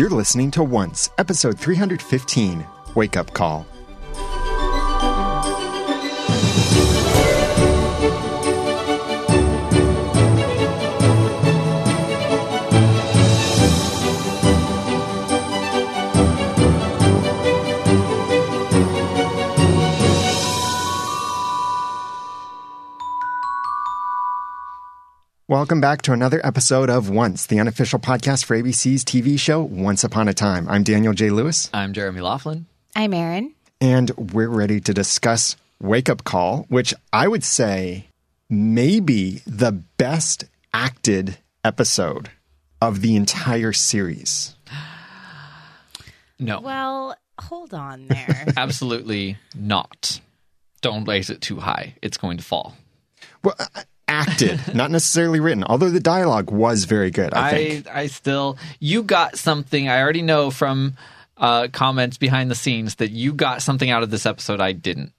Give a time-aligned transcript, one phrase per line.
[0.00, 2.64] You're listening to Once, episode 315
[2.94, 3.66] Wake Up Call.
[25.50, 30.04] Welcome back to another episode of Once, the unofficial podcast for ABC's TV show Once
[30.04, 30.68] Upon a Time.
[30.68, 31.30] I'm Daniel J.
[31.30, 32.66] Lewis, I'm Jeremy Laughlin.
[32.94, 33.52] I'm Erin.
[33.80, 38.06] and we're ready to discuss Wake Up Call, which I would say
[38.48, 42.30] may be the best acted episode
[42.80, 44.54] of the entire series.
[46.38, 48.44] No, Well, hold on there.
[48.56, 50.20] absolutely not.
[50.80, 51.96] Don't raise it too high.
[52.02, 52.76] It's going to fall.
[53.42, 53.66] Well, uh,
[54.10, 57.88] acted, not necessarily written, although the dialogue was very good, I think.
[57.88, 59.88] I, I still, you got something.
[59.88, 60.96] I already know from
[61.36, 65.12] uh, comments behind the scenes that you got something out of this episode I didn't.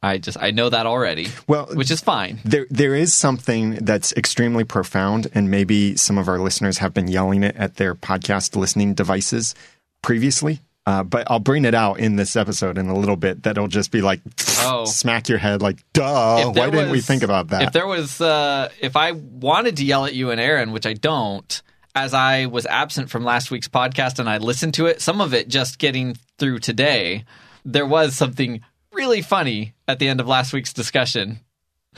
[0.00, 1.26] I just, I know that already.
[1.48, 2.38] Well, which is fine.
[2.44, 7.08] There, there is something that's extremely profound, and maybe some of our listeners have been
[7.08, 9.56] yelling it at their podcast listening devices
[10.02, 10.60] previously.
[10.88, 13.42] Uh, but I'll bring it out in this episode in a little bit.
[13.42, 14.22] That'll just be like
[14.60, 14.84] Oh.
[14.86, 16.50] smack your head, like, duh!
[16.50, 17.60] Why didn't we think about that?
[17.60, 20.94] If there was, uh, if I wanted to yell at you and Erin, which I
[20.94, 21.60] don't,
[21.94, 25.34] as I was absent from last week's podcast and I listened to it, some of
[25.34, 27.26] it just getting through today,
[27.66, 31.40] there was something really funny at the end of last week's discussion.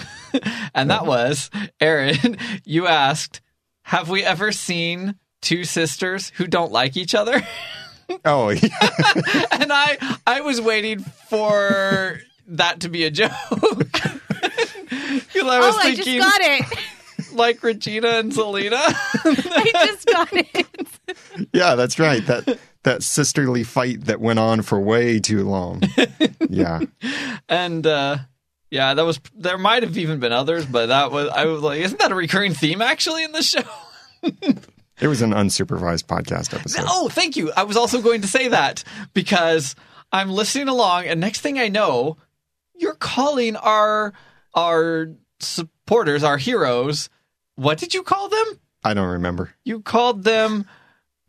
[0.75, 3.41] and that was, Erin, you asked,
[3.85, 7.41] have we ever seen two sisters who don't like each other?
[8.25, 8.69] Oh, yeah.
[9.53, 13.31] and I, I was waiting for that to be a joke.
[15.33, 16.79] 'Cause I was oh, I just thinking, got it.
[17.35, 18.81] like Regina and Zelena.
[18.83, 21.49] I just got it.
[21.53, 22.25] yeah, that's right.
[22.27, 25.83] That that sisterly fight that went on for way too long.
[26.49, 26.81] yeah.
[27.49, 28.19] and uh
[28.71, 31.81] yeah, that was there might have even been others, but that was I was like,
[31.81, 33.63] isn't that a recurring theme actually in the show?
[35.01, 36.85] It was an unsupervised podcast episode.
[36.87, 37.53] Oh, thank you.
[37.57, 38.85] I was also going to say that
[39.15, 39.75] because
[40.13, 42.17] I'm listening along and next thing I know,
[42.77, 44.13] you're calling our
[44.55, 47.09] our supporters, our heroes,
[47.57, 48.47] what did you call them?
[48.85, 49.55] I don't remember.
[49.65, 50.67] You called them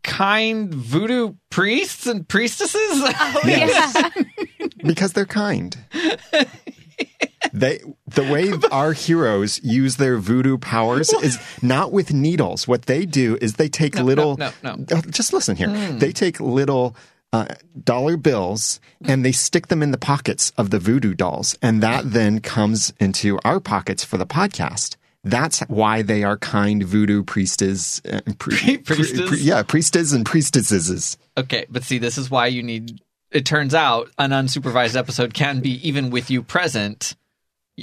[0.03, 2.75] kind voodoo priests and priestesses?
[2.83, 3.95] Oh, Yes.
[4.59, 4.67] yeah.
[4.83, 5.77] because they're kind.
[7.53, 12.67] they the way our heroes use their voodoo powers is not with needles.
[12.67, 14.37] What they do is they take little.
[14.37, 14.77] no, no.
[14.91, 15.69] Uh, Just listen here.
[15.93, 16.95] They take little.
[17.33, 17.45] Uh,
[17.85, 22.11] dollar bills and they stick them in the pockets of the voodoo dolls and that
[22.11, 28.01] then comes into our pockets for the podcast that's why they are kind voodoo priestess
[28.11, 29.29] uh, pri- Priestess?
[29.29, 32.99] pri- yeah priestess and priestesses Okay, but see, this is why you need.
[33.31, 37.15] It turns out an unsupervised episode can be even with you present.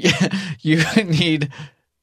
[0.61, 1.51] You need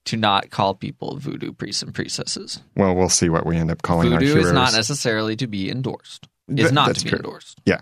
[0.06, 2.62] to not call people voodoo priests and priestesses.
[2.76, 5.48] well we'll see what we end up calling our Voodoo heroes is not necessarily to
[5.48, 6.28] be endorsed.
[6.48, 7.18] Is Th- not to be true.
[7.18, 7.60] endorsed.
[7.66, 7.80] Yeah.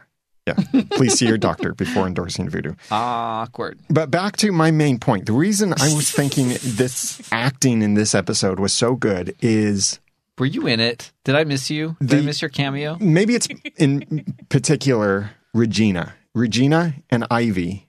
[0.48, 0.56] Yeah.
[0.92, 2.74] Please see your doctor before endorsing voodoo.
[2.92, 3.80] Awkward.
[3.90, 5.26] But back to my main point.
[5.26, 10.00] The reason I was thinking this acting in this episode was so good is
[10.38, 11.12] Were you in it?
[11.24, 11.96] Did I miss you?
[12.04, 12.98] Did I miss your cameo?
[13.00, 13.48] maybe it's
[13.78, 16.14] in particular Regina.
[16.36, 17.88] Regina and Ivy,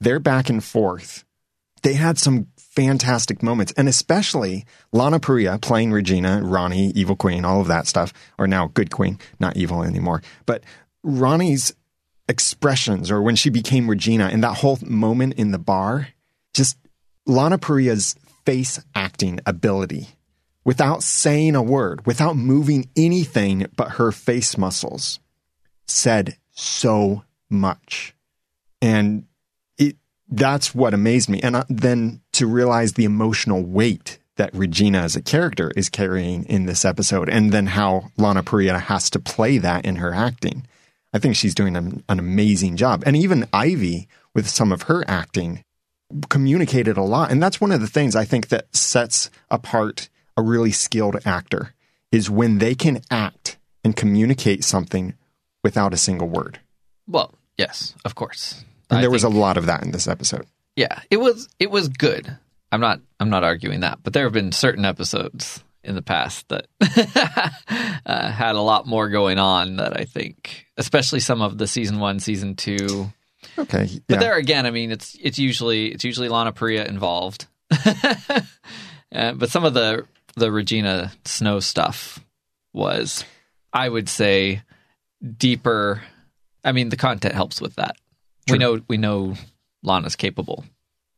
[0.00, 1.24] they're back and forth.
[1.82, 7.60] They had some fantastic moments, and especially Lana Parrilla playing Regina, Ronnie, Evil Queen, all
[7.60, 10.22] of that stuff, or now Good Queen, not evil anymore.
[10.46, 10.64] But
[11.02, 11.74] Ronnie's
[12.28, 16.08] expressions, or when she became Regina, and that whole moment in the bar,
[16.54, 16.78] just
[17.26, 18.14] Lana Parrilla's
[18.44, 20.08] face acting ability
[20.64, 25.20] without saying a word, without moving anything but her face muscles,
[25.86, 28.14] said so much.
[28.80, 29.26] And
[30.32, 31.40] that's what amazed me.
[31.42, 36.44] And uh, then to realize the emotional weight that Regina as a character is carrying
[36.44, 40.66] in this episode, and then how Lana Parrilla has to play that in her acting.
[41.12, 43.02] I think she's doing an, an amazing job.
[43.04, 45.62] And even Ivy, with some of her acting,
[46.30, 47.30] communicated a lot.
[47.30, 50.08] And that's one of the things I think that sets apart
[50.38, 51.74] a really skilled actor
[52.10, 55.14] is when they can act and communicate something
[55.62, 56.60] without a single word.
[57.06, 58.64] Well, yes, of course.
[58.92, 60.46] And I there was a lot of that in this episode.
[60.76, 62.36] Yeah, it was it was good.
[62.70, 66.48] I'm not I'm not arguing that, but there have been certain episodes in the past
[66.48, 66.66] that
[68.06, 71.98] uh, had a lot more going on that I think, especially some of the season
[71.98, 73.12] one, season two.
[73.58, 73.88] Okay.
[74.08, 77.46] But there again, I mean, it's it's usually it's usually Lana Parrilla involved,
[77.84, 80.06] uh, but some of the
[80.36, 82.20] the Regina Snow stuff
[82.72, 83.24] was,
[83.72, 84.62] I would say,
[85.36, 86.02] deeper.
[86.64, 87.96] I mean, the content helps with that.
[88.50, 89.34] We know we know
[89.82, 90.64] Lana's capable,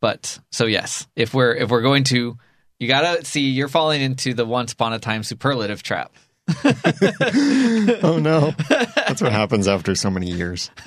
[0.00, 2.36] but so yes, if we're if we're going to,
[2.78, 6.12] you gotta see you're falling into the once upon a time superlative trap.
[6.64, 10.70] oh no, that's what happens after so many years.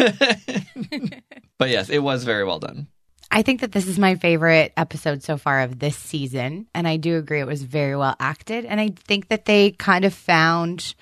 [1.57, 2.87] But yes, it was very well done.
[3.31, 6.67] I think that this is my favorite episode so far of this season.
[6.73, 8.65] And I do agree it was very well acted.
[8.65, 10.95] And I think that they kind of found,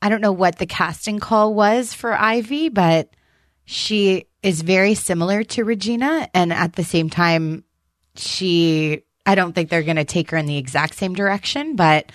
[0.00, 3.10] I don't know what the casting call was for Ivy, but
[3.64, 6.28] she is very similar to Regina.
[6.34, 7.64] And at the same time,
[8.16, 12.10] she, I don't think they're going to take her in the exact same direction, but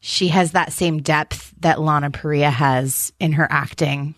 [0.00, 4.14] she has that same depth that Lana Parrilla has in her acting,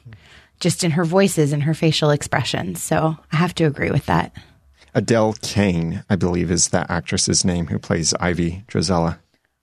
[0.61, 2.83] just in her voices and her facial expressions.
[2.83, 4.35] So I have to agree with that.
[4.95, 9.19] Adelaide Kane, I believe, is that actress's name who plays Ivy Drizella.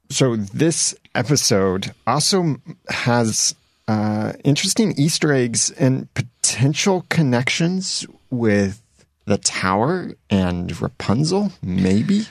[0.10, 2.58] So this episode also
[2.90, 3.54] has
[3.88, 8.82] uh, interesting Easter eggs and potential connections with
[9.26, 12.28] the Tower and Rapunzel, maybe.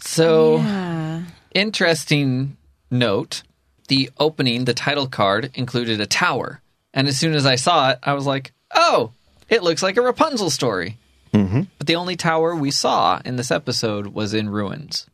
[0.00, 1.22] So Yeah.
[1.54, 2.56] interesting
[2.90, 3.42] note:
[3.88, 6.60] the opening, the title card included a tower,
[6.94, 9.12] and as soon as I saw it, I was like, "Oh,
[9.48, 10.96] it looks like a Rapunzel story."
[11.32, 11.62] Mm-hmm.
[11.76, 15.06] But the only tower we saw in this episode was in ruins.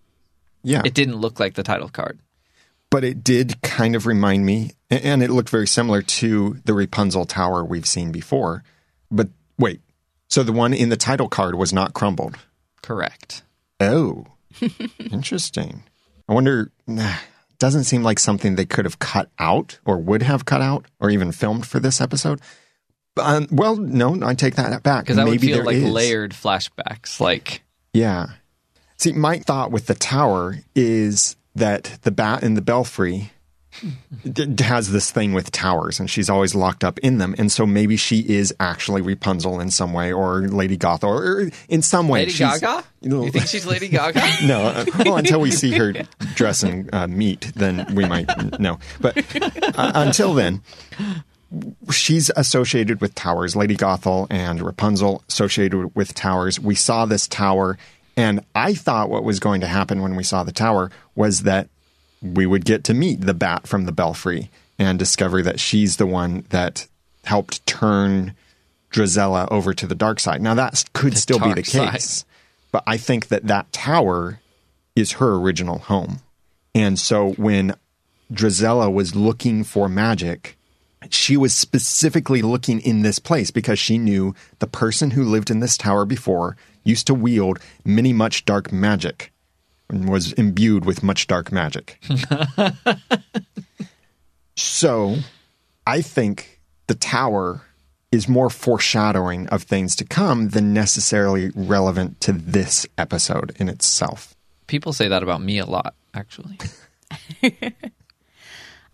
[0.62, 2.18] Yeah, It didn't look like the title card.
[2.94, 7.24] But it did kind of remind me, and it looked very similar to the Rapunzel
[7.24, 8.62] Tower we've seen before.
[9.10, 9.80] But wait,
[10.28, 12.36] so the one in the title card was not crumbled?
[12.82, 13.42] Correct.
[13.80, 14.26] Oh,
[15.10, 15.82] interesting.
[16.28, 16.70] I wonder.
[16.86, 17.16] Nah,
[17.58, 21.10] doesn't seem like something they could have cut out or would have cut out or
[21.10, 22.40] even filmed for this episode.
[23.20, 25.02] Um, well, no, I take that back.
[25.02, 25.82] Because that would Maybe feel like is.
[25.82, 27.18] layered flashbacks.
[27.18, 28.26] Like, Yeah.
[28.98, 33.30] See, my thought with the tower is that the bat in the belfry
[34.30, 37.66] d- has this thing with towers, and she's always locked up in them, and so
[37.66, 42.08] maybe she is actually Rapunzel in some way, or Lady Goth, or, or in some
[42.08, 42.20] way.
[42.20, 42.84] Lady Gaga?
[43.02, 43.24] No.
[43.24, 44.22] You think she's Lady Gaga?
[44.46, 45.92] No, uh, well, until we see her
[46.34, 48.28] dress in uh, meat, then we might
[48.60, 48.78] know.
[49.00, 49.18] But
[49.76, 50.62] uh, until then,
[51.90, 53.54] she's associated with towers.
[53.56, 56.58] Lady Gothel and Rapunzel associated with towers.
[56.58, 57.78] We saw this tower,
[58.16, 61.68] and I thought what was going to happen when we saw the tower was that
[62.22, 66.06] we would get to meet the bat from the belfry and discover that she's the
[66.06, 66.86] one that
[67.24, 68.34] helped turn
[68.92, 70.40] Drizella over to the dark side.
[70.40, 71.92] Now that could still be the dark side.
[71.92, 72.24] case,
[72.72, 74.40] but I think that that tower
[74.94, 76.20] is her original home.
[76.74, 77.74] And so when
[78.32, 80.56] Drizella was looking for magic,
[81.10, 85.60] she was specifically looking in this place because she knew the person who lived in
[85.60, 89.32] this tower before used to wield many much dark magic
[89.88, 92.02] and was imbued with much dark magic.
[94.56, 95.16] so
[95.86, 97.62] I think the tower
[98.12, 104.34] is more foreshadowing of things to come than necessarily relevant to this episode in itself.
[104.66, 106.58] People say that about me a lot, actually.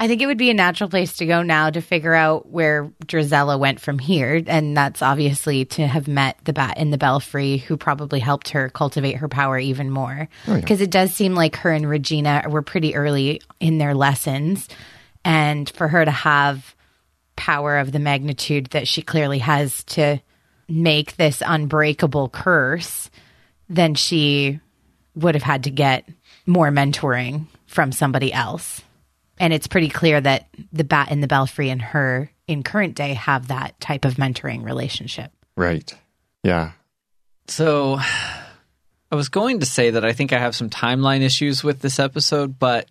[0.01, 2.91] I think it would be a natural place to go now to figure out where
[3.05, 4.43] Drizella went from here.
[4.47, 8.71] And that's obviously to have met the bat in the belfry who probably helped her
[8.71, 10.31] cultivate her power even more.
[10.49, 14.71] Oh, because it does seem like her and Regina were pretty early in their lessons.
[15.23, 16.75] And for her to have
[17.37, 20.19] power of the magnitude that she clearly has to
[20.67, 23.11] make this unbreakable curse,
[23.69, 24.61] then she
[25.15, 26.09] would have had to get
[26.47, 28.81] more mentoring from somebody else.
[29.41, 33.15] And it's pretty clear that the bat in the belfry and her in current day
[33.15, 35.33] have that type of mentoring relationship.
[35.57, 35.93] Right.
[36.45, 36.73] Yeah.
[37.49, 41.81] So I was going to say that I think I have some timeline issues with
[41.81, 42.89] this episode, but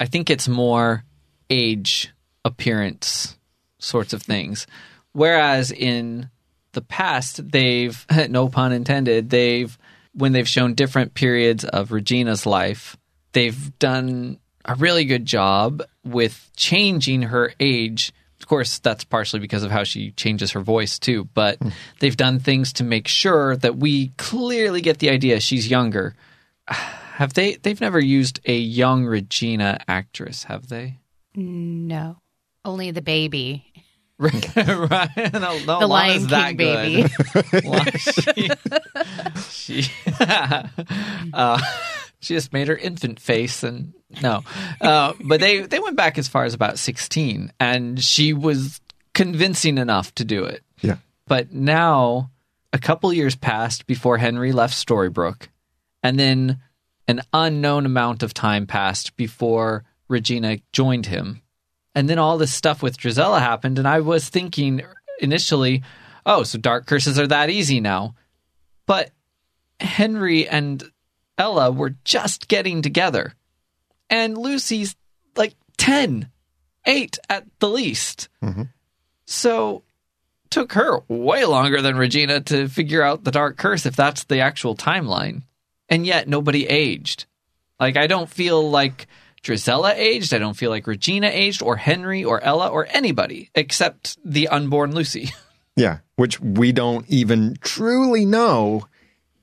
[0.00, 1.04] I think it's more
[1.48, 2.12] age,
[2.44, 3.38] appearance
[3.78, 4.66] sorts of things.
[5.12, 6.30] Whereas in
[6.72, 9.78] the past, they've, no pun intended, they've,
[10.14, 12.96] when they've shown different periods of Regina's life,
[13.32, 18.12] they've done a really good job with changing her age.
[18.40, 21.58] Of course, that's partially because of how she changes her voice too, but
[22.00, 26.14] they've done things to make sure that we clearly get the idea she's younger.
[26.68, 27.54] Have they?
[27.56, 30.98] They've never used a young Regina actress, have they?
[31.36, 32.16] No.
[32.64, 33.64] Only the baby.
[34.18, 34.56] right?
[34.56, 37.06] No, no, The Lana's Lion that King baby.
[37.68, 37.98] Lana-
[39.50, 39.92] she, she,
[41.34, 41.60] uh,
[42.22, 44.42] she just made her infant face and no,
[44.80, 48.80] uh, but they they went back as far as about sixteen, and she was
[49.14, 50.62] convincing enough to do it.
[50.80, 50.96] Yeah.
[51.26, 52.30] But now,
[52.72, 55.48] a couple years passed before Henry left Storybrooke,
[56.02, 56.60] and then
[57.08, 61.42] an unknown amount of time passed before Regina joined him.
[61.94, 64.82] And then all this stuff with Drizella happened, and I was thinking
[65.20, 65.82] initially,
[66.24, 68.14] oh, so dark curses are that easy now.
[68.86, 69.10] But
[69.80, 70.82] Henry and
[71.42, 73.34] Ella were just getting together.
[74.08, 74.94] And Lucy's
[75.34, 76.30] like 10,
[76.86, 78.28] 8 at the least.
[78.44, 78.62] Mm-hmm.
[79.24, 79.82] So
[80.50, 84.38] took her way longer than Regina to figure out the dark curse if that's the
[84.38, 85.42] actual timeline.
[85.88, 87.24] And yet nobody aged.
[87.80, 89.08] Like I don't feel like
[89.42, 94.16] Drizella aged, I don't feel like Regina aged or Henry or Ella or anybody except
[94.24, 95.30] the unborn Lucy.
[95.74, 98.88] Yeah, which we don't even truly know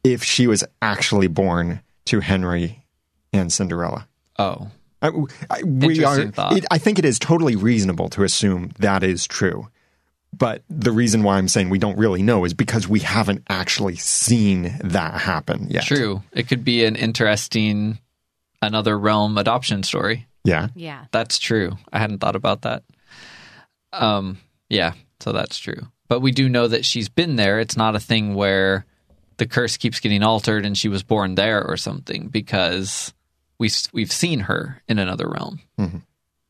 [0.04, 2.86] if she was actually born to Henry
[3.32, 4.08] and Cinderella.
[4.38, 4.70] Oh.
[5.02, 5.12] I,
[5.50, 6.20] I, we are.
[6.20, 9.70] It, I think it is totally reasonable to assume that is true.
[10.38, 13.96] But the reason why I'm saying we don't really know is because we haven't actually
[13.96, 15.84] seen that happen yet.
[15.84, 16.22] True.
[16.34, 18.00] It could be an interesting
[18.62, 20.28] another realm adoption story.
[20.44, 20.68] Yeah.
[20.76, 21.06] Yeah.
[21.12, 21.78] That's true.
[21.94, 22.84] I hadn't thought about that.
[23.94, 24.38] Um,
[24.70, 25.88] yeah, so that's true.
[26.08, 27.60] But we do know that she's been there.
[27.60, 28.86] It's not a thing where
[29.40, 33.14] the curse keeps getting altered and she was born there or something because
[33.58, 35.60] we we've seen her in another realm.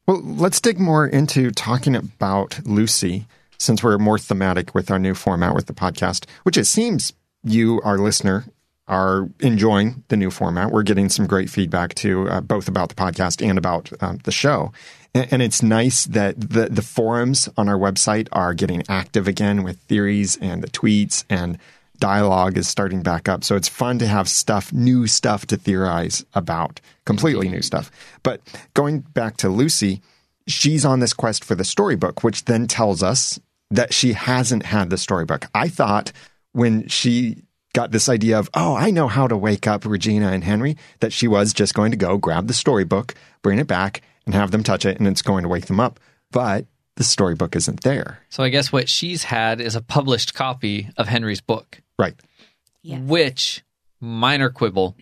[0.05, 3.27] Well, let's dig more into talking about Lucy
[3.57, 7.81] since we're more thematic with our new format with the podcast, which it seems you,
[7.83, 8.45] our listener,
[8.87, 10.71] are enjoying the new format.
[10.71, 14.31] We're getting some great feedback too, uh, both about the podcast and about um, the
[14.31, 14.71] show.
[15.13, 19.63] And, and it's nice that the, the forums on our website are getting active again
[19.63, 21.59] with theories and the tweets and
[21.99, 23.43] dialogue is starting back up.
[23.43, 27.91] So it's fun to have stuff, new stuff to theorize about, completely new stuff.
[28.23, 28.41] But
[28.73, 30.01] going back to Lucy,
[30.47, 33.39] she's on this quest for the storybook, which then tells us
[33.71, 35.47] that she hasn't had the storybook.
[35.53, 36.11] I thought
[36.53, 40.43] when she got this idea of, oh, I know how to wake up Regina and
[40.43, 43.13] Henry, that she was just going to go grab the storybook,
[43.43, 45.99] bring it back, and have them touch it, and it's going to wake them up.
[46.31, 46.65] But
[46.95, 48.19] the storybook isn't there.
[48.29, 51.81] So I guess what she's had is a published copy of Henry's book.
[51.99, 52.15] Right.
[52.81, 52.99] Yeah.
[52.99, 53.61] Which,
[53.99, 54.95] minor quibble,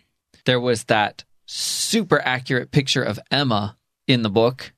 [0.45, 3.77] there was that super accurate picture of Emma
[4.07, 4.73] in the book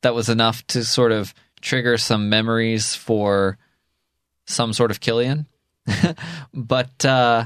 [0.00, 3.58] that was enough to sort of trigger some memories for
[4.46, 5.46] some sort of Killian.
[6.54, 7.44] but uh,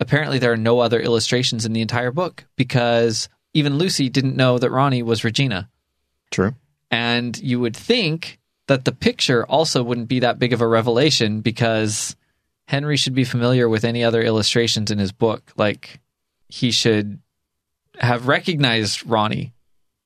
[0.00, 4.58] apparently, there are no other illustrations in the entire book because even Lucy didn't know
[4.58, 5.68] that Ronnie was Regina.
[6.30, 6.54] True.
[6.90, 11.42] And you would think that the picture also wouldn't be that big of a revelation
[11.42, 12.16] because
[12.66, 15.52] Henry should be familiar with any other illustrations in his book.
[15.56, 16.00] Like
[16.48, 17.20] he should
[17.98, 19.52] have recognized Ronnie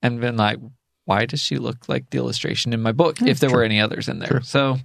[0.03, 0.59] and been like,
[1.05, 4.09] why does she look like the illustration in my book if there were any others
[4.09, 4.43] in there?
[4.43, 4.79] So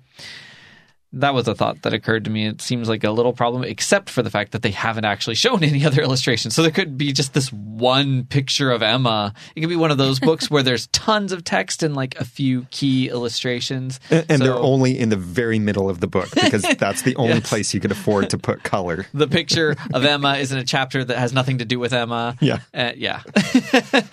[1.13, 2.47] that was a thought that occurred to me.
[2.47, 5.63] It seems like a little problem, except for the fact that they haven't actually shown
[5.63, 6.55] any other illustrations.
[6.55, 9.33] So there could be just this one picture of Emma.
[9.55, 12.25] It could be one of those books where there's tons of text and like a
[12.25, 13.99] few key illustrations.
[14.09, 17.35] And, and they're only in the very middle of the book because that's the only
[17.35, 17.49] Yes.
[17.49, 19.05] place you could afford to put color.
[19.13, 22.35] the picture of Emma is in a chapter that has nothing to do with Emma.
[22.41, 22.59] Yeah.
[22.73, 23.21] Uh, yeah.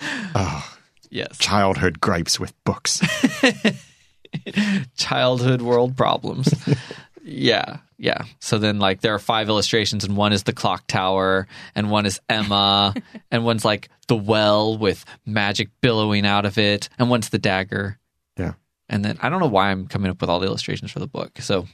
[1.13, 1.37] Yes.
[1.39, 3.01] Childhood gripes with books.
[4.95, 6.53] childhood world problems.
[7.23, 8.23] yeah, yeah.
[8.39, 12.05] So then, like, there are five illustrations, and one is the clock tower, and one
[12.05, 12.93] is Emma,
[13.31, 17.97] and one's like the well with magic billowing out of it, and one's the dagger.
[18.37, 18.53] Yeah.
[18.89, 21.07] And then I don't know why I'm coming up with all the illustrations for the
[21.07, 21.39] book.
[21.39, 21.67] So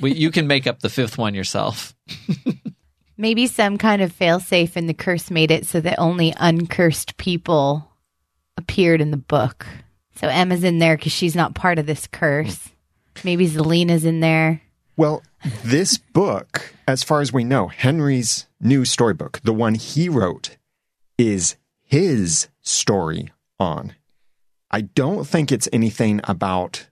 [0.00, 1.94] we, you can make up the fifth one yourself.
[3.16, 7.90] Maybe some kind of failsafe in the curse made it so that only uncursed people
[8.56, 9.66] appeared in the book.
[10.20, 12.70] So Emma's in there because she's not part of this curse.
[13.22, 14.60] Maybe Zelena's in there.
[14.96, 15.22] Well,
[15.64, 20.56] this book, as far as we know, Henry's new storybook, the one he wrote,
[21.18, 23.94] is his story on.
[24.72, 26.88] I don't think it's anything about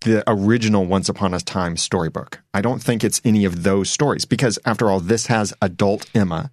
[0.00, 2.40] the original Once Upon a Time storybook.
[2.54, 6.50] I don't think it's any of those stories because, after all, this has adult Emma.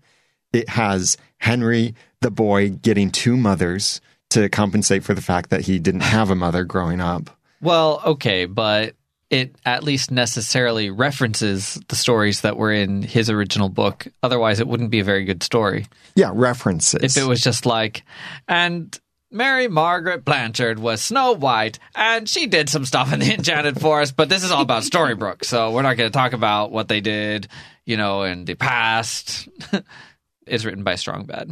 [0.52, 4.02] It has Henry, the boy, getting two mothers
[4.32, 7.30] to compensate for the fact that he didn't have a mother growing up.
[7.62, 8.96] Well, okay, but
[9.30, 14.08] it at least necessarily references the stories that were in his original book.
[14.22, 15.88] Otherwise, it wouldn't be a very good story.
[16.16, 17.02] Yeah, references.
[17.02, 18.04] If it was just like,
[18.48, 18.98] and
[19.32, 24.18] Mary Margaret Blanchard was Snow White, and she did some stuff in the Enchanted Forest,
[24.18, 27.00] but this is all about Storybrooke, so we're not going to talk about what they
[27.00, 27.48] did,
[27.86, 29.48] you know, in the past.
[30.46, 31.52] it's written by Strong Bad.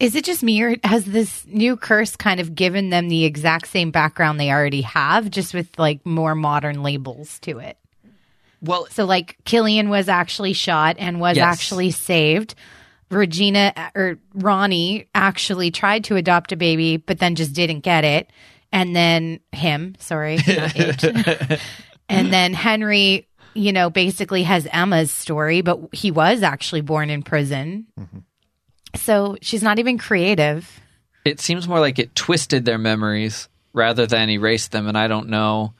[0.00, 3.68] Is it just me or has this new curse kind of given them the exact
[3.68, 7.76] same background they already have, just with like more modern labels to it?
[8.62, 11.46] Well, So, like, Killian was actually shot and was Yes.
[11.46, 12.54] actually saved.
[13.10, 18.30] Regina or Ronnie actually tried to adopt a baby, but then just didn't get it.
[18.72, 20.38] And then him, sorry,
[22.08, 27.22] and then Henry, you know, basically has Emma's story, but he was actually born in
[27.22, 27.86] prison.
[27.98, 28.18] Mm-hmm.
[28.94, 30.80] So she's not even creative.
[31.24, 35.28] It seems more like it twisted their memories rather than erased them, and I don't
[35.28, 35.74] know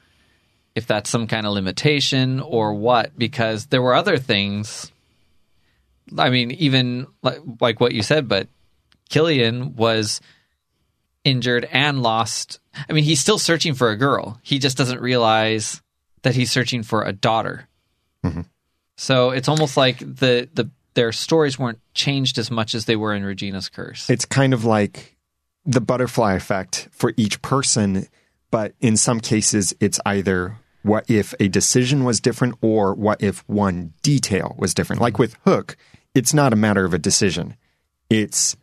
[0.75, 4.91] if that's some kind of limitation or what, because there were other things.
[6.17, 8.47] I mean, even like, like what you said, but
[9.09, 10.21] Killian was
[11.23, 12.59] injured and lost.
[12.89, 14.39] I mean, he's still searching for a girl.
[14.41, 15.81] He just doesn't realize
[16.21, 17.67] that he's searching for a daughter.
[18.23, 18.41] Mm-hmm.
[18.95, 23.13] So it's almost like the the their stories weren't changed as much as they were
[23.13, 24.09] in Regina's curse.
[24.09, 25.17] It's kind of like
[25.65, 28.07] the butterfly effect for each person,
[28.49, 33.47] but in some cases, it's either what if a decision was different or what if
[33.47, 35.01] one detail was different.
[35.01, 35.77] Like with Hook,
[36.15, 37.55] it's not a matter of a decision,
[38.09, 38.57] it's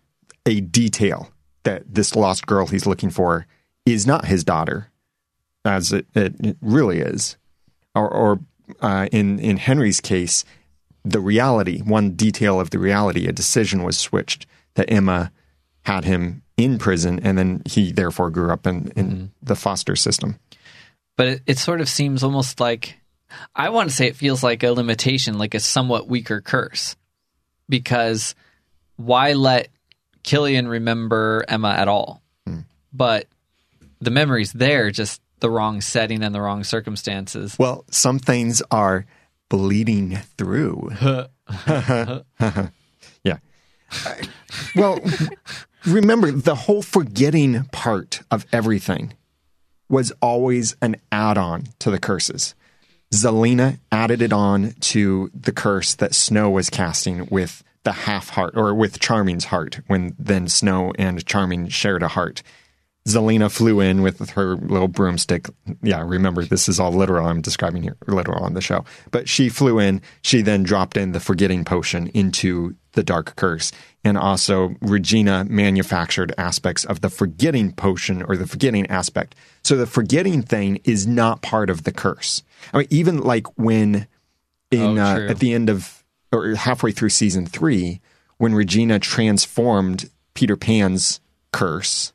[0.45, 1.31] a detail
[1.63, 3.47] that this lost girl he's looking for
[3.87, 4.91] is not his daughter,
[5.65, 7.37] as it, it really is.
[7.95, 8.41] Or, or
[8.81, 10.45] uh, in, in Henry's case,
[11.11, 15.33] the reality, one detail of the reality, a decision was switched that Emma
[15.83, 19.25] had him in prison and then he therefore grew up in, in mm-hmm.
[19.43, 20.39] the foster system.
[21.17, 22.99] but it, it sort of seems almost like
[23.55, 26.97] I want to say it feels like a limitation, like a somewhat weaker curse,
[27.69, 28.35] because
[28.97, 29.69] why let
[30.23, 32.23] Killian remember Emma at all?
[32.47, 32.61] Hmm.
[32.93, 33.27] But
[34.01, 37.57] the memory's there, just the wrong setting and the wrong circumstances.
[37.59, 39.07] Well, some things are
[39.49, 40.91] bleeding through.
[43.25, 43.39] yeah.
[44.75, 45.01] Well,
[45.87, 49.15] remember the whole forgetting part of everything
[49.89, 52.55] was always an add on to the curses.
[53.13, 58.55] Zelena added it on to the curse that Snow was casting with the half heart
[58.55, 62.43] or with Charming's heart when then Snow and Charming shared a heart.
[63.09, 65.49] Zelena flew in with her little broomstick.
[65.83, 67.27] Yeah, remember this is all literal.
[67.27, 68.85] I'm describing here literal on the show.
[69.11, 70.03] But she flew in.
[70.23, 73.73] She then dropped in the forgetting potion into the dark curse.
[74.05, 79.35] And also Regina manufactured aspects of the forgetting potion or the forgetting aspect.
[79.65, 82.43] So the forgetting thing is not part of the curse.
[82.73, 84.07] I mean, even like when
[84.71, 88.01] in Oh, uh, at the end of or halfway through season three,
[88.37, 91.21] when Regina transformed Peter Pan's
[91.53, 92.13] curse,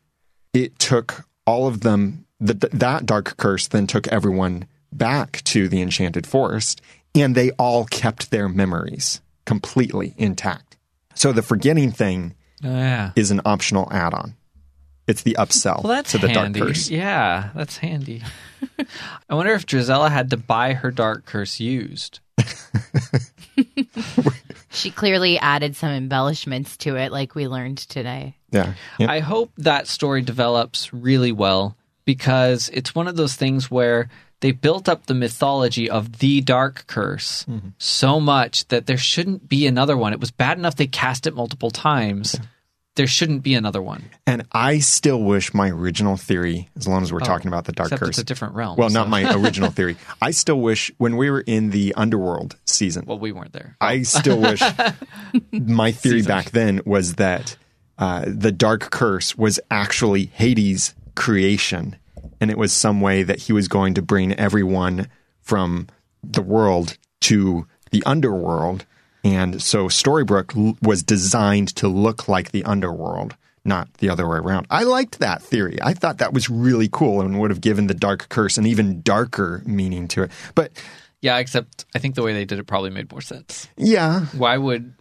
[0.54, 5.68] it took all of them th- th- that dark curse then took everyone back to
[5.68, 6.82] the enchanted forest
[7.16, 10.78] and they all kept their memories completely intact
[11.16, 12.36] so the forgetting thing
[12.66, 13.12] Oh, yeah.
[13.16, 14.36] is an optional add-on
[15.06, 16.60] it's the upsell Well, that's to the handy.
[16.62, 18.24] dark curse Yeah, that's handy.
[19.30, 22.22] I wonder if Drizella had to buy her dark curse used.
[24.74, 28.36] She clearly added some embellishments to it, like we learned today.
[28.50, 29.10] yeah, yeah.
[29.10, 34.52] I hope that story develops really well because it's one of those things where they
[34.52, 37.70] built up the mythology of the dark curse mm-hmm.
[37.78, 40.12] so much that there shouldn't be another one.
[40.12, 42.40] It was bad enough they cast it multiple times.
[42.96, 44.04] There shouldn't be another one.
[44.28, 47.92] and i still wish my original theory as long as we're talking about the dark
[47.92, 48.78] Oh, curse it's a different realm.
[48.78, 52.56] well so- not my original theory i still wish when we were in the underworld
[52.66, 53.76] season Well, we weren't there.
[53.82, 54.62] I still wish
[55.52, 57.58] my theory back then was that
[57.98, 61.96] uh, the dark curse was actually Hades' creation,
[62.42, 65.08] and it was some way that he was going to bring everyone
[65.42, 65.88] from
[66.24, 68.86] the world to the underworld.
[69.24, 74.38] And so Storybrooke l- was designed to look like the underworld, not the other way
[74.38, 74.68] around.
[74.70, 75.78] I liked that theory.
[75.82, 79.02] I thought that was really cool and would have given the dark curse an even
[79.02, 80.32] darker meaning to it.
[80.56, 80.72] But
[81.22, 83.68] Yeah, except I think the way they did it probably made more sense.
[83.78, 84.94] yeah, Why would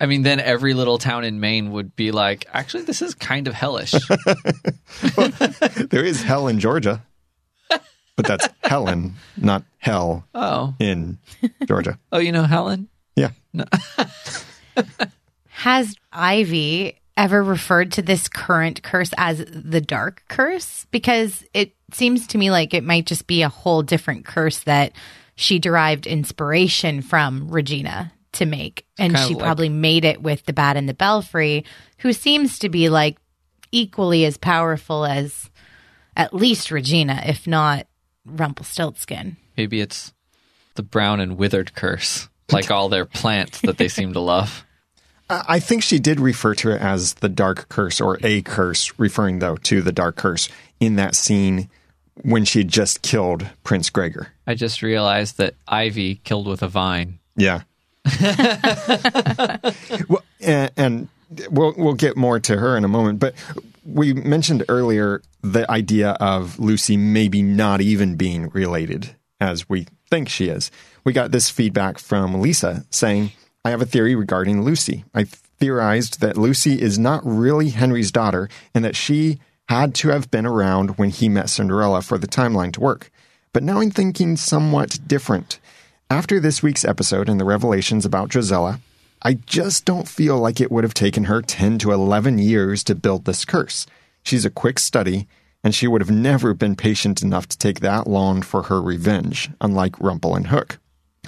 [0.00, 3.46] I mean then every little town in Maine would be like, actually this is kind
[3.48, 3.94] of hellish.
[5.90, 7.02] There is hell in Georgia,
[7.68, 10.74] but that's Helen, not hell oh.
[10.78, 11.18] in
[11.66, 11.98] Georgia.
[12.12, 12.88] Oh, you know Helen?
[13.52, 13.64] Yeah.
[15.48, 20.86] Has Ivy ever referred to this current curse as the dark curse?
[20.90, 24.92] Because it seems to me like it might just be a whole different curse that
[25.34, 28.86] she derived inspiration from Regina to make.
[28.98, 31.64] And she like- probably made it with the Bat in the Belfry,
[31.98, 33.18] who seems to be like
[33.70, 35.50] equally as powerful as
[36.16, 37.86] at least Regina, if not
[38.26, 39.36] Rumpelstiltskin.
[39.56, 40.12] Maybe it's
[40.74, 44.64] the brown and withered curse, like all their plants that they seem to love.
[45.30, 49.38] I think she did refer to it as the dark curse or a curse, referring
[49.38, 51.70] though to the dark curse in that scene
[52.22, 54.32] when she had just killed Prince Gregor.
[54.46, 57.18] I just realized that Ivy killed with a vine.
[57.36, 57.62] Yeah.
[60.08, 61.08] well, and, and
[61.50, 63.34] we'll we'll get more to her in a moment, but
[63.84, 70.28] we mentioned earlier the idea of Lucy maybe not even being related as we think
[70.28, 70.70] she is.
[71.04, 73.32] We got this feedback from Lisa saying,
[73.64, 75.04] I have a theory regarding Lucy.
[75.14, 79.38] I theorized that Lucy is not really Henry's daughter and that she
[79.68, 83.10] had to have been around when he met Cinderella for the timeline to work.
[83.52, 85.58] But now I'm thinking somewhat different.
[86.10, 88.80] After this week's episode and the revelations about Drizella,
[89.22, 92.94] I just don't feel like it would have taken her 10 to 11 years to
[92.94, 93.86] build this curse.
[94.22, 95.26] She's a quick study,
[95.62, 99.50] and she would have never been patient enough to take that long for her revenge,
[99.60, 100.78] unlike Rumple and Hook.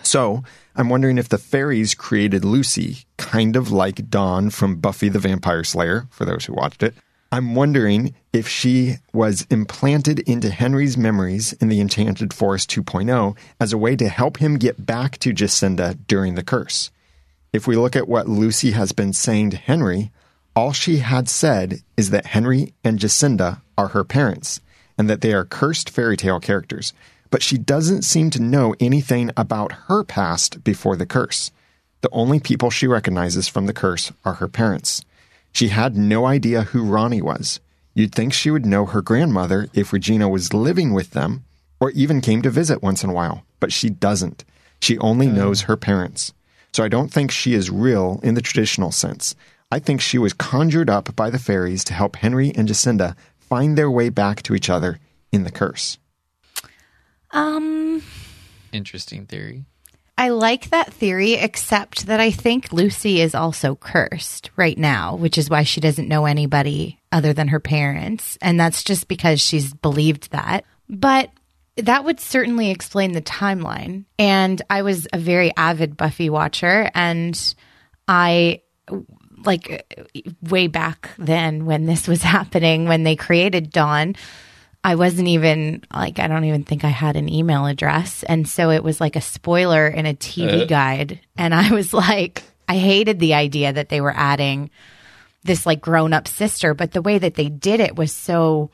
[0.03, 0.43] So,
[0.77, 5.65] I'm wondering if the fairies created Lucy, kind of like Dawn from Buffy the Vampire
[5.65, 6.95] Slayer, for those who watched it.
[7.33, 13.73] I'm wondering if she was implanted into Henry's memories in the Enchanted Forest 2.0 as
[13.73, 16.93] a way to help him get back to Jacinda during the curse.
[17.53, 20.13] If we look at what Lucy has been saying to Henry,
[20.55, 24.61] all she had said is that Henry and Jacinda are her parents
[24.97, 26.93] and that they are cursed fairy tale characters,
[27.35, 31.51] but she doesn't seem to know anything about her past before the curse.
[32.03, 35.05] The only people she recognizes from the curse are her parents.
[35.51, 37.59] She had no idea who Ronnie was.
[37.93, 41.43] You'd think she would know her grandmother if Regina was living with them
[41.81, 44.45] or even came to visit once in a while, but she doesn't.
[44.81, 45.35] She only hmm.
[45.35, 46.33] knows her parents.
[46.73, 49.35] So I don't think she is real in the traditional sense.
[49.73, 53.77] I think she was conjured up by the fairies to help Henry and Jacinda find
[53.77, 55.01] their way back to each other
[55.33, 55.99] in the curse.
[57.35, 58.03] Um,
[58.73, 59.65] Interesting theory.
[60.17, 65.37] I like that theory, except that I think Lucy is also cursed right now, which
[65.37, 68.39] is why she doesn't know anybody other than her parents.
[68.41, 70.65] And that's just because she's believed that.
[70.89, 71.31] But
[71.77, 74.05] that would certainly explain the timeline.
[74.17, 77.55] And I was a very avid Buffy watcher, and
[78.07, 78.63] I
[79.45, 79.85] like
[80.49, 84.15] way back then when this was happening, when they created Dawn,
[84.87, 88.23] I wasn't even like, I don't even think I had an email address.
[88.25, 90.67] And so it was like a spoiler in a TV Uh.
[90.67, 91.21] guide.
[91.39, 94.71] And I was like, I hated the idea that they were adding
[95.43, 98.71] this like grown up sister, but the way that they did it was so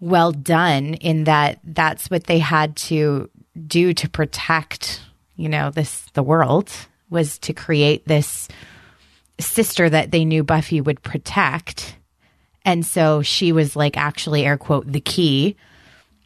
[0.00, 3.28] well done in that that's what they had to
[3.66, 5.00] do to protect,
[5.36, 6.70] you know, this the world
[7.10, 8.48] was to create this
[9.40, 11.96] sister that they knew Buffy would protect.
[12.66, 15.56] And so she was like actually air quote the key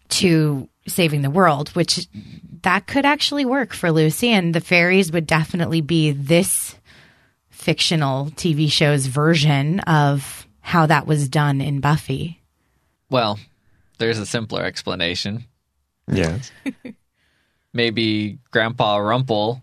[0.08, 2.08] to saving the world, which
[2.62, 6.74] that could actually work for Lucy and the fairies would definitely be this
[7.50, 12.40] fictional TV show's version of how that was done in Buffy.
[13.10, 13.38] Well,
[13.98, 15.44] there's a simpler explanation.
[16.10, 16.50] Yes.
[17.74, 19.62] Maybe Grandpa Rumple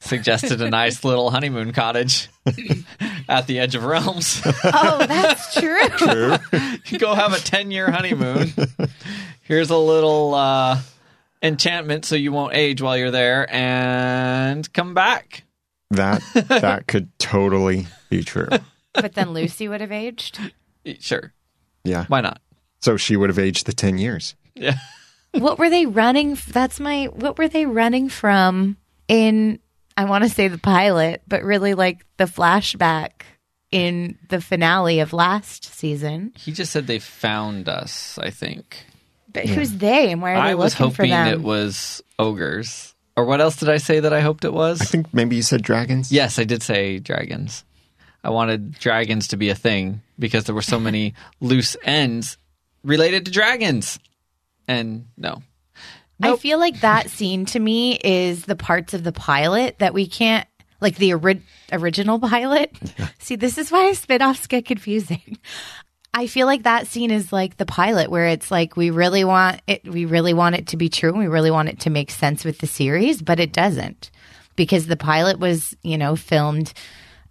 [0.00, 2.28] suggested a nice little honeymoon cottage
[3.28, 4.42] at the edge of realms.
[4.64, 5.88] Oh, that's true.
[5.96, 6.36] True.
[6.98, 8.52] Go have a 10 year honeymoon.
[9.42, 10.80] Here's a little uh,
[11.42, 15.44] enchantment so you won't age while you're there and come back.
[15.90, 18.48] That that could totally be true.
[18.94, 20.38] but then Lucy would have aged.
[21.00, 21.32] Sure.
[21.84, 22.06] Yeah.
[22.08, 22.40] Why not?
[22.80, 24.34] So she would have aged the 10 years.
[24.54, 24.76] Yeah.
[25.32, 26.38] What were they running?
[26.48, 27.06] That's my.
[27.06, 28.76] What were they running from
[29.08, 29.58] in?
[29.96, 33.22] I want to say the pilot, but really like the flashback
[33.70, 36.32] in the finale of last season.
[36.36, 38.84] He just said they found us, I think.
[39.32, 42.94] But who's they and why are they I was hoping it was ogres.
[43.16, 44.80] Or what else did I say that I hoped it was?
[44.80, 46.10] I think maybe you said dragons.
[46.10, 47.64] Yes, I did say dragons.
[48.22, 52.38] I wanted dragons to be a thing because there were so many loose ends
[52.82, 53.98] related to dragons.
[54.66, 55.42] And no.
[56.32, 60.06] I feel like that scene to me is the parts of the pilot that we
[60.06, 60.46] can't,
[60.80, 62.76] like the ori- original pilot.
[63.18, 65.38] See, this is why spin-offs get confusing.
[66.12, 69.60] I feel like that scene is like the pilot where it's like we really want
[69.66, 72.12] it we really want it to be true and we really want it to make
[72.12, 74.12] sense with the series, but it doesn't.
[74.54, 76.72] Because the pilot was, you know, filmed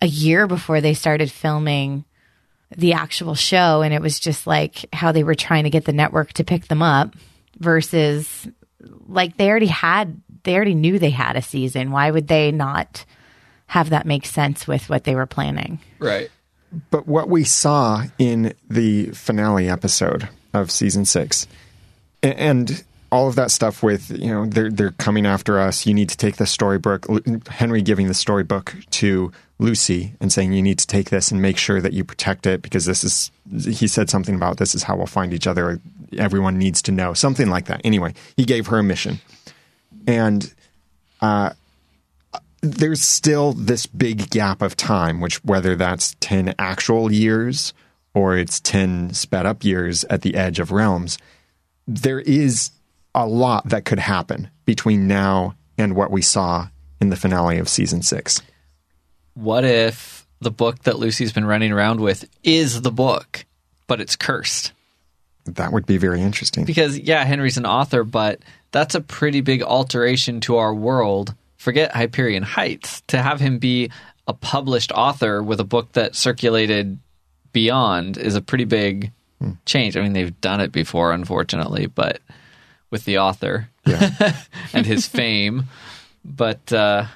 [0.02, 2.04] a year before they started filming
[2.76, 5.94] the actual show and it was just like how they were trying to get the
[5.94, 7.16] network to pick them up
[7.60, 8.48] versus
[9.08, 13.06] like they already had they already knew they had a season why would they not
[13.67, 16.30] have that make sense with what they were planning Right.
[16.89, 21.48] But what we saw in the finale episode of season six,
[22.22, 25.86] and all of that stuff with you know they're they're coming after us.
[25.86, 27.06] You need to take the storybook.
[27.48, 31.58] Henry giving the storybook to Lucy and saying you need to take this and make
[31.58, 33.32] sure that you protect it because this is.
[33.78, 35.80] He said something about this is how we'll find each other.
[36.19, 37.82] Everyone needs to know something like that.
[37.84, 39.19] Anyway, he gave her a mission,
[40.08, 40.54] and
[41.21, 41.52] uh,
[42.62, 47.73] there's still this big gap of time, which whether that's 10 actual years
[48.13, 51.17] or it's 10 sped up years at the edge of realms,
[51.88, 52.71] there is
[53.13, 56.67] a lot that could happen between now and what we saw
[57.02, 58.41] in the finale of season six.
[59.34, 63.45] What if the book that Lucy's been running around with is the book,
[63.88, 64.71] but it's cursed?
[65.46, 66.66] That would be very interesting.
[66.66, 68.40] Because, yeah, Henry's an author, but
[68.72, 71.36] that's a pretty big alteration to our world.
[71.58, 73.02] Forget Hyperion Heights.
[73.08, 73.92] To have him be
[74.28, 76.98] a published author with a book that circulated
[77.52, 79.12] beyond is a pretty big
[79.66, 79.98] change.
[79.98, 82.22] I mean, they've done it before, unfortunately, but
[82.90, 84.36] with the author Yeah.
[84.74, 85.66] and his fame.
[86.24, 87.08] But uh,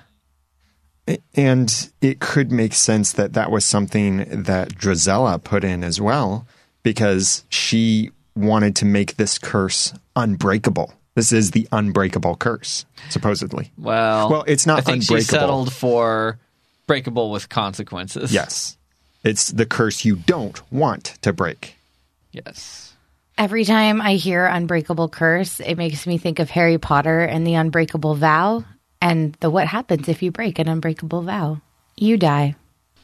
[1.36, 6.46] and it could make sense that that was something that Drizella put in as well
[6.84, 10.94] because she wanted to make this curse unbreakable.
[11.16, 13.72] This is the unbreakable curse, supposedly.
[13.78, 15.40] well, Well, it's not I think she unbreakable.
[15.40, 16.38] settled for
[16.86, 18.32] breakable with consequences.
[18.32, 18.78] Yes.
[19.24, 21.76] It's the curse you don't want to break.
[22.32, 22.94] Yes.
[23.38, 27.56] Every time I hear Unbreakable Curse, it makes me think of Harry Potter and the
[27.56, 28.64] Unbreakable Vow
[29.02, 31.62] and the what happens if you break an unbreakable vow.
[31.96, 32.56] You die.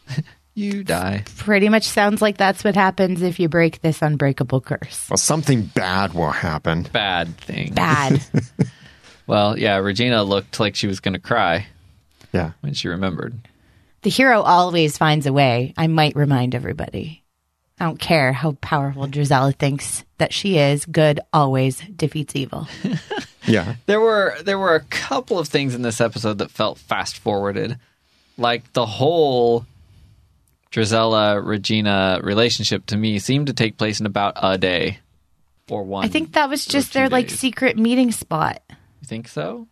[0.55, 1.23] You die.
[1.37, 5.07] Pretty much sounds like that's what happens if you break this unbreakable curse.
[5.09, 6.83] Well, something bad will happen.
[6.91, 7.73] Bad thing.
[7.73, 8.21] Bad.
[9.25, 11.67] Well, yeah, Regina looked like she was going to cry
[12.33, 12.51] Yeah.
[12.59, 13.33] when she remembered.
[14.01, 15.73] the hero always finds a way.
[15.77, 17.23] I might remind everybody.
[17.79, 20.85] I don't care how powerful Drizella thinks that she is.
[20.85, 22.67] Good always defeats evil.
[23.45, 23.75] Yeah.
[23.87, 27.77] There were there were a couple of things in this episode that felt fast forwarded,
[28.37, 29.65] like the whole
[30.73, 34.97] Drizella Regina relationship to me seemed to take place in about a day
[35.69, 36.03] or one.
[36.03, 38.61] I think that was just their like secret meeting spot.
[38.69, 39.67] You think so?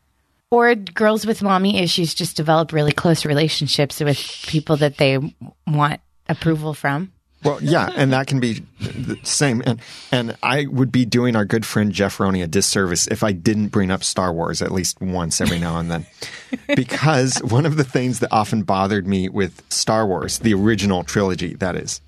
[0.52, 5.18] Or girls with mommy issues just develop really close relationships with people that they
[5.66, 7.12] want approval from.
[7.44, 9.64] Well, yeah, and that can be the same.
[9.66, 9.80] And
[10.12, 13.70] and I would be doing our good friend Jeff Roney a disservice if I didn't
[13.70, 16.06] bring up Star Wars at least once every now and then,
[16.76, 21.56] because one of the things that often bothered me with Star Wars, the original trilogy,
[21.56, 22.02] that is,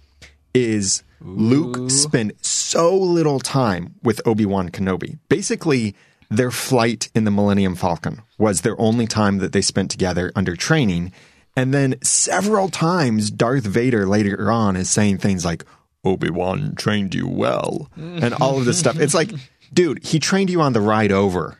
[0.53, 5.17] is Luke spent so little time with Obi Wan Kenobi.
[5.29, 5.95] Basically,
[6.29, 10.55] their flight in the Millennium Falcon was their only time that they spent together under
[10.55, 11.13] training.
[11.55, 15.63] And then several times, Darth Vader later on is saying things like,
[16.05, 18.99] Obi Wan trained you well, and all of this stuff.
[18.99, 19.31] It's like,
[19.71, 21.57] dude, he trained you on the ride over.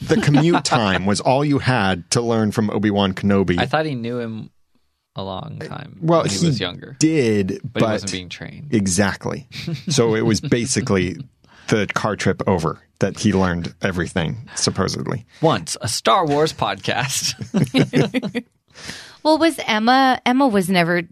[0.00, 3.58] The commute time was all you had to learn from Obi Wan Kenobi.
[3.58, 4.50] I thought he knew him
[5.16, 5.98] a long time.
[6.00, 8.72] well, when he, was younger, did, but, he wasn't being trained.
[8.72, 9.46] Exactly.
[9.90, 11.16] So it was basically
[11.68, 15.26] the car trip over that he learned everything, supposedly.
[15.42, 17.34] Once a Star Wars podcast.
[19.28, 21.02] Well, was Emma Emma was never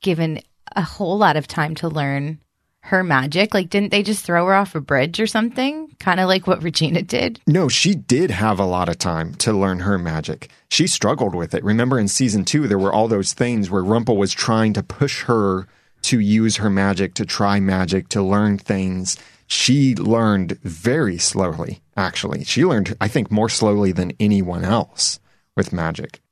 [0.00, 0.40] given
[0.74, 2.40] a whole lot of time to learn
[2.80, 3.52] her magic.
[3.52, 5.94] Like didn't they just throw her off a bridge or something?
[6.00, 7.42] Kind of like what Regina did.
[7.46, 10.48] No, she did have a lot of time to learn her magic.
[10.70, 11.62] She struggled with it.
[11.62, 15.24] Remember in season two, there were all those things where Rumple was trying to push
[15.24, 15.66] her
[16.04, 19.18] to use her magic, to try magic, to learn things.
[19.46, 22.44] She learned very slowly, actually.
[22.44, 25.20] She learned, I think, more slowly than anyone else
[25.54, 26.22] with magic.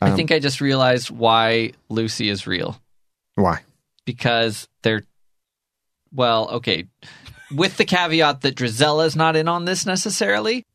[0.00, 2.80] I um, think I just realized why Lucy is real.
[3.34, 3.60] Why?
[4.10, 5.02] because they're
[6.12, 6.86] well, okay.
[7.54, 10.66] With the caveat that Drizella is not in on this necessarily,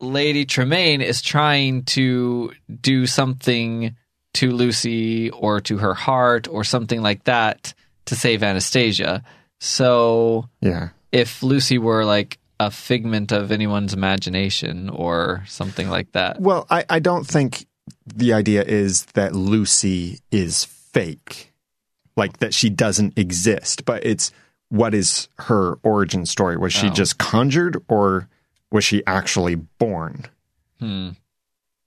[0.00, 3.94] Lady Tremaine is trying to do something
[4.34, 7.74] to Lucy or to her heart or something like that
[8.06, 9.22] to save Anastasia.
[9.60, 10.90] So Yeah.
[11.12, 16.40] if Lucy were like a figment of anyone's imagination or something like that.
[16.40, 17.66] Well, I, I don't think
[18.16, 21.52] the idea is that Lucy is fake,
[22.16, 24.32] like that she doesn't exist, but it's
[24.70, 26.56] what is her origin story?
[26.56, 26.92] Was she Oh.
[26.92, 28.28] just conjured or
[28.70, 30.26] was she actually born?
[30.78, 31.10] Hmm.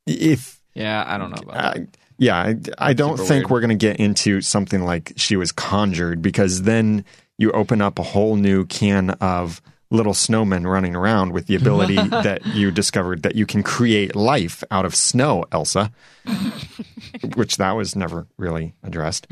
[0.07, 1.77] If, Yeah, I don't know about that.
[1.77, 1.86] uh,
[2.17, 3.51] yeah, I, I don't Super think weird.
[3.51, 7.05] we're going to get into something like she was conjured because then
[7.38, 11.95] you open up a whole new can of little snowmen running around with the ability
[12.10, 15.91] that you discovered that you can create life out of snow, Elsa,
[17.36, 19.27] which that was never really addressed.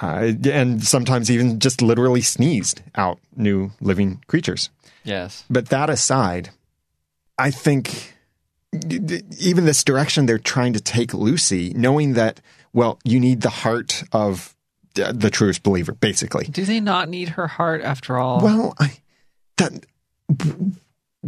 [0.00, 4.70] uh, and sometimes even just literally sneezed out new living creatures.
[5.04, 5.44] Yes.
[5.50, 6.50] But that aside,
[7.38, 8.14] I think
[9.38, 12.40] even this direction they're trying to take Lucy, knowing that,
[12.72, 14.56] well, you need the heart of
[14.94, 16.44] the truest believer, basically.
[16.46, 18.40] Do they not need her heart after all?
[18.42, 18.98] Well, I,
[19.70, 19.86] that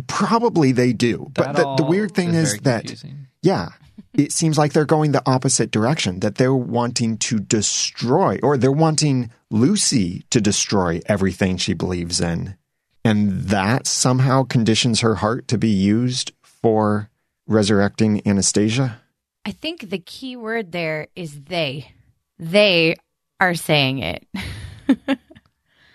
[0.06, 1.30] probably they do.
[1.34, 3.26] But the, the weird thing is, very that, confusing.
[3.42, 3.70] yeah,
[4.14, 8.72] it seems like they're going the opposite direction, that they're wanting to destroy, or they're
[8.72, 12.56] wanting Lucy to destroy everything she believes in.
[13.04, 17.10] And that somehow conditions her heart to be used for
[17.46, 19.00] resurrecting Anastasia.
[19.44, 21.92] I think the key word there is they.
[22.38, 22.96] They
[23.40, 24.26] are saying it.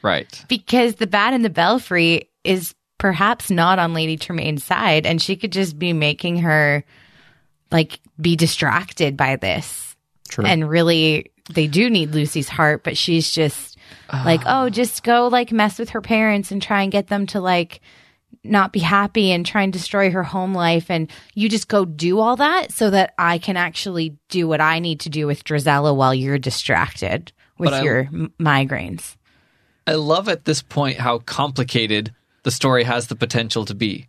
[0.02, 0.46] Right.
[0.48, 5.36] because the bat in the belfry is perhaps not on Lady Tremaine's side, and she
[5.36, 6.84] could just be making her
[7.72, 9.96] like be distracted by this.
[10.28, 10.46] True.
[10.46, 13.78] And really, they do need Lucy's heart, but she's just
[14.12, 14.64] like, ah.
[14.64, 17.82] oh, just go like mess with her parents and try and get them to like
[18.44, 20.90] not be happy and try and destroy her home life.
[20.90, 24.80] And you just go do all that so that I can actually do what I
[24.80, 29.16] need to do with Drizella while you're distracted with I- your m- migraines.
[29.88, 34.08] I love at this point how complicated the story has the potential to be.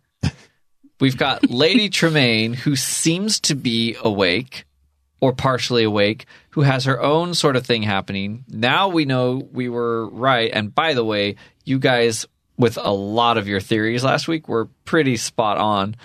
[0.99, 4.65] We've got Lady Tremaine, who seems to be awake
[5.19, 8.43] or partially awake, who has her own sort of thing happening.
[8.47, 10.51] Now we know we were right.
[10.51, 12.25] And by the way, you guys,
[12.57, 15.95] with a lot of your theories last week, were pretty spot on.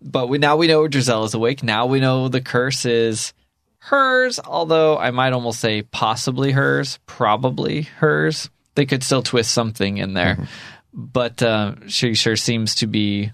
[0.00, 1.62] But we now we know Drizella's awake.
[1.62, 3.32] Now we know the curse is
[3.78, 8.48] hers, although I might almost say possibly hers, probably hers.
[8.74, 10.34] They could still twist something in there.
[10.36, 10.44] Mm-hmm.
[10.92, 13.32] But uh, she sure seems to be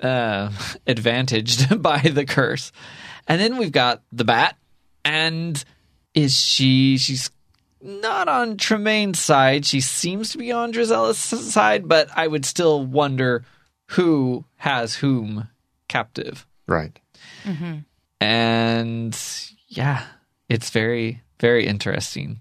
[0.00, 0.50] uh,
[0.86, 2.72] advantaged by the curse.
[3.26, 4.56] And then we've got the bat.
[5.04, 5.62] And
[6.14, 7.30] is she, she's
[7.80, 9.64] not on Tremaine's side.
[9.64, 13.44] She seems to be on Drizella's side, but I would still wonder
[13.90, 15.48] who has whom
[15.88, 16.46] captive.
[16.66, 16.98] right.
[18.20, 19.18] And
[19.68, 20.04] yeah,
[20.48, 22.40] it's very, very interesting.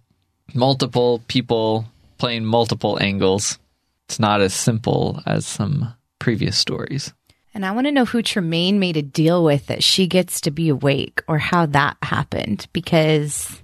[0.53, 1.85] Multiple people
[2.17, 3.57] playing multiple angles.
[4.09, 7.13] It's not as simple as some previous stories.
[7.53, 10.51] And I want to know who Tremaine made a deal with that she gets to
[10.51, 13.61] be awake or how that happened because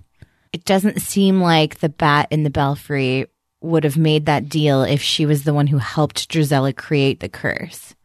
[0.53, 3.25] it doesn't seem like the bat in the belfry
[3.61, 7.29] would have made that deal if she was the one who helped Drizella create the
[7.29, 7.95] curse.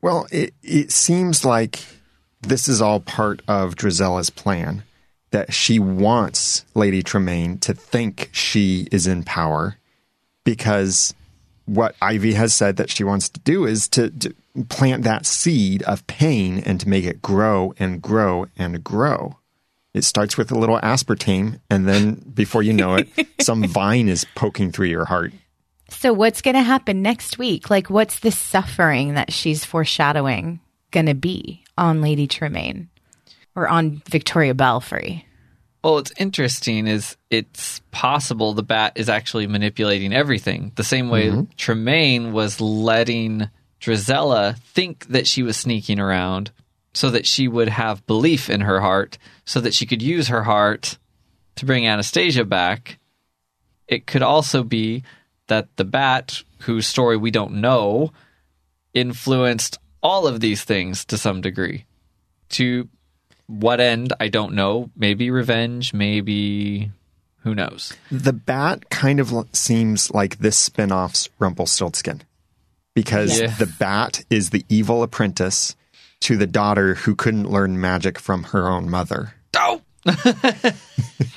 [0.00, 1.84] Well, it, it seems like
[2.40, 4.84] this is all part of Drizella's plan
[5.32, 9.76] that she wants Lady Tremaine to think she is in power
[10.44, 11.12] because
[11.66, 14.34] what Ivy has said that she wants to do is to, to
[14.68, 19.38] plant that seed of pain and to make it grow and grow and grow.
[19.94, 23.08] It starts with a little aspartame, and then before you know it,
[23.40, 25.32] some vine is poking through your heart.
[25.88, 27.70] So, what's going to happen next week?
[27.70, 32.88] Like, what's the suffering that she's foreshadowing going to be on Lady Tremaine
[33.54, 35.26] or on Victoria Belfrey?
[35.84, 40.72] Well, what's interesting is it's possible the bat is actually manipulating everything.
[40.76, 41.42] The same way mm-hmm.
[41.58, 43.50] Tremaine was letting
[43.82, 46.52] Drizella think that she was sneaking around
[46.94, 50.44] so that she would have belief in her heart, so that she could use her
[50.44, 50.96] heart
[51.56, 52.98] to bring Anastasia back.
[53.86, 55.02] It could also be
[55.48, 58.10] that the bat, whose story we don't know,
[58.94, 61.84] influenced all of these things to some degree.
[62.50, 62.88] To
[63.46, 64.90] what end, I don't know.
[64.96, 66.90] Maybe revenge, maybe
[67.42, 67.92] who knows.
[68.10, 72.22] The bat kind of seems like this spin-off's Rumpelstiltskin
[72.94, 73.48] because Yeah.
[73.58, 75.76] the bat is the evil apprentice
[76.20, 79.34] to the daughter who couldn't learn magic from her own mother.
[79.56, 79.82] Oh!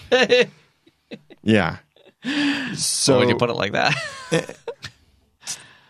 [1.43, 1.78] Yeah.
[2.76, 3.96] So, when you put it like that.
[4.32, 4.41] Eh,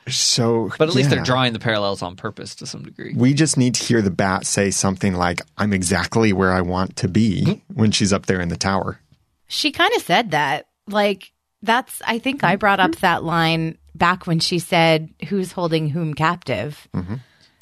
[0.10, 3.14] so, But at least they're drawing the parallels on purpose to some degree.
[3.16, 6.96] We just need to hear the bat say something like, "I'm exactly where I want
[6.98, 7.74] to be" hmm.
[7.74, 9.00] when she's up there in the tower.
[9.48, 10.68] She kind of said that.
[10.88, 12.60] Like, that's, I think I hmm.
[12.60, 16.88] brought up that line back when she said, Who's holding whom captive?
[16.94, 17.16] Mm-hmm.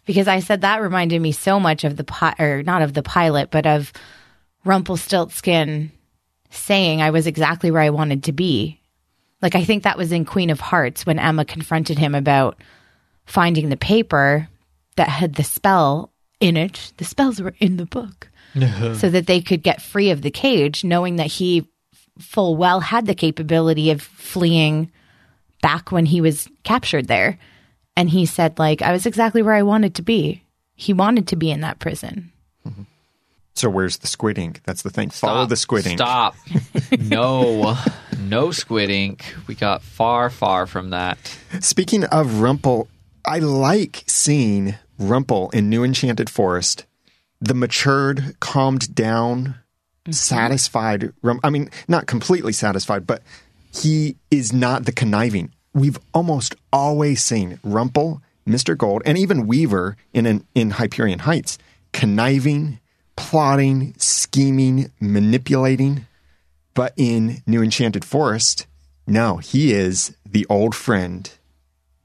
[0.06, 3.02] Because I said that reminded me so much of the, pi- or not of the
[3.02, 3.92] pilot, but of
[4.64, 5.92] Rumpelstiltskin
[6.52, 8.80] saying I was exactly where I wanted to be.
[9.42, 12.62] Like, I think that was in Queen of Hearts when Emma confronted him about
[13.26, 14.48] finding the paper
[14.96, 16.94] that had the spell in it.
[16.98, 18.30] The spells were in the book.
[18.56, 18.96] Uh-huh.
[18.96, 21.68] so that they could get free of the cage, knowing that he
[22.20, 24.90] full well had the capability of fleeing
[25.62, 27.38] back when he was captured there.
[27.98, 30.44] And he said, like, I was exactly where I wanted to be.
[30.74, 32.32] He wanted to be in that prison.
[32.66, 32.84] Mm-hmm.
[33.56, 34.62] So where's the squid ink?
[34.66, 35.10] That's the thing.
[35.10, 36.00] Follow the squid ink.
[36.00, 36.36] Stop.
[37.00, 37.78] no.
[38.20, 39.34] No squid ink.
[39.48, 41.18] We got far, far from that.
[41.62, 42.90] Speaking of Rumple,
[43.26, 46.86] I like seeing Rumple in New Enchanted Forest,
[47.40, 50.12] the matured, calmed down, mm-hmm.
[50.12, 51.14] satisfied.
[51.22, 53.24] Rum- I mean, not completely satisfied, but
[53.74, 55.54] he is not the conniving.
[55.74, 58.78] We've almost always seen Rumple, Mr.
[58.78, 61.58] Gold, and even Weaver in an, in Hyperion Heights
[61.94, 62.80] conniving,
[63.16, 66.08] plotting, scheming, manipulating.
[66.74, 68.68] But in New Enchanted Forest,
[69.08, 71.30] no, he is the old friend.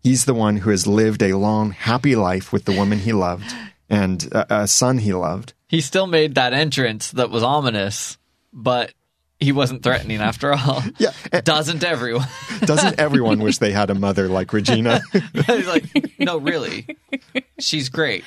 [0.02, 3.52] He's the one who has lived a long, happy life with the woman he loved
[3.88, 5.52] and a, a son he loved.
[5.68, 8.16] He still made that entrance that was ominous,
[8.52, 8.92] but
[9.40, 10.82] he wasn't threatening after all.
[10.98, 11.12] Yeah.
[11.42, 12.26] Doesn't everyone?
[12.60, 15.00] Doesn't everyone wish they had a mother like Regina?
[15.46, 15.84] He's like,
[16.18, 16.86] no, really.
[17.58, 18.24] She's great.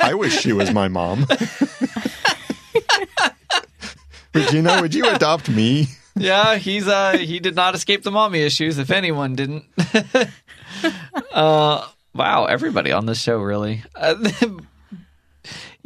[0.00, 1.26] I wish she was my mom.
[4.34, 5.88] Regina, would you adopt me?
[6.16, 9.64] yeah, he's uh he did not escape the mommy issues, if anyone didn't.
[11.32, 13.82] uh wow, everybody on this show really.
[13.94, 14.14] Uh,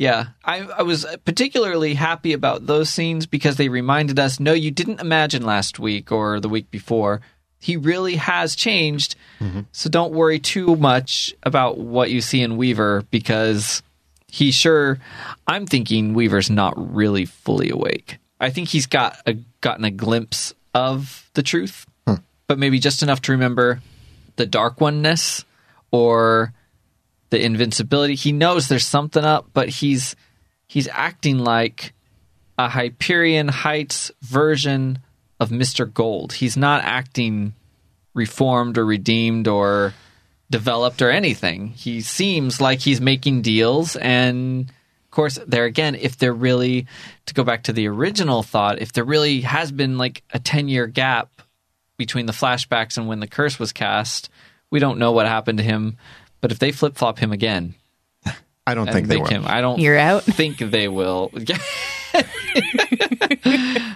[0.02, 4.72] yeah, I, I was particularly happy about those scenes because they reminded us no, you
[4.72, 7.20] didn't imagine last week or the week before.
[7.60, 9.14] He really has changed.
[9.38, 9.60] Mm-hmm.
[9.70, 13.80] So don't worry too much about what you see in Weaver because
[14.26, 14.98] he sure.
[15.46, 18.18] I'm thinking Weaver's not really fully awake.
[18.40, 22.14] I think he's got a, gotten a glimpse of the truth, hmm.
[22.48, 23.80] but maybe just enough to remember
[24.34, 25.44] the dark oneness
[25.92, 26.52] or
[27.32, 28.14] the invincibility.
[28.14, 30.14] He knows there's something up, but he's
[30.66, 31.94] he's acting like
[32.58, 34.98] a Hyperion Heights version
[35.40, 35.90] of Mr.
[35.90, 36.34] Gold.
[36.34, 37.54] He's not acting
[38.12, 39.94] reformed or redeemed or
[40.50, 41.68] developed or anything.
[41.68, 46.86] He seems like he's making deals and of course there again if there really
[47.24, 50.68] to go back to the original thought if there really has been like a 10
[50.68, 51.30] year gap
[51.96, 54.28] between the flashbacks and when the curse was cast
[54.70, 55.96] we don't know what happened to him
[56.42, 57.74] but if they flip flop him again
[58.66, 59.30] I don't and think they make will.
[59.30, 59.44] him.
[59.46, 60.22] I don't You're out.
[60.24, 61.30] think they will.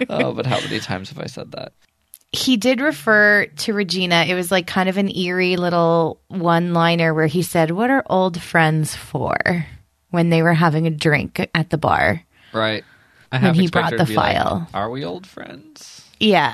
[0.09, 1.73] oh, but how many times have I said that?
[2.33, 4.25] he did refer to Regina.
[4.27, 8.03] It was like kind of an eerie little one liner where he said, What are
[8.09, 9.65] old friends for?
[10.09, 12.21] when they were having a drink at the bar.
[12.53, 12.83] Right.
[13.31, 14.67] I When have he brought the to be like, file.
[14.73, 16.01] Are we old friends?
[16.19, 16.53] Yeah.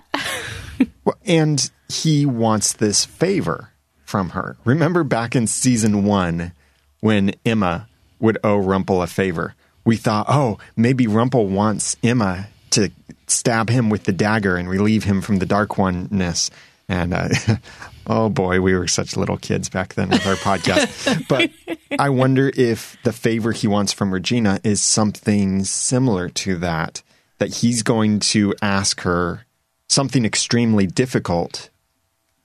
[1.06, 3.70] Well, And he wants this favor
[4.14, 4.56] from her.
[4.64, 6.52] Remember back in season one
[7.00, 7.88] when Emma
[8.20, 9.56] would owe Rumple a favor?
[9.86, 12.92] We thought, oh, maybe Rumple wants Emma to
[13.26, 16.52] stab him with the dagger and relieve him from the dark oneness.
[16.88, 17.30] And uh,
[18.06, 21.28] oh boy, we were such little kids back then with our podcast.
[21.28, 21.50] but
[21.98, 27.02] I wonder if the favor he wants from Regina is something similar to that,
[27.40, 29.48] that he's going to ask her
[29.90, 31.72] something extremely difficult,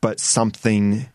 [0.00, 1.10] but something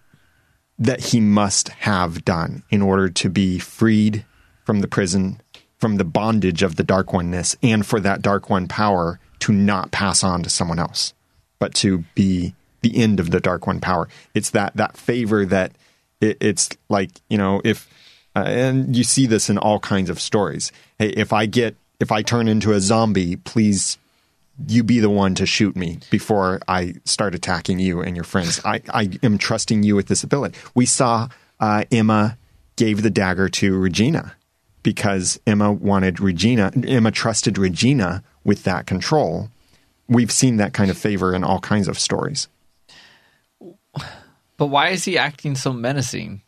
[0.80, 4.26] that he must have done in order to be freed
[4.66, 5.42] from the prison,
[5.78, 9.92] from the bondage of the Dark Oneness, and for that Dark One power to not
[9.92, 11.14] pass on to someone else,
[11.60, 14.08] but to be the end of the Dark One power.
[14.34, 15.74] It's that that favor that
[16.22, 17.90] it, it's like you know if
[18.36, 20.72] uh, and you see this in all kinds of stories.
[20.98, 23.98] Hey, if I get if I turn into a zombie, please
[24.68, 28.62] you be the one to shoot me before I start attacking you and your friends.
[28.64, 30.58] I, I am trusting you with this ability.
[30.76, 31.30] We saw
[31.60, 32.38] uh, Emma
[32.76, 34.36] gave the dagger to Regina
[34.84, 39.50] because Emma wanted Regina, Emma trusted Regina with that control.
[40.08, 42.48] We've seen that kind of favor in all kinds of stories.
[44.58, 46.42] But why is he acting so menacing?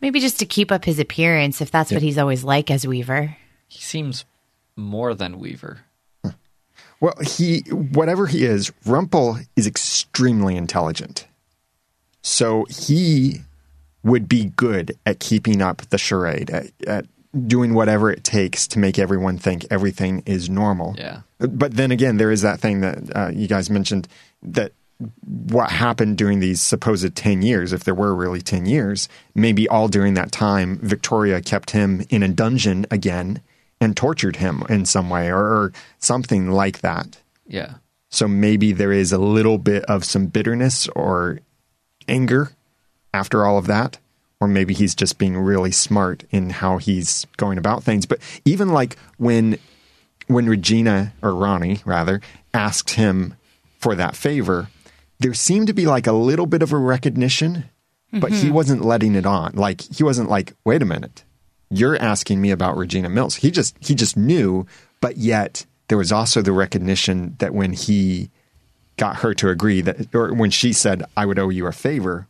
[0.00, 3.36] Maybe just to keep up his appearance, if that's what he's always like as Weaver.
[3.68, 4.24] He seems
[4.76, 5.80] more than Weaver.
[7.00, 11.26] Well, he, whatever he is, Rumple is extremely intelligent.
[12.22, 13.40] So he
[14.02, 17.06] would be good at keeping up the charade, at, at
[17.46, 20.94] doing whatever it takes to make everyone think everything is normal.
[20.96, 21.20] Yeah.
[21.38, 24.08] But then again, there is that thing that uh, you guys mentioned
[24.42, 24.72] that
[25.24, 29.88] what happened during these supposed 10 years, if there were really 10 years, maybe all
[29.88, 33.42] during that time, Victoria kept him in a dungeon again
[33.80, 37.18] and tortured him in some way or, or something like that.
[37.46, 37.74] Yeah.
[38.10, 41.40] So maybe there is a little bit of some bitterness or
[42.08, 42.52] anger
[43.12, 43.98] after all of that.
[44.38, 48.04] Or maybe he's just being really smart in how he's going about things.
[48.04, 49.58] But even like when
[50.26, 52.20] when Regina or Ronnie rather
[52.52, 53.34] asked him
[53.78, 54.68] for that favor,
[55.20, 57.64] there seemed to be like a little bit of a recognition,
[58.12, 58.54] but he mm-hmm.
[58.54, 59.52] wasn't letting it on.
[59.54, 61.24] Like he wasn't like, wait a minute,
[61.70, 63.36] you're asking me about Regina Mills.
[63.36, 64.66] He just he just knew,
[65.00, 68.30] but yet there was also the recognition that when he
[68.96, 72.26] got her to agree that or when she said, I would owe you a favor,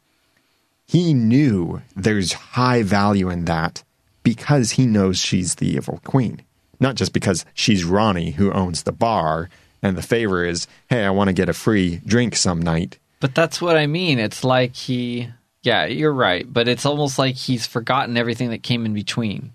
[0.86, 3.82] he knew there's high value in that
[4.22, 6.42] because he knows she's the evil queen.
[6.78, 9.48] Not just because she's Ronnie who owns the bar
[9.82, 12.98] and the favor is, hey, I want to get a free drink some night.
[13.20, 14.18] But that's what I mean.
[14.18, 15.30] It's like he,
[15.66, 16.50] yeah, you're right.
[16.50, 19.52] But it's almost like he's forgotten everything that came in between.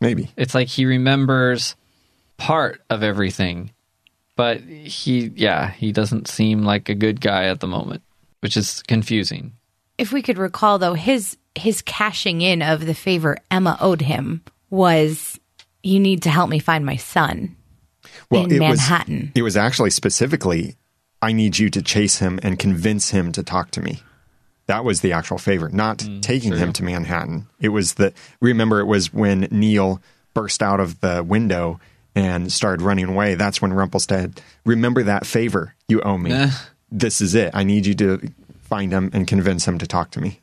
[0.00, 0.30] Maybe.
[0.36, 1.74] It's like he remembers
[2.36, 3.72] part of everything.
[4.36, 8.02] But he, yeah, he doesn't seem like a good guy at the moment,
[8.40, 9.52] which is confusing.
[9.96, 14.42] If we could recall, though, his his cashing in of the favor Emma owed him
[14.70, 15.38] was,
[15.82, 17.56] "You need to help me find my son
[18.32, 20.74] in it Manhattan." Was, it was actually specifically,
[21.22, 24.02] I need you to chase him and convince him to talk to me.
[24.66, 27.46] That was the actual favor, not Mm, taking him to Manhattan.
[27.60, 30.00] It was the remember it was when Neil
[30.32, 31.80] burst out of the window
[32.14, 33.34] and started running away.
[33.34, 36.32] That's when Rumpelstead remember that favor you owe me.
[36.32, 36.50] Eh.
[36.90, 37.50] This is it.
[37.54, 38.20] I need you to
[38.62, 40.40] find him and convince him to talk to me.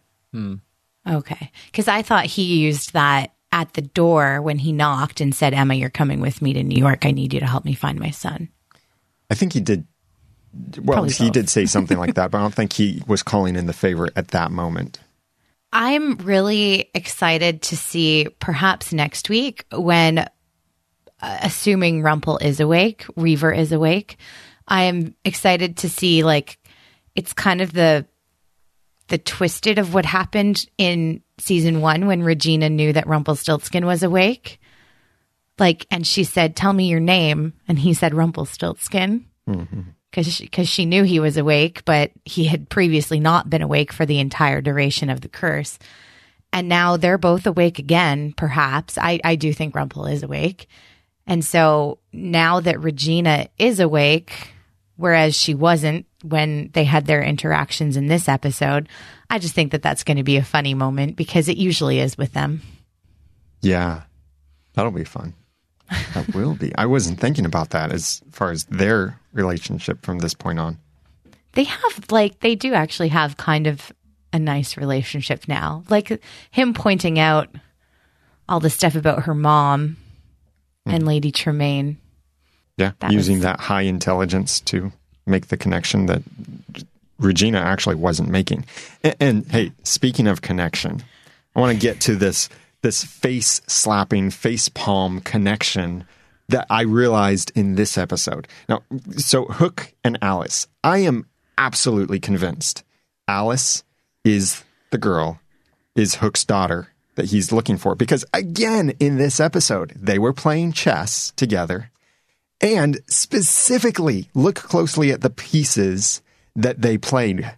[1.10, 1.52] Okay.
[1.66, 5.74] Because I thought he used that at the door when he knocked and said, Emma,
[5.74, 7.06] you're coming with me to New York.
[7.06, 8.50] I need you to help me find my son.
[9.30, 9.86] I think he did.
[10.54, 11.34] Well, Probably he both.
[11.34, 14.10] did say something like that, but I don't think he was calling in the favor
[14.16, 15.00] at that moment.
[15.74, 20.28] I'm really excited to see perhaps next week when, uh,
[21.22, 24.18] assuming Rumpel is awake, Weaver is awake.
[24.68, 26.58] I am excited to see like
[27.16, 28.06] it's kind of the
[29.08, 34.60] the twisted of what happened in season one when Regina knew that Rumpelstiltskin was awake.
[35.60, 39.68] Like, and she said, "Tell me your name," and he said Rumpelstiltskin because
[40.12, 44.20] because she knew he was awake, but he had previously not been awake for the
[44.20, 45.80] entire duration of the curse.
[46.54, 48.98] And now they're both awake again, perhaps.
[48.98, 50.68] I, I do think Rumpel is awake.
[51.26, 54.54] And so now that Regina is awake,
[54.98, 58.90] whereas she wasn't when they had their interactions in this episode,
[59.30, 62.18] I just think that that's going to be a funny moment because it usually is
[62.18, 62.62] with them.
[63.62, 64.02] Yeah,
[64.74, 65.34] that'll be fun.
[66.14, 66.74] That will be.
[66.76, 70.78] I wasn't thinking about that as far as their relationship from this point on.
[71.54, 73.92] They have, like, they do actually have kind of
[74.34, 75.84] a nice relationship now.
[75.90, 76.22] Like
[76.52, 77.50] him pointing out
[78.48, 79.98] all the stuff about her mom
[80.86, 81.08] and hmm.
[81.08, 81.98] Lady Tremaine.
[82.78, 84.92] Yeah, That using was- that high intelligence to
[85.26, 86.24] make the connection that
[87.20, 88.66] Regina actually wasn't making.
[89.04, 91.04] And, and hey, speaking of connection,
[91.56, 92.50] I want to get to this
[92.82, 96.06] this face slapping, face palm connection
[96.50, 98.48] that I realized in this episode.
[98.68, 98.84] Now,
[99.18, 101.28] so Hook and Alice, I am
[101.58, 102.84] absolutely convinced
[103.28, 103.84] Alice
[104.24, 105.40] is the girl,
[105.96, 107.96] is Hook's daughter that he's looking for.
[107.96, 111.92] Because again, in this episode, they were playing chess together.
[112.60, 116.22] And specifically, look closely at the pieces
[116.56, 117.58] that they played.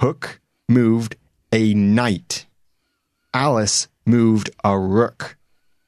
[0.00, 1.16] Hook moved
[1.52, 2.46] a knight.
[3.34, 5.36] Alice moved a rook.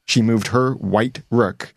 [0.05, 1.73] She moved her white rook.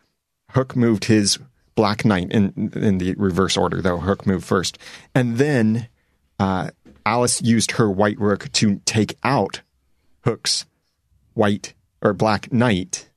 [0.53, 1.39] Hook moved his
[1.75, 4.79] black knight in in the reverse order, though Hook moved first.
[5.14, 5.89] And then
[6.39, 6.71] uh,
[7.07, 9.62] Alice used her white rook to take out
[10.25, 10.66] Hook's
[11.35, 13.09] white or black knight.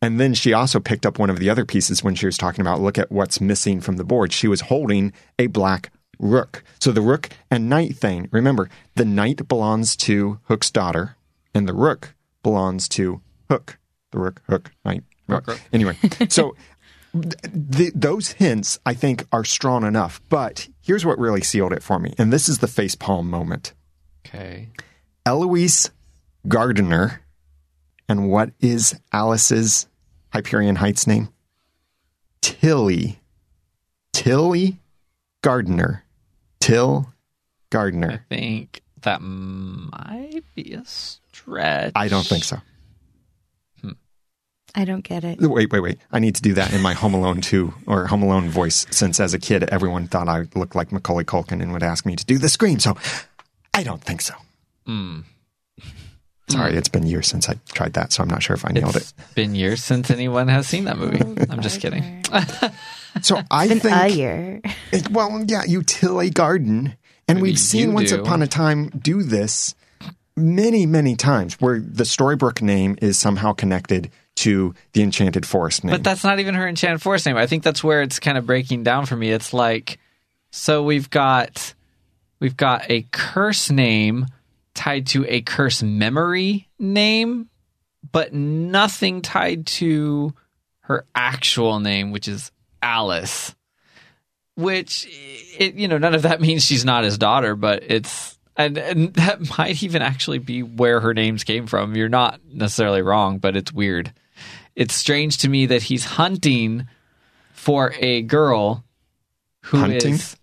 [0.00, 2.60] And then she also picked up one of the other pieces when she was talking
[2.60, 4.32] about look at what's missing from the board.
[4.32, 6.62] She was holding a black rook.
[6.80, 11.16] So the rook and knight thing, remember, the knight belongs to Hook's daughter,
[11.54, 13.20] and the rook belongs to
[13.50, 13.78] Hook.
[14.10, 15.04] The rook, hook, knight.
[15.26, 15.60] Rook, rook.
[15.72, 15.96] Anyway,
[16.28, 16.54] so
[17.12, 20.20] th- those hints I think are strong enough.
[20.28, 23.74] But here's what really sealed it for me, and this is the face palm moment.
[24.26, 24.70] Okay.
[25.26, 25.90] Eloise
[26.46, 27.20] Gardener.
[28.08, 29.86] And what is Alice's
[30.32, 31.28] Hyperion Heights name?
[32.40, 33.20] Tilly.
[34.14, 34.80] Tilly
[35.42, 36.04] Gardner.
[36.60, 37.12] Till
[37.70, 38.24] Gardner.
[38.30, 41.92] I think that might be a stretch.
[41.94, 42.58] I don't think so.
[44.74, 45.40] I don't get it.
[45.40, 45.98] Wait, wait, wait.
[46.12, 49.18] I need to do that in my Home Alone 2 or Home Alone voice since
[49.18, 52.24] as a kid everyone thought I looked like Macaulay Culkin and would ask me to
[52.24, 52.78] do the scream.
[52.78, 52.96] So
[53.72, 54.34] I don't think so.
[54.86, 55.20] Hmm.
[56.50, 58.96] Sorry, it's been years since I tried that, so I'm not sure if I nailed
[58.96, 59.34] It's it.
[59.34, 61.20] been years since anyone has seen that movie.
[61.50, 62.24] I'm just kidding.
[63.22, 64.60] So I Been think a year.
[64.92, 66.94] It, well, yeah, Utility Garden.
[67.28, 68.20] And Maybe we've seen Once do.
[68.20, 69.74] Upon a Time do this
[70.36, 75.92] many, many times where the Storybrooke name is somehow connected to the Enchanted Forest name.
[75.92, 77.36] But that's not even her Enchanted Forest name.
[77.36, 79.30] I think that's where it's kind of breaking down for me.
[79.30, 79.98] It's like,
[80.50, 81.74] so we've got
[82.40, 84.26] we've got a curse name
[84.74, 87.48] tied to a curse memory name,
[88.10, 90.32] but nothing tied to
[90.82, 93.54] her actual name, which is Alice.
[94.58, 95.06] Which
[95.56, 99.14] it you know none of that means she's not his daughter, but it's and, and
[99.14, 101.94] that might even actually be where her names came from.
[101.94, 104.12] You're not necessarily wrong, but it's weird.
[104.74, 106.88] It's strange to me that he's hunting
[107.52, 108.82] for a girl
[109.62, 110.36] who is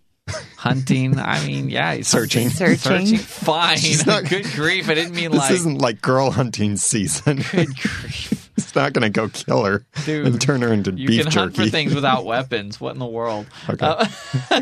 [0.57, 1.13] Hunting?
[1.13, 1.19] hunting.
[1.19, 2.49] I mean, yeah, he's Searching.
[2.49, 3.17] Searching.
[3.17, 3.79] Fine.
[4.07, 4.89] not- Good grief!
[4.89, 7.43] I didn't mean this like isn't like girl hunting season.
[7.51, 8.44] good grief.
[8.65, 11.13] He's not going to go kill her Dude, and turn her into beef jerky.
[11.15, 12.79] You can hunt for things without weapons.
[12.79, 13.47] What in the world?
[13.69, 13.85] Okay.
[13.85, 14.05] Uh,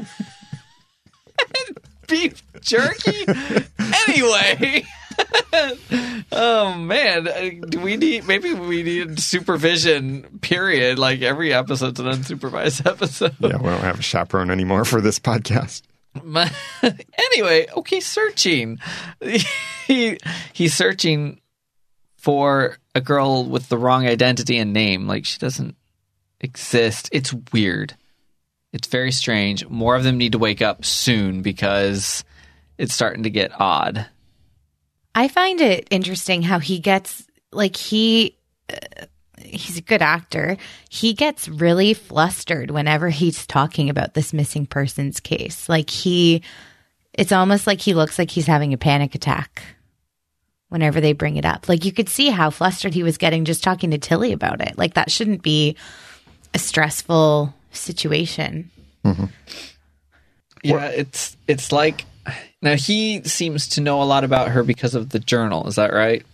[2.08, 3.26] beef jerky?
[4.08, 4.86] anyway.
[6.32, 12.86] oh man, do we need maybe we need supervision period like every episode's an unsupervised
[12.90, 13.36] episode.
[13.40, 15.84] yeah, we don't have a chaperone anymore for this podcast.
[16.24, 18.80] My- anyway, okay, searching.
[19.88, 20.18] he
[20.54, 21.40] he's searching
[22.24, 25.08] for a girl with the wrong identity and name.
[25.08, 25.76] Like she doesn't
[26.40, 27.10] exist.
[27.12, 27.98] It's weird.
[28.72, 29.68] It's very strange.
[29.68, 32.24] More of them need to wake up soon because
[32.78, 34.06] it's starting to get odd.
[35.14, 38.38] I find it interesting how he gets like he
[38.70, 39.06] uh,
[39.38, 40.56] he's a good actor.
[40.90, 45.68] He gets really flustered whenever he's talking about this missing persons case.
[45.68, 46.42] Like he
[47.12, 49.62] it's almost like he looks like he's having a panic attack
[50.74, 51.70] whenever they bring it up.
[51.70, 54.76] Like you could see how flustered he was getting just talking to Tilly about it.
[54.76, 55.78] Like that shouldn't be
[56.56, 58.72] a stressful situation.
[59.06, 59.26] Mm-hmm.
[60.64, 62.06] Yeah, it's it's like
[62.62, 65.68] now he seems to know a lot about her because of the journal.
[65.68, 66.26] Is that right?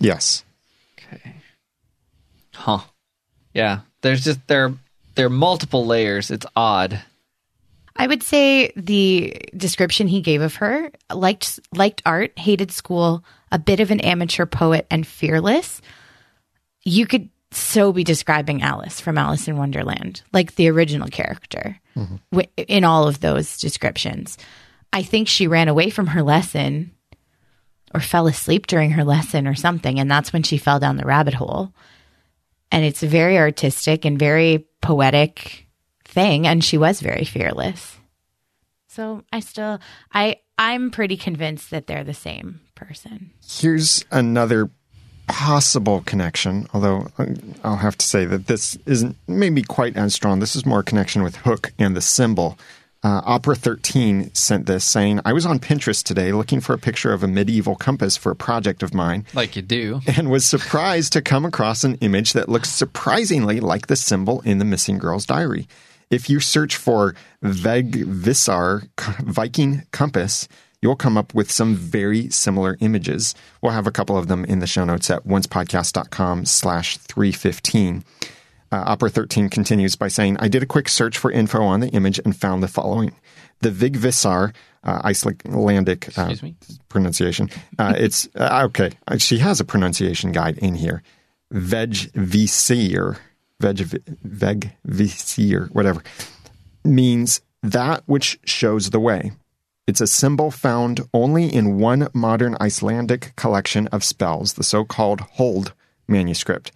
[0.00, 0.42] Yes.
[0.98, 1.36] Okay.
[2.52, 2.80] Huh.
[3.52, 3.80] Yeah.
[4.02, 4.74] There's just there
[5.14, 6.32] there are multiple layers.
[6.32, 7.00] It's odd.
[7.96, 13.24] I would say the description he gave of her liked liked art, hated school,
[13.54, 15.80] a bit of an amateur poet, and fearless.
[16.82, 22.16] You could so be describing Alice from Alice in Wonderland, like the original character, mm-hmm.
[22.32, 24.36] wi- in all of those descriptions.
[24.92, 26.90] I think she ran away from her lesson
[27.94, 31.06] or fell asleep during her lesson or something, and that's when she fell down the
[31.06, 31.72] rabbit hole.
[32.70, 35.64] And it's a very artistic and very poetic
[36.14, 37.98] thing and she was very fearless
[38.86, 39.80] so i still
[40.12, 44.70] i i'm pretty convinced that they're the same person Here's another
[45.26, 47.26] possible connection, although uh,
[47.62, 50.40] I'll have to say that this isn't maybe quite as strong.
[50.40, 52.58] This is more a connection with Hook and the symbol.
[53.02, 57.12] Uh, Opera 13 sent this saying, I was on Pinterest today looking for a picture
[57.12, 60.00] of a medieval compass for a project of mine Like you do.
[60.06, 64.58] and was surprised to come across an image that looks surprisingly like the symbol in
[64.58, 65.68] the missing girl's diary.
[66.10, 68.88] If you search for Vegvisir
[69.22, 70.48] Viking compass,
[70.84, 73.34] you'll come up with some very similar images.
[73.62, 78.04] We'll have a couple of them in the show notes at oncepodcast.com slash 315.
[78.70, 81.88] Uh, Opera 13 continues by saying, I did a quick search for info on the
[81.88, 83.14] image and found the following.
[83.60, 86.56] The Vigvisar, uh, Icelandic uh, Excuse me?
[86.90, 88.90] pronunciation, uh, it's uh, okay.
[89.08, 91.02] Uh, She has a pronunciation guide in here.
[91.50, 93.16] Veg Vegvisir,
[93.58, 93.88] veg,
[94.86, 96.02] Vegvisir, whatever,
[96.84, 99.32] means that which shows the way.
[99.86, 105.20] It's a symbol found only in one modern Icelandic collection of spells, the so called
[105.32, 105.72] Huld
[106.08, 106.72] manuscript.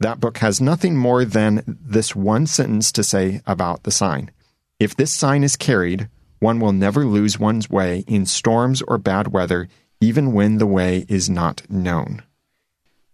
[0.00, 4.30] That book has nothing more than this one sentence to say about the sign.
[4.78, 9.28] If this sign is carried, one will never lose one's way in storms or bad
[9.28, 9.68] weather,
[10.00, 12.22] even when the way is not known.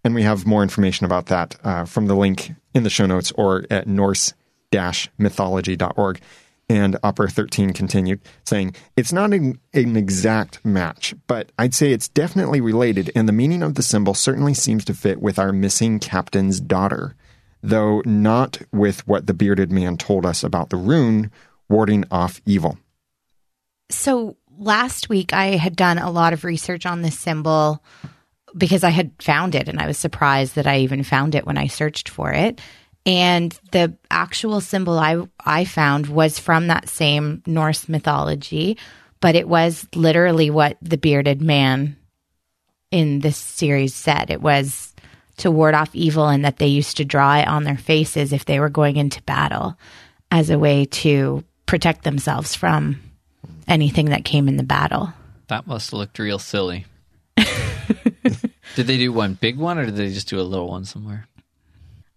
[0.05, 3.33] And we have more information about that uh, from the link in the show notes
[3.33, 4.35] or at norse
[5.19, 6.21] mythology.org.
[6.69, 12.09] And Opera 13 continued, saying, It's not an, an exact match, but I'd say it's
[12.09, 15.99] definitely related, and the meaning of the symbol certainly seems to fit with our missing
[15.99, 17.15] captain's daughter,
[17.63, 21.31] though not with what the bearded man told us about the rune
[21.69, 22.79] warding off evil.
[23.91, 27.83] so last week i had done a lot of research on this symbol
[28.57, 31.59] because i had found it and i was surprised that i even found it when
[31.59, 32.61] i searched for it
[33.07, 38.77] and the actual symbol i i found was from that same norse mythology
[39.21, 41.97] but it was literally what the bearded man
[42.91, 44.95] in this series said it was
[45.37, 48.45] to ward off evil and that they used to draw it on their faces if
[48.45, 49.77] they were going into battle
[50.31, 53.01] as a way to protect themselves from
[53.67, 55.13] anything that came in the battle.
[55.49, 56.87] That must have looked real silly.
[57.37, 61.27] did they do one big one or did they just do a little one somewhere?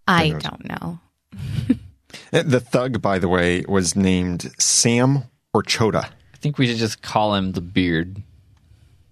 [0.08, 1.00] I don't know.
[2.34, 5.24] Uh, The thug, by the way, was named Sam
[5.56, 8.22] Orchota, I think we should just call him the beard,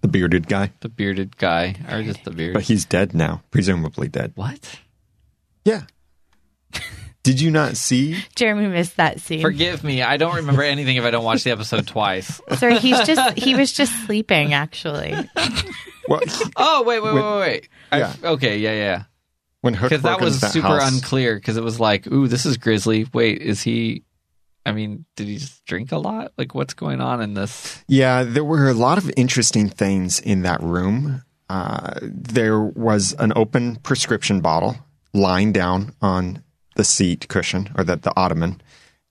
[0.00, 0.72] the bearded guy.
[0.80, 2.54] the bearded guy, or just the beard.
[2.54, 4.32] But he's dead now, presumably dead.
[4.36, 4.78] what?
[5.64, 5.82] Yeah.
[7.24, 8.16] Did you not see?
[8.36, 9.42] Jeremy missed that scene.
[9.42, 10.00] Forgive me.
[10.02, 12.40] I don't remember anything if I don't watch the episode twice.
[12.58, 15.12] Sorry, he's just he was just sleeping actually.
[16.08, 17.68] Well, he- Oh wait, wait, wait, wait, wait.
[17.90, 18.12] I- Yeah.
[18.22, 19.02] okay, yeah, yeah.
[19.66, 21.34] When Hook Because that was that super house, unclear.
[21.34, 23.06] Because it was like, ooh, this is grisly.
[23.12, 24.04] Wait, is he?
[24.64, 26.32] I mean, did he just drink a lot?
[26.38, 27.84] Like, what's going on in this?
[27.86, 31.22] Yeah, there were a lot of interesting things in that room.
[31.50, 34.76] Uh, there was an open prescription bottle
[35.12, 36.42] lying down on
[36.76, 38.60] the seat cushion or the, the ottoman,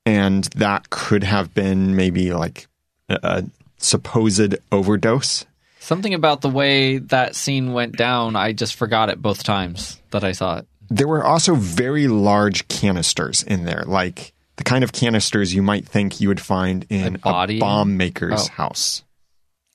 [0.06, 2.68] and that could have been maybe like
[3.10, 3.44] a, a
[3.78, 5.46] supposed overdose.
[5.86, 10.24] Something about the way that scene went down, I just forgot it both times that
[10.24, 10.68] I saw it.
[10.90, 15.88] There were also very large canisters in there, like the kind of canisters you might
[15.88, 17.58] think you would find in A body?
[17.58, 18.54] a bomb maker's Oh.
[18.54, 19.04] house.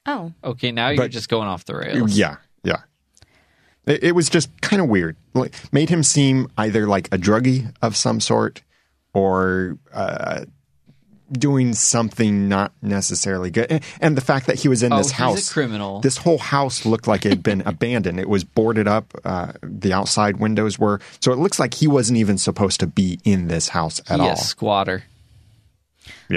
[0.05, 2.17] Oh, Okay, now you're But- just going off the rails.
[2.19, 2.79] Yeah, yeah.
[3.87, 5.17] It, it was just kind of weird.
[5.35, 8.63] Like, made him seem either like a druggie of some sort
[9.15, 10.45] or uh,
[11.33, 13.66] doing something not necessarily good.
[13.70, 16.01] And- And the fact that he was in Oh, this he's a house, criminal.
[16.01, 18.18] This whole house looked like it had been abandoned.
[18.20, 19.12] It was boarded up.
[19.24, 21.01] Uh, the outside windows were.
[21.20, 24.26] So it looks like he wasn't even supposed to be in this house at He
[24.26, 24.33] all.
[24.33, 25.05] a squatter.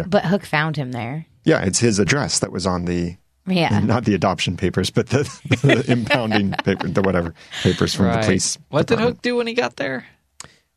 [0.07, 1.25] but Hook found him there.
[1.43, 3.17] Yeah, it's his address that was on the
[3.47, 3.79] Yeah.
[3.83, 5.23] not the adoption papers, but the,
[5.61, 7.33] the impounding paper, the whatever
[7.63, 8.57] papers from the police.
[8.69, 8.99] What did.
[8.99, 10.05] Hook do when he got there?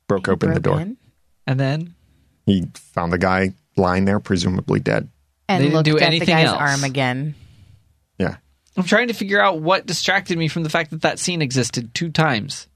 [0.08, 0.80] broke open the door.
[0.80, 0.96] in
[1.48, 1.94] And then
[2.46, 5.08] He found the guy lying there, presumably dead.
[5.48, 6.58] and They didn't looked do at the anything guy's else.
[6.58, 7.34] arm again.
[8.18, 8.36] Yeah.
[8.76, 11.94] I'm trying to figure out what distracted me from the fact that that scene existed
[11.94, 12.66] two times.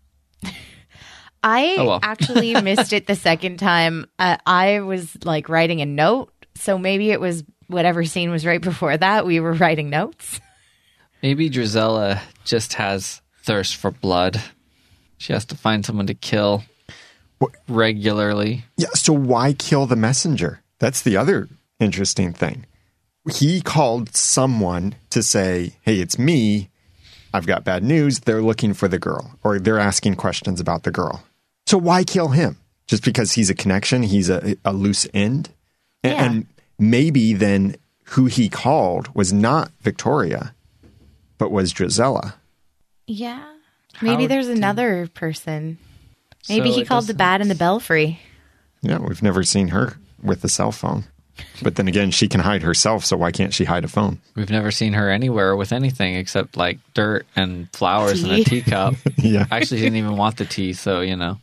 [1.42, 2.01] I Oh, well.
[2.03, 4.07] actually missed it the second time.
[4.18, 8.61] Uh, I was like writing a note, so maybe it was whatever scene was right
[8.61, 9.24] before that.
[9.26, 10.40] We were writing notes.
[11.22, 14.40] Maybe Drizella just has thirst for blood.
[15.18, 16.62] She has to find someone to kill
[17.68, 18.64] regularly.
[18.76, 18.88] Yeah.
[18.94, 20.60] So why kill the messenger?
[20.81, 22.66] That's the other interesting thing.
[23.33, 26.70] He called someone to say, Hey, it's me.
[27.33, 28.20] I've got bad news.
[28.20, 31.22] They're looking for the girl, or they're asking questions about the girl.
[31.66, 32.57] So why kill him?
[32.89, 35.51] Just because he's a connection, he's a, a loose end?
[36.03, 36.24] A- Yeah.
[36.24, 36.47] And
[36.78, 37.76] maybe then
[38.07, 40.55] who he called was not Victoria,
[41.39, 42.35] but was Drizella.
[43.07, 43.45] Yeah.
[44.03, 45.78] Maybe How there's did- another person.
[46.49, 48.18] Maybe So he called the doesn't- bat in the belfry.
[48.83, 51.05] Yeah, we've never seen her with a cell phone.
[51.62, 54.18] But then again, she can hide herself, so why can't she hide a phone?
[54.35, 58.95] We've never seen her anywhere with anything except like dirt and flowers and a teacup.
[59.16, 59.47] Yeah.
[59.51, 61.39] Actually, she didn't even want the tea, so you know.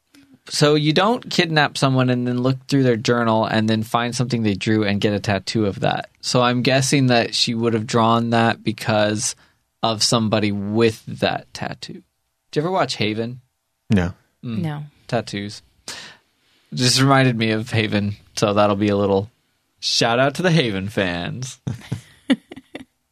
[0.49, 4.43] So you don't kidnap someone and then look through their journal and then find something
[4.43, 6.09] they drew and get a tattoo of that.
[6.21, 9.35] So I'm guessing that she would have drawn that because
[9.83, 12.01] of somebody with that tattoo.
[12.51, 13.41] Did you ever watch Haven?
[13.89, 14.13] No.
[14.43, 14.59] Mm.
[14.59, 14.83] No.
[15.07, 15.61] Tattoos.
[16.73, 19.29] Just reminded me of Haven, so that'll be a little
[19.79, 21.59] shout out to the Haven fans.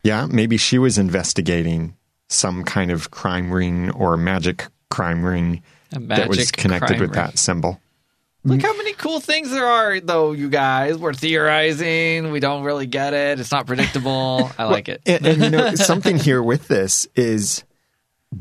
[0.06, 1.96] Yeah, maybe she was investigating
[2.30, 5.64] some kind of crime ring or magic crime ring
[5.96, 7.16] A that was connected with ring.
[7.16, 7.82] that symbol.
[8.44, 11.00] Look how many cool things there are, though, you guys.
[11.00, 12.30] We're theorizing.
[12.30, 13.40] We don't really get it.
[13.40, 14.52] It's not predictable.
[14.60, 15.02] I like it.
[15.08, 17.64] And, and you know, something here with this is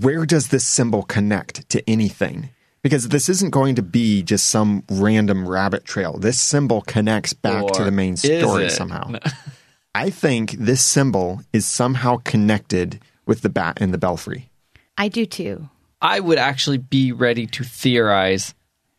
[0.01, 2.51] where does this symbol connect to anything?
[2.85, 6.19] Because this isn't going to be just some random rabbit trail.
[6.19, 8.71] This symbol connects back to the main story it?
[8.71, 9.15] somehow.
[9.95, 14.51] I think this symbol is somehow connected with the bat in the belfry.
[14.99, 15.71] I do too.
[16.03, 18.55] I would actually be ready to theorize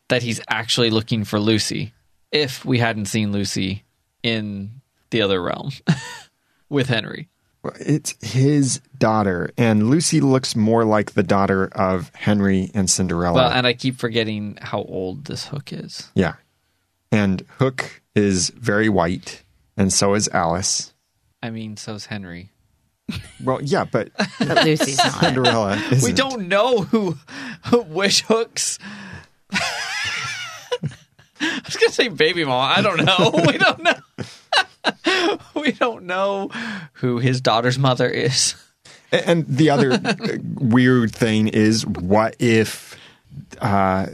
[0.08, 1.94] that he's actually looking for Lucy
[2.32, 3.84] if we hadn't seen Lucy
[4.24, 4.82] in
[5.12, 5.70] the other realm
[6.70, 7.30] with Henry.
[7.80, 13.36] It's his daughter, and Lucy looks more like the daughter of Henry and Cinderella.
[13.36, 16.10] Well, and I keep forgetting how old this hook is.
[16.16, 16.36] yeah.
[17.12, 19.44] And Hook is very white,
[19.78, 20.94] and so is Alice.
[21.42, 22.50] I mean, so's Henry.
[23.44, 24.10] Well, yeah, but
[24.40, 25.14] But Lucy's not.
[25.24, 26.04] Cinderella isn't.
[26.04, 27.18] We don't know who,
[27.66, 28.80] who which hooks.
[31.42, 32.74] I was gonna say baby mom.
[32.78, 33.32] I don't know.
[33.52, 33.94] We don't know.
[35.56, 36.50] we don't know
[36.94, 38.56] who his daughter's mother is.
[39.12, 40.16] And the other uh,
[40.56, 42.98] weird thing is, what if
[43.62, 44.08] uh,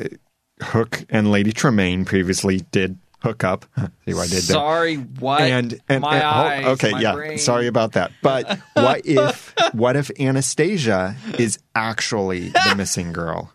[0.62, 3.66] Hook and Lady Tremaine previously did hook up?
[4.06, 4.42] See what I did there?
[4.42, 5.42] Sorry, what?
[5.42, 7.38] and and, my and- oh, eyes, okay, my yeah, brain.
[7.38, 8.12] sorry about that.
[8.22, 13.52] But what if what if Anastasia is actually the missing girl?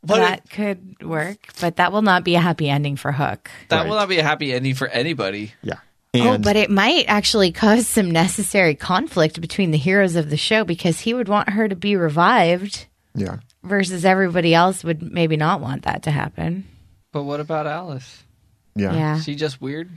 [0.00, 3.50] What that could work, but that will not be a happy ending for Hook.
[3.70, 3.88] that Right.
[3.88, 5.52] will not be a happy ending for anybody.
[5.62, 5.78] Yeah.
[6.22, 10.64] Oh, but it might actually cause some necessary conflict between the heroes of the show
[10.64, 13.38] because he would want her to be revived yeah.
[13.62, 16.66] versus everybody else would maybe not want that to happen.
[17.12, 18.24] But what about Alice?
[18.74, 18.94] Yeah.
[18.94, 19.16] Yeah.
[19.16, 19.90] Is she just weird?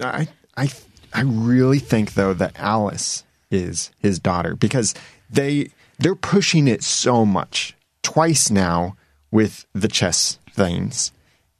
[0.00, 0.70] I I
[1.12, 4.94] I really think though that Alice is his daughter because
[5.30, 8.96] they they're pushing it so much twice now
[9.30, 11.12] with the chess things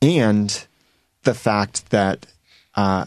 [0.03, 0.67] and
[1.23, 2.27] the fact that
[2.75, 3.07] uh,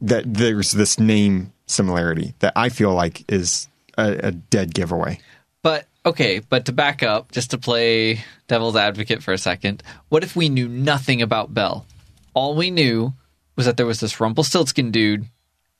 [0.00, 5.20] that there's this name similarity that I feel like is a, a dead giveaway.
[5.62, 10.24] But okay, but to back up, just to play devil's advocate for a second, what
[10.24, 11.86] if we knew nothing about Belle?
[12.34, 13.12] All we knew
[13.56, 15.26] was that there was this Rumpelstiltskin dude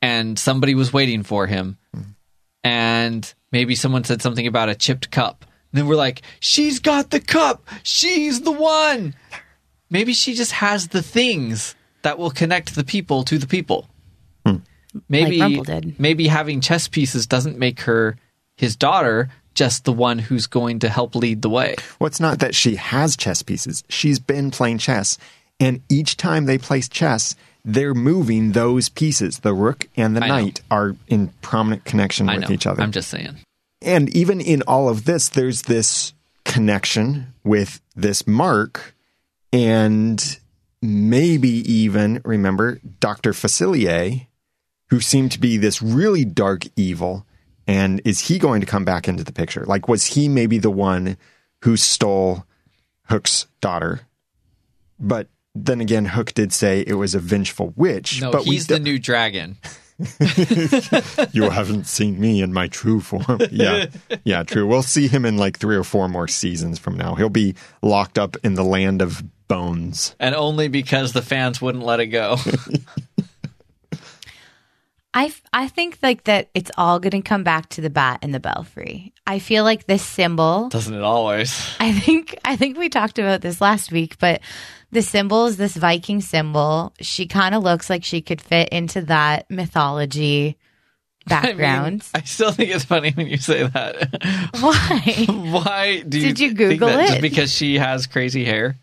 [0.01, 1.77] and somebody was waiting for him.
[2.63, 5.45] And maybe someone said something about a chipped cup.
[5.71, 7.67] And then we're like, she's got the cup.
[7.83, 9.15] She's the one.
[9.89, 13.87] Maybe she just has the things that will connect the people to the people.
[15.09, 15.99] Maybe Rumple did.
[15.99, 18.17] maybe having chess pieces doesn't make her
[18.57, 21.75] his daughter, just the one who's going to help lead the way.
[21.99, 23.83] Well, it's not that she has chess pieces.
[23.89, 25.17] She's been playing chess.
[25.59, 29.39] And each time they play chess, they're moving those pieces.
[29.39, 30.35] The rook and the I know.
[30.35, 32.53] knight are in prominent connection I with know.
[32.53, 32.81] each other.
[32.81, 33.37] I'm just saying.
[33.81, 36.13] And even in all of this, there's this
[36.45, 38.95] connection with this Mark
[39.53, 40.39] and
[40.81, 43.31] maybe even, remember, Dr.
[43.33, 44.25] Facilier,
[44.91, 47.25] who seemed to be this really dark evil.
[47.65, 49.65] And is he going to come back into the picture?
[49.65, 51.17] Like, was he maybe the one
[51.63, 52.45] who stole
[53.05, 54.01] Hook's daughter?
[54.99, 58.21] But then again, Hook did say it was a vengeful witch.
[58.21, 59.57] No, but he's the new dragon.
[61.31, 63.39] you haven't seen me in my true form.
[63.49, 63.85] Yeah.
[64.25, 64.67] Yeah, true.
[64.67, 67.15] We'll see him in like three or four more seasons from now.
[67.15, 70.15] He'll be locked up in the land of bones.
[70.19, 72.37] And only because the fans wouldn't let it go.
[75.13, 78.33] I, I think like that it's all going to come back to the bat and
[78.33, 79.13] the belfry.
[79.27, 81.75] I feel like this symbol Doesn't it always?
[81.79, 84.41] I think I think we talked about this last week, but
[84.91, 86.93] the symbol is this Viking symbol.
[87.01, 90.57] She kind of looks like she could fit into that mythology
[91.29, 92.07] I, mean, background.
[92.15, 94.49] I still think it's funny when you say that.
[94.59, 95.25] Why?
[95.51, 97.21] Why do you Did you Google that Just it?
[97.21, 98.79] because she has crazy hair?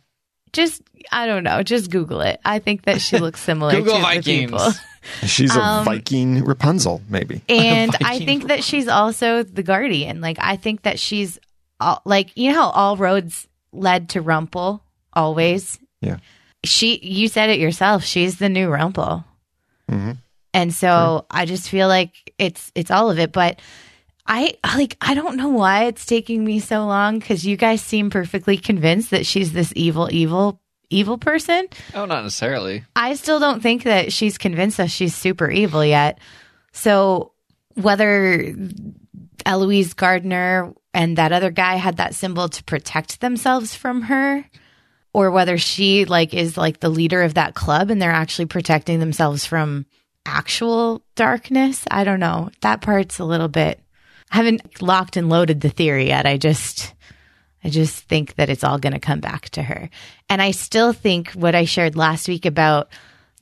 [0.53, 0.82] Just
[1.12, 1.62] I don't know.
[1.62, 2.40] Just Google it.
[2.44, 4.51] I think that she looks similar Google to Vikings.
[4.51, 4.72] the people.
[5.26, 7.40] She's a Um, Viking Rapunzel, maybe.
[7.49, 10.20] And I Viking think that she's also the guardian.
[10.20, 11.38] Like I think that she's
[11.80, 14.82] all, like you know how all roads led to Rumple
[15.14, 15.78] always.
[16.01, 16.18] Yeah.
[16.64, 18.05] She you said it yourself.
[18.05, 19.24] She's the new Rumple.
[19.90, 20.18] Mhm.
[20.53, 23.61] And so I just feel like it's it's all of it, but
[24.28, 28.10] I like I don't know why it's taking me so long cuz you guys seem
[28.10, 30.60] perfectly convinced that she's this evil evil
[30.90, 31.66] evil person.
[31.94, 32.84] Oh, not necessarily.
[32.94, 36.18] I still don't think that she's convinced us she's super evil yet.
[36.72, 37.32] So
[37.74, 38.54] whether
[39.46, 44.44] Eloise Gardener and that other guy had that symbol to protect themselves from her,
[45.12, 48.98] or whether she like is like the leader of that club and they're actually protecting
[48.98, 49.86] themselves from
[50.26, 52.50] actual darkness, I don't know.
[52.60, 53.80] That part's a little bit.
[54.30, 56.26] I haven't locked and loaded the theory yet.
[56.26, 56.94] I just
[57.64, 59.90] I just think that it's all going to come back to her.
[60.28, 62.88] And I still think what I shared last week about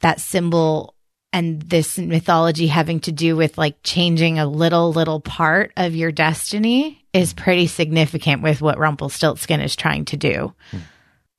[0.01, 0.95] that symbol
[1.33, 6.11] and this mythology having to do with like changing a little, little part of your
[6.11, 10.55] destiny is pretty significant with what Rumpelstiltskin is trying to do.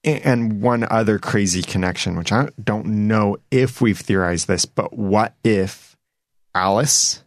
[0.03, 5.33] And one other crazy connection, which I don't know if we've theorized this, but what
[5.43, 5.97] if
[6.53, 7.23] Alice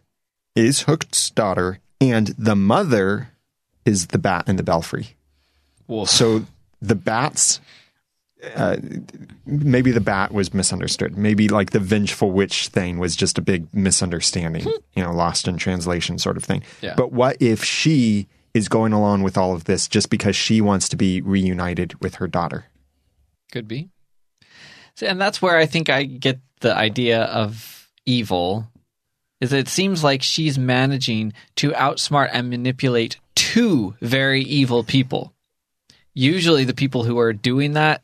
[0.55, 3.29] is Hook's daughter and the mother
[3.85, 5.15] is the bat in the belfry?
[5.87, 6.45] Well, So
[6.81, 7.59] the bats,
[8.55, 8.77] uh,
[9.45, 11.17] maybe the bat was misunderstood.
[11.17, 15.57] Maybe like the vengeful witch thing was just a big misunderstanding, you know, lost in
[15.57, 16.63] translation sort of thing.
[16.81, 16.95] Yeah.
[16.95, 20.89] But what if she is going along with all of this just because she wants
[20.89, 22.65] to be reunited with her daughter?
[23.51, 23.89] Could be.
[24.95, 28.67] So, and that's where I think I get the idea of evil.
[29.41, 35.33] Is that it seems like she's managing to outsmart and manipulate two very evil people.
[36.13, 38.03] Usually, the people who are doing that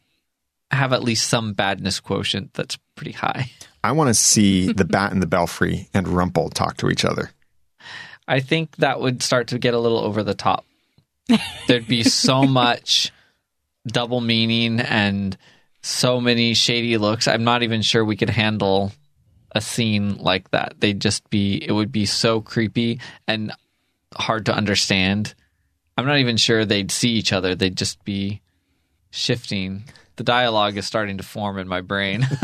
[0.72, 3.52] have at least some badness quotient that's pretty high.
[3.84, 7.32] I want to see the bat and the belfry and Rumple talk to each other.
[8.28, 10.66] I think that would start to get a little over the top.
[11.68, 13.14] There'd be so much
[13.86, 15.38] double meaning and
[15.82, 17.28] so many shady looks.
[17.28, 18.92] I'm not even sure we could handle
[19.58, 20.76] a scene like that.
[20.80, 23.51] They'd just be, it would be so creepy and
[24.16, 25.36] hard to understand.
[25.97, 27.55] I'm not even sure they'd see each other.
[27.55, 28.41] They'd just be
[29.10, 29.84] shifting.
[30.16, 32.26] The dialogue is starting to form in my brain.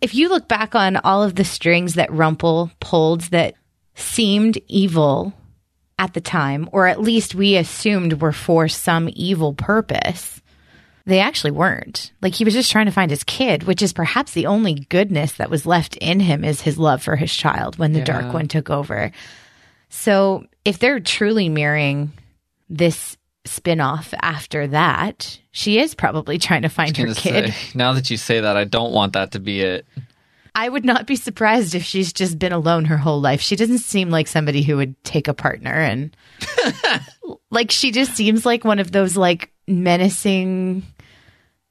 [0.00, 3.54] If you look back on all of the strings that Rumple pulled that
[3.96, 5.32] seemed evil
[5.98, 10.40] at the time, or at least we assumed were for some evil purpose,
[11.08, 12.12] they actually weren't.
[12.20, 15.32] Like he was just trying to find his kid, which is perhaps the only goodness
[15.32, 18.46] that was left in him is his love for his child when the dark one
[18.46, 19.10] took over.
[19.88, 22.12] So if they're truly mirroring
[22.68, 27.54] this spin-off after that, she is probably trying to find her kid.
[27.54, 29.86] say, now that you say that, I don't want that to be it.
[30.54, 33.40] I would not be surprised if she's just been alone her whole life.
[33.40, 36.14] She doesn't seem like somebody who would take a partner and
[37.50, 40.82] like she just seems like one of those like menacing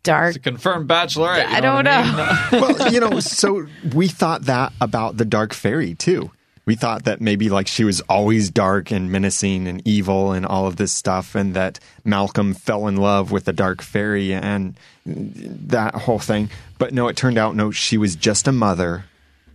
[0.03, 1.49] dark It's a confirmed bachelorette.
[1.49, 1.91] you I don't know.
[1.91, 2.61] I mean?
[2.77, 6.31] well, you know, so we thought that about the dark fairy too.
[6.65, 10.67] We thought that maybe like she was always dark and menacing and evil and all
[10.67, 15.95] of this stuff, and that Malcolm fell in love with the dark fairy and that
[15.95, 16.49] whole thing.
[16.77, 19.05] But no, it turned out no, she was just a mother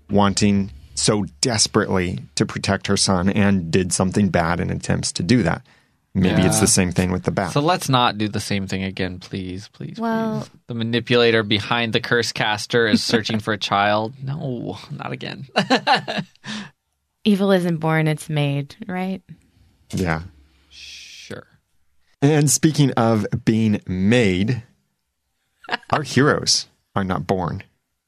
[0.09, 5.43] wanting so desperately to protect her son and did something bad in attempts to do
[5.43, 5.63] that.
[6.15, 7.53] Maybe it's the same thing with the bat.
[7.53, 9.99] So let's not do the same thing again, please, please.
[9.99, 10.51] Well- please.
[10.67, 14.15] the manipulator behind the curse caster is searching for a child.
[14.23, 15.47] No, not again.
[17.25, 19.23] evil isn't born, it's made, right?
[19.91, 20.23] yeah.
[20.69, 21.47] sure.
[22.21, 24.63] And speaking of being made,
[25.91, 27.63] our heroes are not born,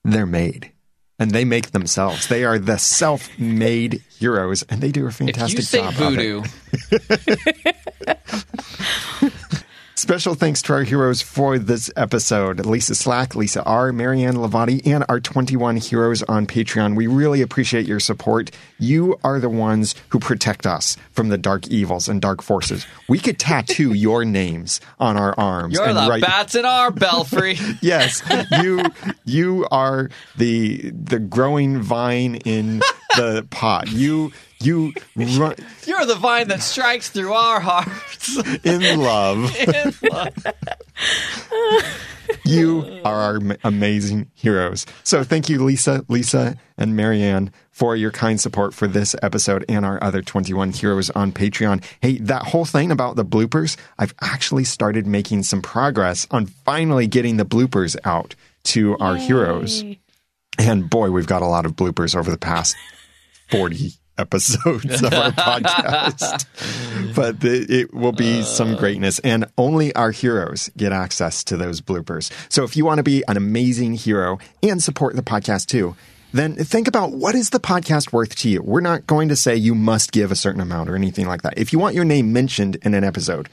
[0.04, 0.72] they're made.
[1.24, 2.26] And they make themselves.
[2.28, 5.94] They are the self made heroes, and they do a fantastic If you say job.
[5.94, 6.42] voodoo,
[9.96, 15.04] Special thanks to our heroes for this episode Lisa Slack, Lisa R., Marianne Lavati, and
[15.08, 16.96] our 21 heroes on Patreon.
[16.96, 18.50] We really appreciate your support.
[18.80, 22.86] You are the ones who protect us from the dark evils and dark forces.
[23.08, 25.74] We could tattoo your names on our arms.
[25.74, 27.56] you're and the write- bats in our belfry.
[27.80, 28.20] yes,
[28.62, 28.82] you
[29.24, 32.80] you are the the growing vine in
[33.16, 33.90] the pot.
[33.92, 34.32] You
[34.64, 35.54] you run
[35.86, 38.36] You're the vine that strikes through our hearts.
[38.64, 39.54] in love.
[42.44, 44.86] You are our amazing heroes.
[45.02, 49.84] So thank you, Lisa, Lisa, and Marianne, for your kind support for this episode and
[49.84, 51.82] our other 21 heroes on Patreon.
[52.00, 57.06] Hey, that whole thing about the bloopers, I've actually started making some progress on finally
[57.06, 58.34] getting the bloopers out
[58.64, 59.84] to our heroes.
[60.58, 62.76] And boy, we've got a lot of bloopers over the past
[63.50, 66.46] 40 episodes of our podcast.
[67.14, 68.78] But the, it will be some uh.
[68.78, 69.18] greatness.
[69.20, 72.30] And only our heroes get access to those bloopers.
[72.50, 75.96] So if you want to be an amazing hero and support the podcast too,
[76.32, 78.60] then think about what is the podcast worth to you?
[78.60, 81.56] We're not going to say you must give a certain amount or anything like that.
[81.56, 83.48] If you want your name mentioned in an episode,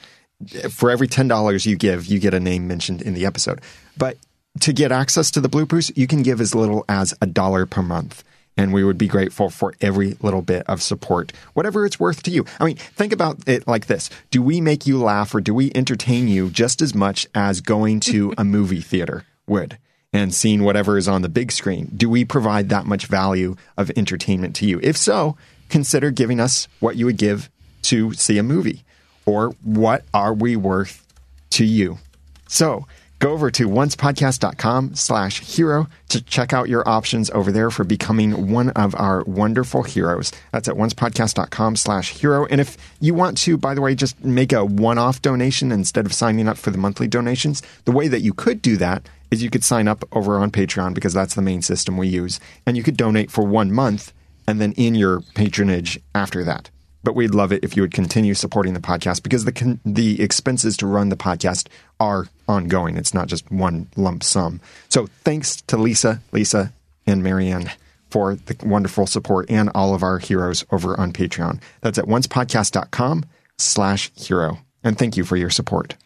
[0.70, 3.60] for every $10 you give, you get a name mentioned in the episode.
[3.96, 4.16] But
[4.60, 7.82] to get access to the bloopers, you can give as little as a dollar per
[7.82, 8.24] month.
[8.56, 12.30] And we would be grateful for every little bit of support, whatever it's worth to
[12.30, 12.44] you.
[12.60, 15.72] I mean, think about it like this Do we make you laugh or do we
[15.74, 19.78] entertain you just as much as going to a movie theater would?
[20.12, 21.90] And seeing whatever is on the big screen.
[21.96, 24.78] Do we provide that much value of entertainment to you?
[24.82, 25.38] If so,
[25.70, 27.48] consider giving us what you would give
[27.84, 28.84] to see a movie.
[29.24, 31.06] Or what are we worth
[31.50, 31.98] to you?
[32.46, 32.86] So
[33.22, 38.50] go over to oncepodcast.com slash hero to check out your options over there for becoming
[38.50, 40.32] one of our wonderful heroes.
[40.50, 42.46] That's at oncepodcast.com slash hero.
[42.46, 46.12] And if you want to, by the way, just make a one-off donation instead of
[46.12, 49.50] signing up for the monthly donations, the way that you could do that is you
[49.50, 52.40] could sign up over on Patreon because that's the main system we use.
[52.66, 54.12] And you could donate for one month
[54.48, 56.70] and then in your patronage after that.
[57.04, 60.22] But we'd love it if you would continue supporting the podcast because the con- the
[60.22, 62.96] expenses to run the podcast are ongoing.
[62.96, 64.60] It's not just one lump sum.
[64.88, 66.72] So thanks to Lisa, Lisa,
[67.06, 67.70] and Marianne
[68.10, 71.60] for the wonderful support and all of our heroes over on Patreon.
[71.80, 73.24] That's at oncepodcast.com
[73.58, 74.58] slash hero.
[74.84, 75.96] And thank you for your support.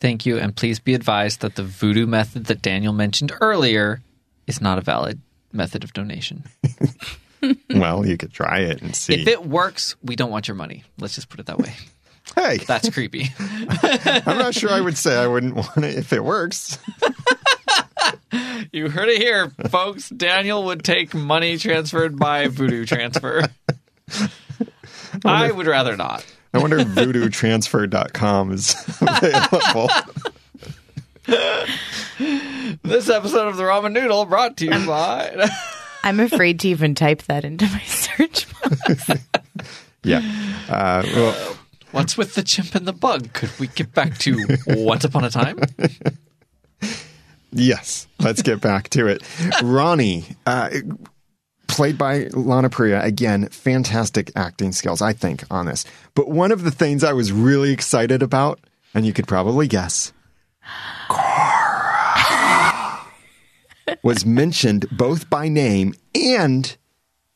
[0.00, 4.00] Thank you, and please be advised that the voodoo method that Daniel mentioned earlier
[4.46, 5.20] is not a valid
[5.52, 6.44] method of donation.
[7.70, 9.14] well, you could try it and see.
[9.14, 10.84] If it works, we don't want your money.
[10.98, 11.74] Let's just put it that way.
[12.34, 13.30] hey, That's creepy.
[13.38, 16.78] I'm not sure I would say I wouldn't want it if it works.
[18.72, 20.10] You heard it here, folks.
[20.10, 23.44] Daniel would take money transferred by voodoo transfer.
[25.24, 26.26] I would rather not.
[26.52, 29.88] I wonder if voodootransfer.com is available.
[32.82, 35.48] This episode of the Ramen Noodle brought to you by.
[36.04, 39.10] I'm afraid to even type that into my search box.
[40.04, 40.20] Yeah.
[40.68, 41.56] Uh, well,
[41.90, 43.32] What's with the chimp and the bug?
[43.32, 44.38] Could we get back to
[44.68, 45.58] once upon a time?
[47.50, 48.06] yes.
[48.20, 49.22] Let's get back to it.
[49.62, 50.70] Ronnie, uh,
[51.66, 55.84] played by Lana Parrilla, again, fantastic acting skills, I think, on this.
[56.14, 58.60] But one of the things I was really excited about,
[58.94, 60.12] and you could probably guess,
[61.08, 61.17] Cora,
[64.02, 66.76] was mentioned both by name and,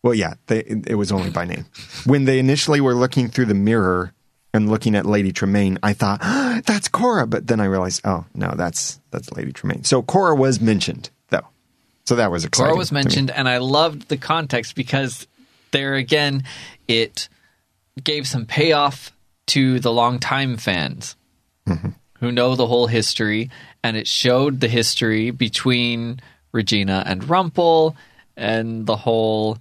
[0.03, 1.67] well, yeah, they, it was only by name.
[2.05, 4.13] When they initially were looking through the mirror
[4.55, 8.27] and looking at Lady Tremaine, I thought "Ah, that's Cora, but then I realized, oh
[8.35, 9.85] no, that's that's Lady Tremaine.
[9.85, 11.47] So Cora was mentioned though.
[12.05, 12.69] So that was exciting.
[12.69, 13.03] Cora was to me.
[13.03, 15.27] mentioned, and I loved the context because
[15.71, 16.45] there again,
[16.87, 17.29] it
[18.03, 19.13] gave some payoff
[19.47, 21.17] to the longtime fans
[22.19, 23.51] who know the whole history,
[23.83, 26.21] and it showed the history between
[26.53, 27.97] Regina and Rumpel
[28.37, 29.59] and the whole.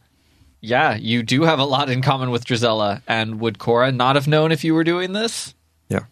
[0.59, 4.27] Yeah, you do have a lot in common with Drizella, and would Cora not have
[4.27, 5.55] known if you were doing this?
[5.89, 6.05] Yeah.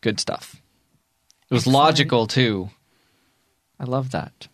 [0.00, 0.62] Good stuff.
[1.50, 2.70] It was logical too.
[3.80, 4.46] I love that.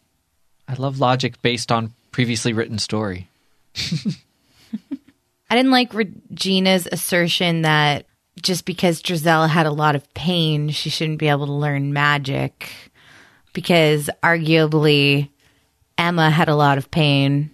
[0.66, 3.28] I love logic based on previously written story.
[5.50, 8.06] I didn't like Regina's assertion that
[8.42, 12.72] just because Drizella had a lot of pain, she shouldn't be able to learn magic.
[13.52, 15.30] Because arguably,
[15.98, 17.50] Emma had a lot of pain,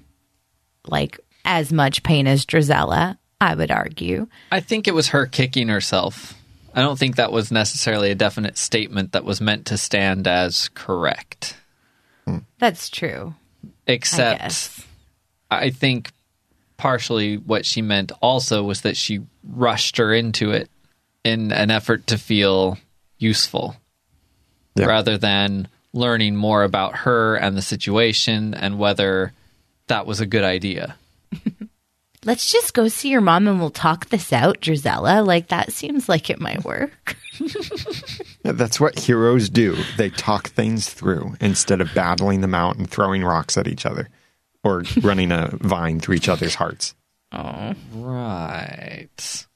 [0.86, 4.26] like as much pain as Drizella, I would argue.
[4.50, 6.34] I think it was her kicking herself.
[6.74, 10.68] I don't think that was necessarily a definite statement that was meant to stand as
[10.70, 11.56] correct.
[12.26, 12.38] Hmm.
[12.58, 13.34] That's true.
[13.86, 14.86] Except, guess.
[15.50, 16.12] I think
[16.78, 20.70] partially what she meant also was that she rushed her into it
[21.24, 22.78] in an effort to feel
[23.18, 23.76] useful
[24.74, 24.86] Yeah.
[24.86, 29.32] rather than learning more about her and the situation and whether
[29.88, 30.96] that was a good idea.
[32.24, 35.26] Let's just go see your mom and we'll talk this out, Drizella.
[35.26, 37.16] Like, that seems like it might work.
[38.44, 39.76] Yeah, That's what heroes do.
[39.96, 44.08] They talk things through instead of battling them out and throwing rocks at each other
[44.64, 46.94] or running a vine through each other's hearts.
[47.30, 47.74] Oh.
[47.94, 49.46] Right.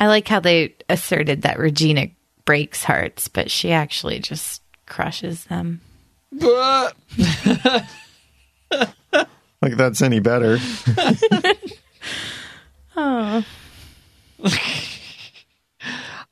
[0.00, 2.08] I like how they asserted that Regina
[2.44, 5.80] breaks hearts, but she actually just crushes them.
[6.32, 6.96] But
[9.64, 10.58] Like that's any better.
[12.96, 13.42] oh.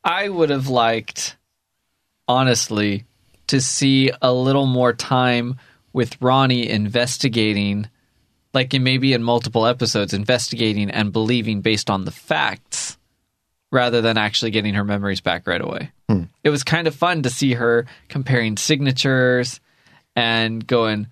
[0.05, 1.39] I would have liked,
[2.29, 3.07] honestly,
[3.47, 5.59] to see a little more time
[5.95, 7.89] with Ronnie investigating,
[8.53, 12.99] like in maybe in multiple episodes, investigating and believing based on the facts
[13.73, 15.91] rather than actually getting her memories back right away.
[16.45, 19.61] It was kind of fun to see her comparing signatures
[20.15, 21.07] and going,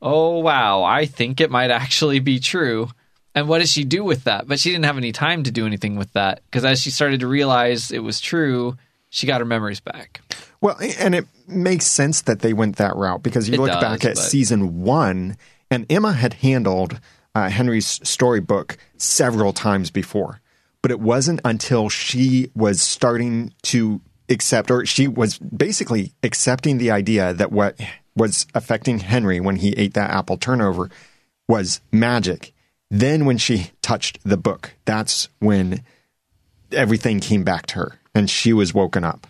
[0.00, 2.88] oh, wow, I think it might actually be true.
[3.34, 4.46] And what does she do with that?
[4.46, 7.20] But she didn't have any time to do anything with that because as she started
[7.20, 8.76] to realize it was true,
[9.10, 10.20] she got her memories back.
[10.60, 13.82] Well, and it makes sense that they went that route because you It look does,
[13.82, 15.36] back at but- season one,
[15.72, 17.00] and Emma had handled
[17.34, 20.40] uh, Henry's storybook several times before,
[20.86, 26.92] but it wasn't until she was starting to accept, or she was basically accepting the
[26.92, 27.76] idea that what
[28.14, 30.88] was affecting Henry when he ate that apple turnover
[31.48, 32.52] was magic.
[32.88, 35.82] Then, when she touched the book, that's when
[36.70, 39.26] everything came back to her and she was woken up.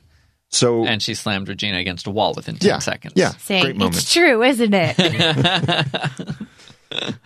[0.51, 3.15] So, And she slammed Regina against a wall within 10 yeah, seconds.
[3.17, 3.97] Yeah, Saying, great moment.
[3.97, 5.87] it's true, isn't it?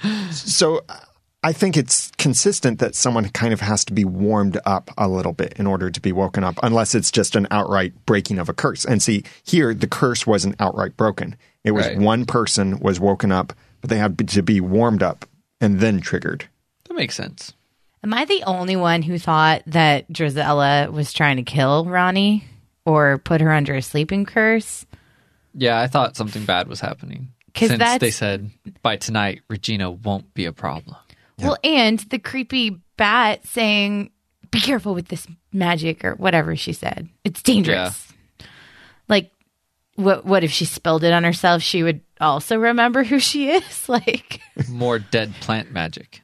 [0.31, 0.95] So uh,
[1.43, 5.33] I think it's consistent that someone kind of has to be warmed up a little
[5.33, 8.53] bit in order to be woken up, unless it's just an outright breaking of a
[8.53, 8.85] curse.
[8.85, 11.37] And see, here the curse wasn't outright broken.
[11.65, 11.99] It was Right.
[11.99, 15.25] one person was woken up, but they had to be warmed up
[15.63, 16.45] and then triggered.
[16.89, 17.55] That makes sense.
[18.05, 22.45] Am I the only one who thought that Drizella was trying to kill Ronnie
[22.85, 24.85] or put her under a sleeping curse?
[25.55, 27.29] Yeah, I thought something bad was happening.
[27.55, 28.51] 'Cause Since that's- they said
[28.83, 30.97] by tonight, Regina won't be a problem.
[31.43, 34.11] Well, and the creepy bat saying,
[34.51, 37.09] be careful with this magic or whatever she said.
[37.25, 38.13] It's dangerous.
[39.09, 39.31] Like,
[39.97, 41.63] what, what if she spilled it on herself?
[41.63, 43.65] She would also remember who she is.
[43.89, 46.21] Like, More dead plant magic.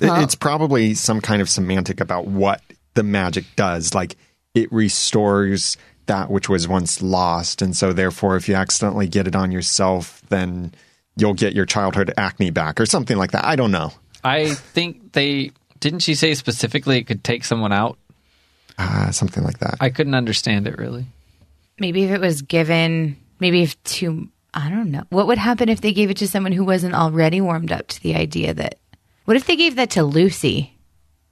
[0.00, 2.62] It- It's probably some kind of semantic about what
[2.94, 3.94] the magic does.
[3.94, 4.16] Like
[4.54, 5.76] it restores
[6.06, 7.60] that which was once lost.
[7.62, 10.72] And so, therefore, if you accidentally get it on yourself, then
[11.16, 13.44] you'll get your childhood acne back or something like that.
[13.44, 13.92] I don't know.
[14.26, 17.98] I think they didn't she say specifically it could take someone out?
[18.78, 19.76] Uh, something like that.
[19.80, 21.06] I couldn't understand it really.
[21.78, 25.04] maybe if it was given, maybe if to, I don't know.
[25.10, 28.02] What would happen if they gave it to someone who wasn't already warmed up to
[28.02, 28.78] the idea that,
[29.24, 30.76] what if they gave that to Lucy?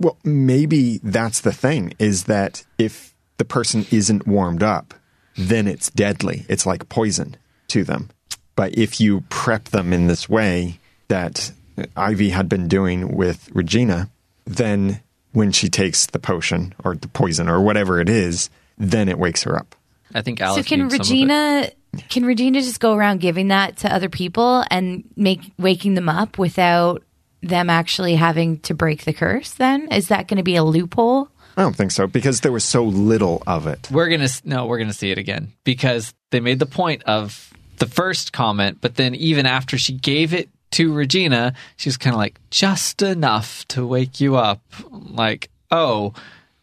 [0.01, 4.95] Well, maybe that's the thing is that if the person isn't warmed up,
[5.37, 6.45] then it's deadly.
[6.49, 7.37] It's like poison
[7.69, 8.11] to them.
[8.57, 11.53] But if you prep them in this way that
[11.97, 14.11] Ivy had been doing with Regina,
[14.45, 15.01] then
[15.33, 19.43] when she takes the potion or the poison or whatever it is, then it wakes
[19.43, 19.75] her up.
[20.15, 21.11] I think Alice so can needs some of it.
[21.11, 21.71] Regina
[22.09, 26.39] can Regina just go around giving that to other people and make waking them up
[26.39, 27.03] without
[27.43, 29.89] them actually having to break the curse then?
[29.93, 31.29] Is that going to be a loophole?
[31.57, 33.89] I don't think so because there was so little of it.
[33.91, 37.87] We're gonna no, we're gonna see it again because they made the point of the
[37.87, 42.39] first comment, but then even after she gave it to Regina, she's kind of like,
[42.51, 44.61] just enough to wake you up.
[44.91, 46.15] Like, oh,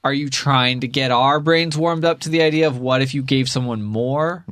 [0.03, 3.13] are you trying to get our brains warmed up to the idea of what if
[3.13, 4.45] you gave someone more?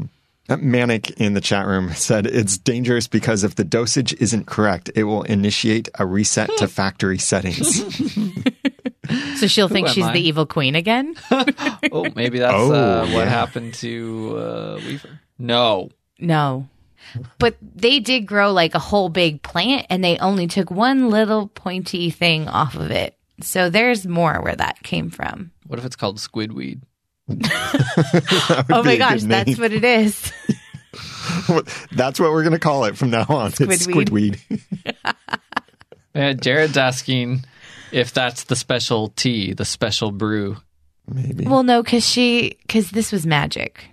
[0.48, 4.90] Uh, Manic in the chat room said it's dangerous because if the dosage isn't correct,
[4.95, 7.84] it will initiate a reset to factory settings.
[9.38, 10.14] So she'll think she's I?
[10.14, 11.15] the evil queen again.
[11.91, 13.26] Oh, maybe that's Oh, uh, what yeah.
[13.26, 15.19] happened to uh, Weaver.
[15.40, 15.90] No.
[16.19, 16.68] No.
[17.38, 21.48] But they did grow like a whole big plant and they only took one little
[21.48, 23.15] pointy thing off of it.
[23.41, 25.52] So there's more where that came from.
[25.68, 26.81] What if it's called squidweed?
[27.30, 30.31] Oh my gosh, that's what it is.
[31.91, 33.48] That's what we're going to call it from now on.
[33.48, 34.40] It's Squidweed.
[34.49, 35.06] squidweed.
[36.15, 37.45] Yeah, Jared's asking
[37.91, 40.57] if that's the special tea, the special brew.
[41.07, 41.45] Maybe.
[41.45, 43.86] well, no, because she, because this was magic.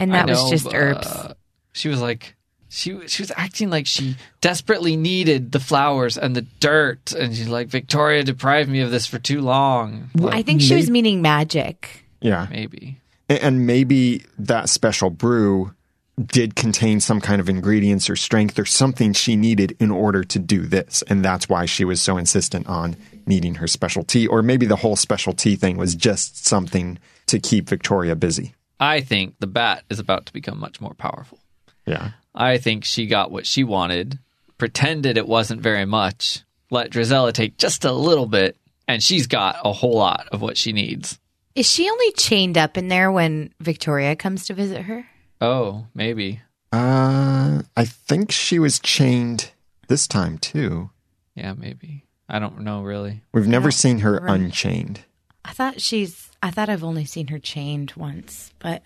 [0.00, 1.06] And I that was know, just but, herbs.
[1.06, 1.34] uh,
[1.72, 2.34] she was like,
[2.70, 7.48] she she was acting like she desperately needed the flowers and the dirt, and she's
[7.48, 10.08] like, Victoria deprived me of this for too long.
[10.14, 12.04] Like, I think she was meaning magic.
[12.20, 12.46] yeah.
[12.48, 12.96] maybe.
[13.28, 15.72] And maybe that special brew
[16.20, 20.38] did contain some kind of ingredients or strength or something she needed in order to
[20.38, 21.02] do this.
[21.08, 24.26] And that's why she was so insistent on needing her special tea.
[24.26, 28.54] Or maybe the whole special tea thing was just something to keep Victoria busy.
[28.78, 31.38] I think the bat is about to become much more powerful.
[31.86, 32.10] Yeah.
[32.34, 34.18] I think she got what she wanted,
[34.58, 39.56] pretended it wasn't very much, let Drizella take just a little bit, and she's got
[39.64, 41.18] a whole lot of what she needs.
[41.54, 45.06] Is she only chained up in there when Victoria comes to visit her?
[45.40, 46.40] Oh, maybe.
[46.72, 49.50] Uh, I think she was chained
[49.88, 50.90] this time too.
[51.34, 52.04] Yeah, maybe.
[52.28, 53.22] I don't know really.
[53.32, 54.34] We've never seen her right.
[54.34, 55.00] unchained.
[55.44, 58.82] I thought she's, I thought I've only seen her chained once, but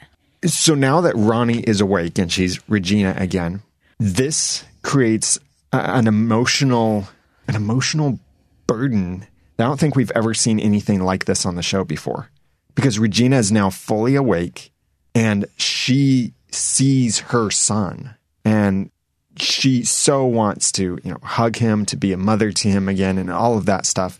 [0.47, 3.62] So now that Ronnie is awake and she's Regina again,
[3.99, 5.39] this creates
[5.73, 7.09] a, an emotional,
[7.49, 8.19] an emotional
[8.66, 9.27] burden.
[9.59, 12.29] I don't think we've ever seen anything like this on the show before,
[12.75, 14.73] because Regina is now fully awake,
[15.15, 18.91] and she sees her son, and
[19.37, 23.16] she so wants to, you know, hug him, to be a mother to him again,
[23.16, 24.19] and all of that stuff.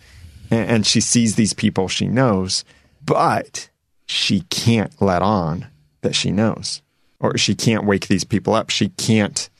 [0.51, 2.65] And, and she sees these people she knows,
[3.05, 3.69] but
[4.07, 5.67] she can't let on
[6.05, 6.81] that she knows.
[7.19, 8.71] Or she can't wake these people up.
[8.71, 9.51] She can't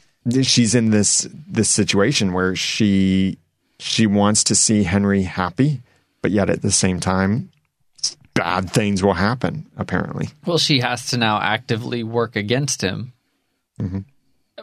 [0.43, 3.37] she's in this this situation where she
[3.79, 5.83] she wants to see henry happy
[6.23, 7.51] but yet at the same time
[8.35, 10.29] bad things will happen apparently.
[10.45, 13.13] Well, she has to now actively work against him,
[13.81, 14.01] mm-hmm.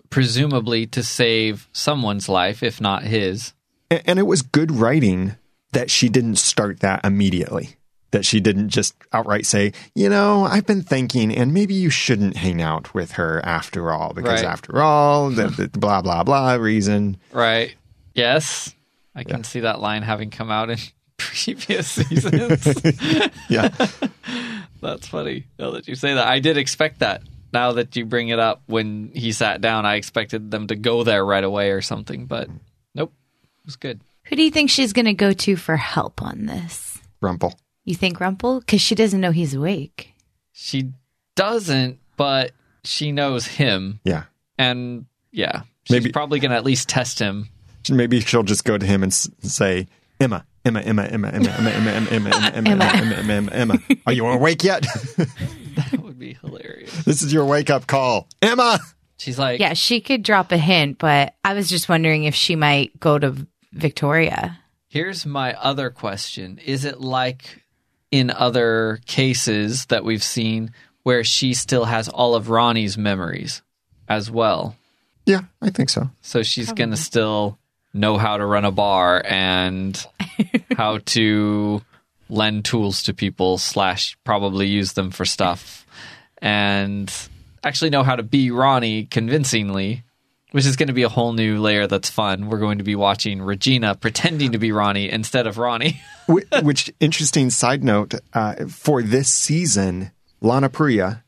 [0.10, 3.54] presumably to save someone's life, if not his.
[3.90, 5.36] A- and it was good writing
[5.72, 7.78] that she didn't start that immediately
[8.12, 12.38] that she didn't just outright say you know i've been thinking and maybe you shouldn't
[12.38, 14.52] hang out with her after all because Right.
[14.52, 17.76] after all the, the blah blah blah reason Right.
[18.14, 18.76] Yes.
[19.16, 20.78] I can see that line having come out in
[21.18, 22.82] previous seasons.
[23.50, 23.70] yeah
[24.82, 25.46] That's funny.
[25.60, 27.22] Now that you say that, I did expect that.
[27.54, 31.04] Now that you bring it up, when he sat down, I expected them to go
[31.04, 32.60] there right away or something, but mm.
[32.96, 33.14] nope.
[33.44, 34.02] It was good.
[34.26, 36.98] who do you think she's going to go to for help on this?
[37.22, 37.54] rumple
[37.92, 38.62] You think Rumple?
[38.62, 40.14] Because she doesn't know he's awake.
[40.54, 40.94] She
[41.36, 42.52] doesn't, but
[42.86, 44.24] she knows him, yeah
[44.58, 47.50] and yeah, she's Maybe- probably going to at least test him.
[47.90, 49.88] Maybe she'll just go to him and s- say,
[50.22, 53.80] Emma, Emma, Emma, Emma, Emma, Emma, Emma, Emma, Emma, Emma, Emma, Emma, Emma, Emma, Emma.
[54.06, 54.86] Are you awake yet?
[55.18, 56.94] That would be hilarious.
[57.04, 58.28] this is your wake up call.
[58.42, 58.80] Emma!
[59.18, 62.56] She's like, Yeah, she could drop a hint, but I was just wondering if she
[62.56, 63.36] might go to
[63.74, 64.60] Victoria.
[64.88, 66.60] Here's my other question.
[66.64, 67.61] Is it like
[68.12, 70.72] in other cases that we've seen
[71.04, 73.62] where she still has all of Ronnie's memories
[74.08, 74.76] as well?
[75.26, 76.10] Yeah, I think so.
[76.22, 77.58] So she's going to still
[77.94, 80.06] know how to run a bar and
[80.78, 81.82] how to
[82.30, 85.86] lend tools to people slash probably use them for stuff
[86.42, 87.14] and
[87.64, 90.04] actually know how to be Ronnie convincingly
[90.52, 92.50] which is going to be a whole new layer that's fun.
[92.50, 96.02] We're going to be watching Regina pretending to be Ronnie instead of Ronnie.
[96.28, 100.12] Wh- Which, interesting side note, uh, for this season,
[100.42, 101.24] Lana Parrilla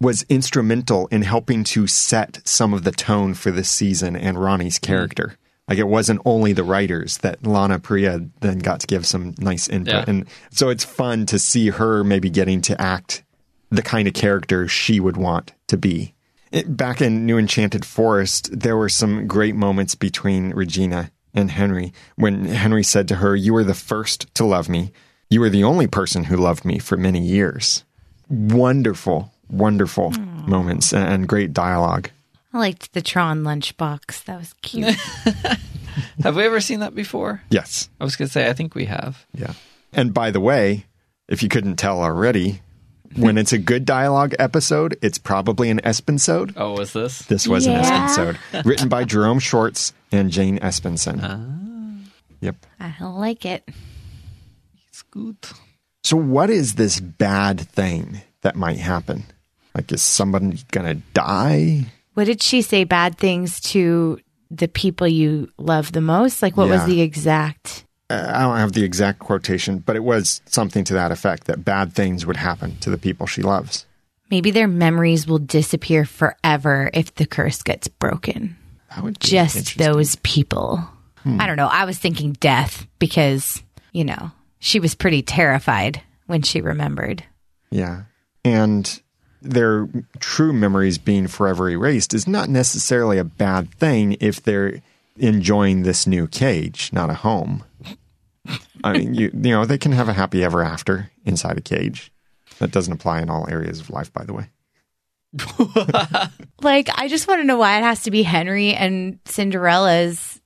[0.00, 4.78] was instrumental in helping to set some of the tone for this season and Ronnie's
[4.78, 5.36] character.
[5.66, 9.68] Like it wasn't only the writers that Lana Parrilla then got to give some nice
[9.68, 9.92] input.
[9.94, 10.04] Yeah.
[10.06, 13.22] And so it's fun to see her maybe getting to act
[13.70, 16.14] the kind of character she would want to be.
[16.50, 21.92] It, back in New Enchanted Forest, there were some great moments between Regina and Henry
[22.16, 24.92] when Henry said to her, You were the first to love me.
[25.30, 27.84] You were the only person who loved me for many years.
[28.30, 32.10] Wonderful, wonderful moments and, and great dialogue.
[32.52, 34.24] I liked the Tron lunchbox.
[34.24, 34.94] That was cute.
[36.22, 37.42] have we ever seen that before?
[37.50, 37.90] Yes.
[38.00, 39.26] I was going to say, I think we have.
[39.34, 39.52] Yeah.
[39.92, 40.86] And by the way,
[41.28, 42.62] if you couldn't tell already,
[43.16, 46.52] when it's a good dialogue episode, it's probably an Espensode.
[46.56, 47.20] Oh, was this?
[47.22, 48.08] This was an Yeah.
[48.08, 51.20] Espensode written by Jerome Schwartz and Jane Espenson.
[51.22, 52.10] Ah.
[52.40, 52.56] Yep.
[52.80, 53.68] I like it.
[54.88, 55.36] It's good.
[56.04, 59.24] So, what is this bad thing that might happen?
[59.74, 61.86] Like, is somebody gonna die?
[62.14, 62.84] What did she say?
[62.84, 64.18] Bad things to
[64.50, 66.42] the people you love the most?
[66.42, 67.84] Like, what was the exact?
[68.10, 71.64] Uh, I don't have the exact quotation, but it was something to that effect that
[71.64, 73.86] bad things would happen to the people she loves.
[74.30, 78.56] Maybe their memories will disappear forever if the curse gets broken.
[78.90, 79.74] That would be Just.
[79.74, 79.82] Hmm.
[79.82, 80.88] those people.
[81.26, 81.66] I don't know.
[81.66, 83.62] I was thinking death because,
[83.92, 84.30] you know,
[84.60, 87.22] she was pretty terrified when she remembered.
[87.70, 88.04] Yeah.
[88.44, 89.00] And
[89.42, 89.88] their
[90.20, 94.80] true memories being forever erased is not necessarily a bad thing if they're
[95.18, 97.62] enjoying this new cage, not a home.
[98.84, 102.12] I mean, you, you know, they can have a happy ever after inside a cage.
[102.58, 104.50] That doesn't apply in all areas of life, by the way.
[106.60, 110.40] Like, I just want to know why it has to be Henry and Cinderella's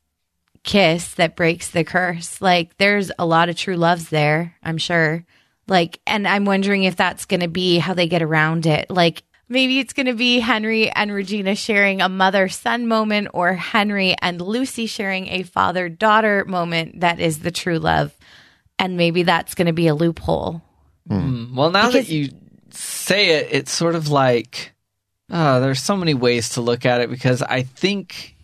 [0.63, 2.41] kiss that breaks the curse.
[2.41, 5.25] Like, there's a lot of true loves there, I'm sure.
[5.69, 8.91] Like, and I'm wondering if that's going to be how they get around it.
[8.91, 9.23] Like,
[9.53, 14.17] maybe it's going to be Henry and Regina sharing a mother son moment, or Henry
[14.21, 18.17] and Lucy sharing a father daughter moment that is the true love.
[18.79, 20.63] And maybe that's going to be a loophole.
[21.07, 21.19] Hmm.
[21.19, 21.57] Hmm.
[21.57, 22.31] Well, now Because- that you
[22.71, 24.73] say it, it's sort of like
[25.31, 28.37] oh, there's so many ways to look at it because I think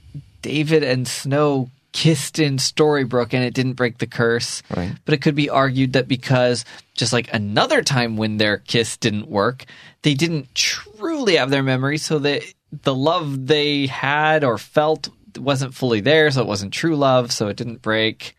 [0.43, 4.63] David and Snow kissed in Storybrooke and it didn't break the curse.
[4.75, 4.93] Right.
[5.05, 6.65] But it could be argued that because
[6.95, 9.65] just like another time when their kiss didn't work,
[10.03, 15.75] they didn't truly have their memory, so that the love they had or felt wasn't
[15.75, 18.37] fully there, so it wasn't true love, so it didn't break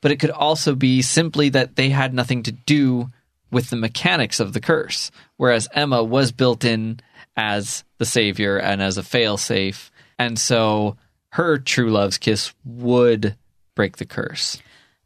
[0.00, 3.10] but it could also be simply that they had nothing to do
[3.50, 5.10] with the mechanics of the curse.
[5.36, 7.00] Whereas Emma was built in
[7.36, 10.96] as the savior and as a failsafe, and so
[11.34, 13.36] her true love's kiss would
[13.74, 14.58] break the curse.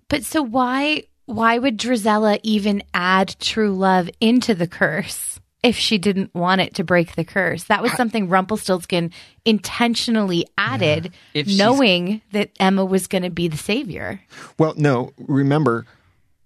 [0.08, 5.98] But so why why would Drizella even add true love into the curse if she
[5.98, 7.64] didn't want it to break the curse?
[7.64, 9.10] That was something Rumpelstiltskin
[9.44, 14.20] intentionally added, If she's- knowing that Emma was going to be the savior.
[14.58, 15.84] Well, no, remember,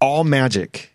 [0.01, 0.91] all magic,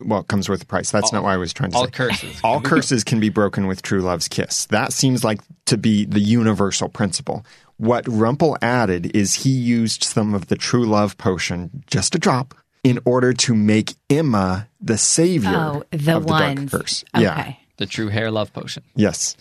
[0.00, 0.90] well, it comes with a price.
[0.90, 1.90] That's not what I was trying to All say.
[1.92, 2.40] curses.
[2.44, 4.66] All curses can be broken with true love's kiss.
[4.66, 7.44] That seems like to be the universal principle.
[7.76, 12.54] What Rumpel added is he used some of the true love potion, just a drop,
[12.84, 17.04] in order to make Emma the savior Oh, the of the dark curse.
[17.14, 17.22] Okay.
[17.24, 17.54] Yeah.
[17.78, 18.84] The true hair love potion.
[18.94, 19.36] Yes.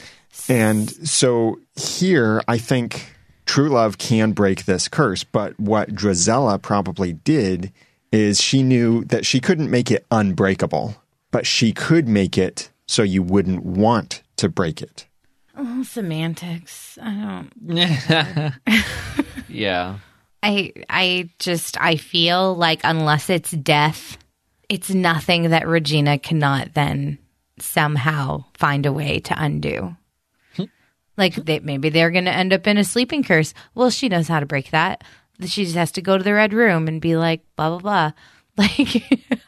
[0.47, 5.23] And so here, I think true love can break this curse.
[5.23, 7.71] But what Drizella probably did
[8.11, 10.95] is she knew that she couldn't make it unbreakable,
[11.31, 15.07] but she could make it so you wouldn't want to break it.
[15.57, 16.97] Oh, semantics.
[17.01, 18.53] I don't.
[19.47, 19.97] Yeah.
[20.41, 24.17] I I just I feel like unless it's death,
[24.69, 27.19] it's nothing that Regina cannot then
[27.59, 29.95] somehow find a way to undo.
[31.17, 33.53] like they, maybe they're going to end up in a sleeping curse.
[33.75, 35.03] Well, she knows how to break that.
[35.45, 38.11] She just has to go to the red room and be like blah blah blah.
[38.57, 39.03] Like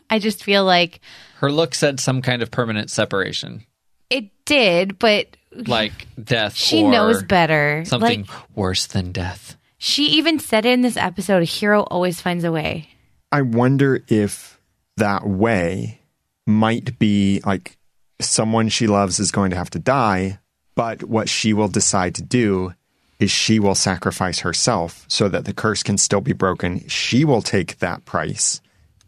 [0.09, 1.01] I just feel like
[1.37, 3.65] Her look said some kind of permanent separation,
[4.09, 5.35] it did, but
[5.67, 6.55] like death.
[6.55, 7.83] she or knows better.
[7.85, 9.57] Something Like worse than death.
[9.77, 11.41] she even said it in this episode.
[11.41, 12.89] A hero always finds a way.
[13.31, 14.59] I wonder if
[14.97, 15.99] that way
[16.45, 17.77] might be like
[18.19, 20.39] someone she loves is going to have to die,
[20.75, 22.73] but what she will decide to do
[23.19, 26.87] is she will sacrifice herself so that the curse can still be broken.
[26.87, 28.59] She will take that price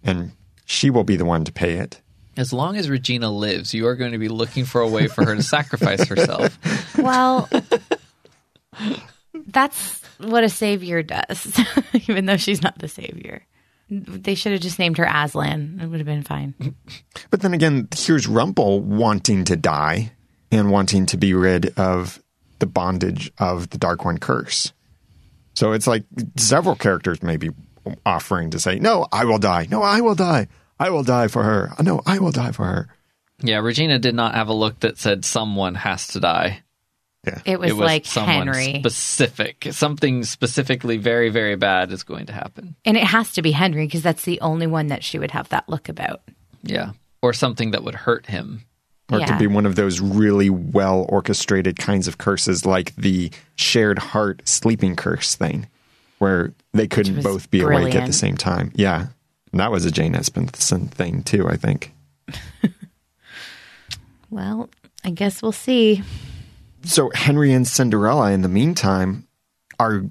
[0.04, 0.32] and
[0.66, 2.02] she will be the one to pay it.
[2.38, 5.26] As long as Regina lives, you are going to be looking for a way for
[5.26, 6.58] her to sacrifice herself.
[6.98, 7.48] Well,
[9.48, 11.60] that's what a savior does,
[12.08, 13.46] even though she's not the savior.
[13.90, 15.80] They should have just named her Aslan.
[15.82, 16.56] It would have been fine.
[17.30, 20.14] But then again, here's Rumpel wanting to die
[20.52, 22.24] and wanting to be rid of
[22.60, 24.74] the bondage of the Dark One curse.
[25.54, 26.04] So it's like
[26.38, 27.50] several characters maybe
[28.06, 29.68] offering to say, No, I will die.
[29.70, 30.48] No, I will die.
[30.80, 31.72] I will die for her.
[31.82, 32.88] No, I will die for her.
[33.42, 36.62] Yeah, Regina did not have a look that said someone has to die.
[37.44, 38.80] It was, it was like someone Henry.
[38.80, 39.68] specific.
[39.72, 42.76] Something specifically very, very bad is going to happen.
[42.86, 45.50] and it has to be Henry because that's the only one that she would have
[45.50, 46.22] that look about.
[46.62, 46.92] Yeah.
[47.24, 48.64] Or something that would hurt him.
[49.12, 53.32] Or it could be one of those really well orchestrated kinds of curses like the
[53.56, 55.68] shared heart sleeping curse thing.
[56.20, 58.72] where they couldn't both be awake at the same time.
[58.76, 59.08] Yeah.
[59.56, 61.94] And that was a Jane Espenson thing too, I think.
[64.30, 64.70] Well,
[65.06, 66.04] I guess we'll see.
[66.84, 69.30] So Henry and Cinderella, in the meantime,
[69.80, 70.04] are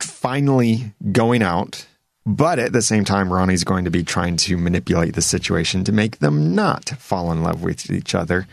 [0.00, 1.88] finally going out.
[2.24, 5.92] But at the same time, Ronnie's going to be trying to manipulate the situation to
[5.92, 8.46] make them not fall in love with each other.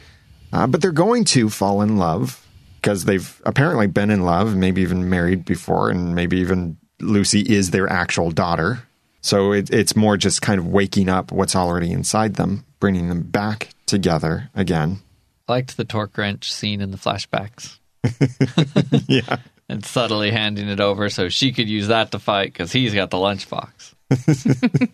[0.51, 2.47] Uh, but they're going to fall in love
[2.77, 7.69] because they've apparently been in love, maybe even married before, and maybe even Lucy is
[7.69, 8.88] their actual daughter.
[9.22, 13.22] So it, it's more just kind of waking up what's already inside them, bringing them
[13.22, 14.99] back together again.
[15.48, 17.77] I liked the torque wrench scene in the flashbacks
[19.07, 19.38] Yeah.
[19.69, 23.10] and subtly handing it over so she could use that to fight because he's got
[23.10, 23.93] the lunchbox.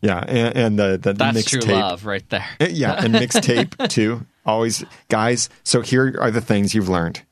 [0.00, 1.74] Yeah, and, and the the That's mixed true tape.
[1.74, 2.46] love right there.
[2.60, 4.24] Eh, yeah, and mixtape too.
[4.46, 5.48] Always, guys.
[5.64, 7.22] So here are the things you've learned: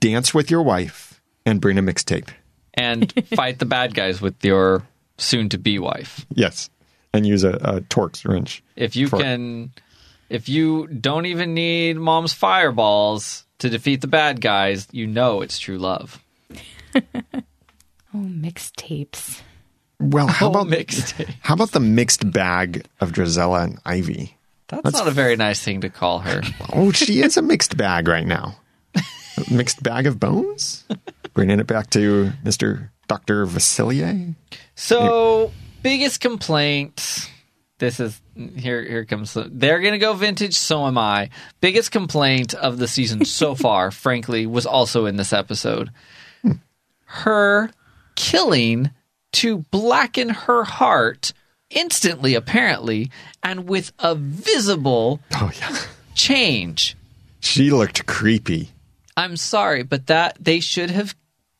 [0.00, 2.28] dance with your wife and bring a mixtape.
[2.74, 4.82] And fight the bad guys with your
[5.18, 6.24] soon to be wife.
[6.34, 6.70] Yes,
[7.12, 8.62] and use a, a Torx wrench.
[8.76, 9.72] If you For- can,
[10.28, 15.58] if you don't even need mom's fireballs to defeat the bad guys, you know it's
[15.58, 16.22] true love.
[18.14, 19.42] Oh, mixtapes.
[20.00, 21.28] Well, how Oh, about mixtape.
[21.40, 24.36] how about the mixed bag of Drizella and Ivy?
[24.68, 26.40] That's, not a very nice thing to call her.
[26.72, 28.56] Oh, she is a mixed bag right now.
[28.96, 30.84] A mixed bag of bones.
[31.34, 34.34] Bringing it back to Mister Doctor Vasilier.
[34.74, 35.52] So,
[35.82, 37.30] biggest complaint.
[37.78, 38.20] This is
[38.56, 38.82] here.
[38.82, 39.34] Here comes.
[39.34, 40.54] The, they're gonna go vintage.
[40.54, 41.28] So am I.
[41.60, 45.90] Biggest complaint of the season so far, frankly, was also in this episode.
[46.42, 46.52] Hmm.
[47.04, 47.70] Her
[48.14, 48.90] killing
[49.32, 51.32] to blacken her heart
[51.68, 53.10] instantly, apparently,
[53.42, 55.76] and with a visible Oh yeah,
[56.14, 56.96] change.
[57.40, 58.70] she looked creepy.
[59.18, 61.14] I'm sorry, but that they should have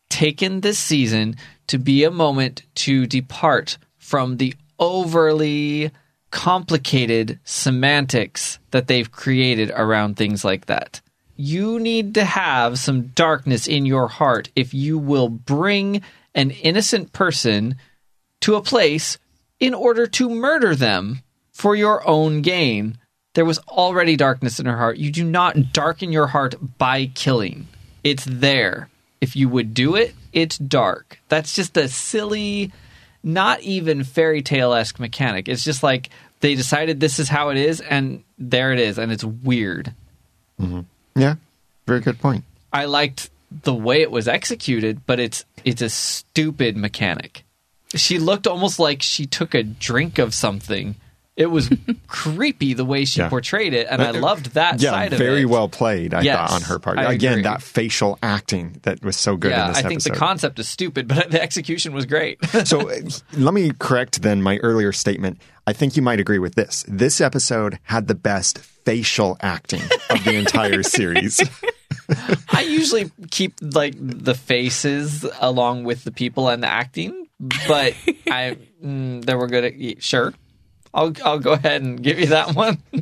[0.09, 5.91] taken this season to be a moment to depart from the overly
[6.31, 11.01] complicated semantics that they've created around things like that.
[11.37, 16.03] You need to have some darkness in your heart if you will bring
[16.35, 17.77] an innocent person
[18.43, 19.19] to a place
[19.59, 21.23] in order to murder them
[21.53, 22.99] for your own gain.
[23.35, 24.99] There was already darkness in her heart.
[24.99, 27.66] You do not darken your heart by killing.
[28.05, 28.89] It's there.
[29.20, 31.18] If you would do it, it's dark.
[31.28, 32.72] That's just a silly,
[33.22, 35.48] not even fairy tale esque mechanic.
[35.48, 36.10] It's just like
[36.40, 39.94] they decided this is how it is, and there it is, and it's weird.
[40.60, 40.80] Mm-hmm.
[41.18, 41.36] Yeah,
[41.86, 42.44] very good point.
[42.72, 43.30] I liked
[43.62, 47.44] the way it was executed, but it's it's a stupid mechanic.
[47.94, 50.97] She looked almost like she took a drink of something.
[51.37, 51.69] It was
[52.07, 53.29] creepy the way she Yeah.
[53.29, 55.33] portrayed it, and I loved that Yeah, side of very it.
[55.33, 56.15] Very well played.
[56.15, 56.99] I Yes, thought on her part.
[56.99, 57.43] I Again, agree.
[57.43, 60.13] that facial acting that was so good Yeah, in this I think episode.
[60.15, 62.39] the concept is stupid, but the execution was great.
[62.65, 62.97] so uh,
[63.35, 65.41] let me correct then my earlier statement.
[65.67, 66.85] I think you might agree with this.
[66.89, 71.43] This episode had the best facial acting of the entire series.
[72.53, 77.27] I usually keep like the faces along with the people and the acting,
[77.69, 77.95] but
[78.31, 80.33] I mm, they were good at sure.
[80.97, 82.78] I'll I'll go ahead and give you that one.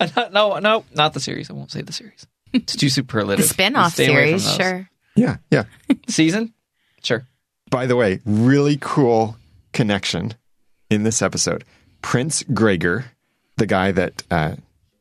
[0.00, 1.50] I no, no, not the series.
[1.50, 2.26] I won't say the series.
[2.52, 3.44] It's too The superlative.
[3.46, 4.90] spin off Stay away from series, sure.
[5.16, 5.64] yeah, yeah.
[6.08, 6.54] Season,
[7.02, 7.26] sure.
[7.70, 9.36] By the way, really cool
[9.72, 10.34] connection
[10.90, 11.64] in this episode.
[12.02, 13.06] Prince Gregor,
[13.56, 14.56] the guy that uh,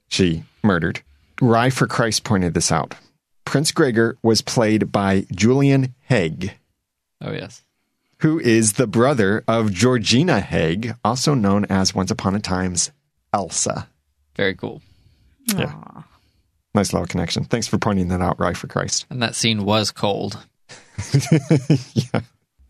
[0.08, 1.02] she murdered,
[1.42, 2.96] Rye for Christ pointed this out.
[3.46, 6.54] Prince Gregor was played by Julian Haig,
[7.22, 7.62] Oh yes.
[8.26, 12.92] Who is the brother of Georgina Haig, also known as Once Upon a Time's
[13.32, 13.88] Elsa.
[14.36, 14.82] Very cool.
[15.46, 15.76] Yeah.
[16.74, 17.44] Nice little connection.
[17.44, 19.06] Thanks for pointing that out, Rye for Christ.
[19.12, 20.40] And that scene was cold.
[21.94, 22.22] yeah.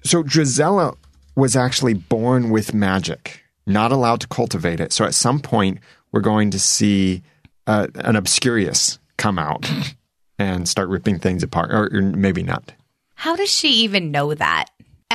[0.03, 0.97] So Drizella
[1.37, 4.91] was actually born with magic, not allowed to cultivate it.
[4.91, 5.79] So at some point,
[6.11, 7.23] we're going to see
[7.65, 9.71] uh, an Obscurious come out
[10.37, 12.73] and start ripping things apart, or, or maybe not.
[13.13, 14.65] How does she even know that?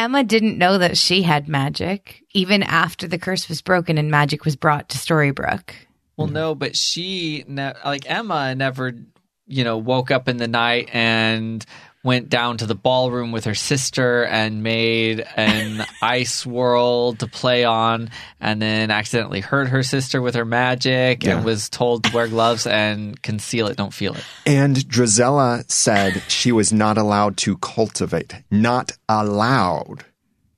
[0.00, 4.46] Emma didn't know that she had magic, even after the curse was broken and magic
[4.46, 5.74] was brought to Storybrooke.
[6.16, 8.94] Well, no, but she, ne- like Emma, never,
[9.46, 11.64] you know, woke up in the night and
[12.02, 17.64] went down to the ballroom with her sister and made an ice world to play
[17.64, 18.08] on,
[18.40, 21.36] and then accidentally hurt her sister with her magic Yeah.
[21.36, 24.24] and was told to wear gloves and conceal it, don't feel it.
[24.46, 30.04] And Drizella said she was not allowed to cultivate, not allowed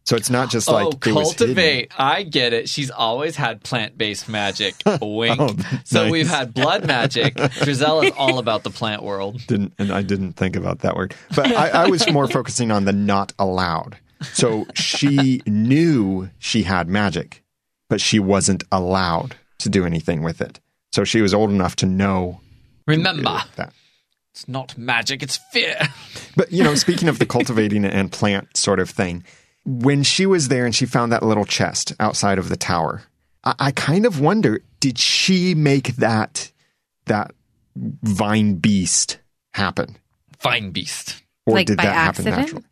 [0.04, 1.54] So it's not just oh, like oh, was hidden.
[1.54, 1.92] cultivate.
[1.96, 2.68] I get it.
[2.68, 4.74] She's always had plant based magic.
[5.00, 5.40] Oh, Wink.
[5.40, 6.12] Oh, so nice.
[6.12, 7.34] we've had blood magic.
[7.34, 9.40] Drizella's all about the plant world.
[9.46, 12.84] Didn't and I didn't think about that word, but I, I was more focusing on
[12.84, 13.96] the not allowed.
[14.32, 17.42] So she knew she had magic,
[17.88, 20.60] but she wasn't allowed to do anything with it.
[20.92, 22.40] So she was old enough to know
[22.86, 23.72] Remember, that.
[24.32, 25.78] it's not magic, it's fear.
[26.36, 29.24] But you know, speaking of the cultivating and plant sort of thing,
[29.64, 33.02] when she was there and she found that little chest outside of the tower,
[33.44, 36.50] I, I kind of wonder: did she make that
[37.06, 37.32] that
[37.76, 39.18] vine beast
[39.54, 39.96] happen,
[40.42, 41.22] Vine beast.
[41.46, 42.36] or Like did by that happen accident?
[42.36, 42.64] naturally?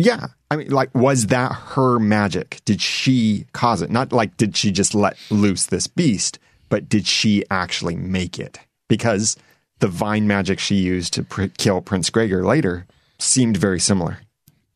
[0.00, 2.60] Yeah, I mean, like, was that her magic?
[2.64, 3.90] Did she cause it?
[3.90, 6.38] Not like did she just let loose this beast,
[6.68, 8.60] but did she actually make it?
[8.88, 9.36] Because
[9.80, 12.86] the vine magic she used to pr- kill Prince Gregor later
[13.18, 14.18] seemed very similar.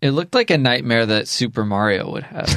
[0.03, 2.49] It looked like a nightmare that Super Mario would have.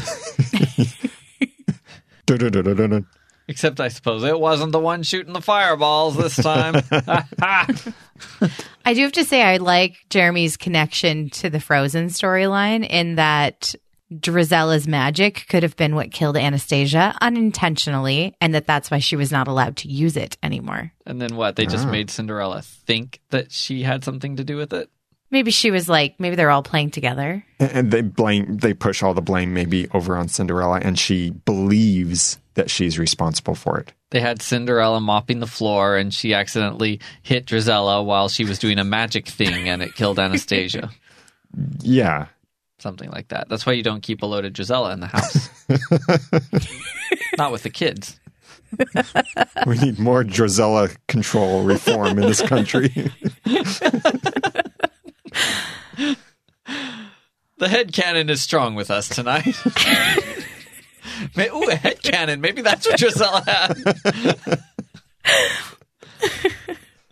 [3.48, 6.82] Except I suppose it wasn't the one shooting the fireballs this time.
[6.92, 13.76] I do have to say, I like Jeremy's connection to the Frozen storyline in that
[14.12, 19.32] Drizella's magic could have been what killed Anastasia unintentionally, and that that's why she was
[19.32, 20.92] not allowed to use it anymore.
[21.06, 21.56] and then what?
[21.56, 21.92] They just Ah.
[21.92, 24.90] made Cinderella think that she had something to do with it?
[25.36, 27.44] Maybe she was like, maybe they're all playing together.
[27.60, 31.32] And- And they blame, they push all the blame maybe over on Cinderella, and she
[31.32, 33.92] believes that she's responsible for it.
[34.12, 38.80] They had Cinderella mopping the floor and she accidentally hit Drizella while she was doing
[38.80, 40.90] a magic thing and it killed Anastasia.
[41.82, 42.28] Yeah.
[42.80, 43.48] Something like that.
[43.50, 45.50] That's why you don't keep a loaded Drizella in the house.
[47.38, 48.20] Not with the kids.
[49.66, 52.90] We need more Drizella control reform in this country.
[57.58, 59.56] The head canon is strong with us tonight.
[61.38, 62.42] Ooh, a head cannon.
[62.42, 63.78] Maybe that's what Drizella had.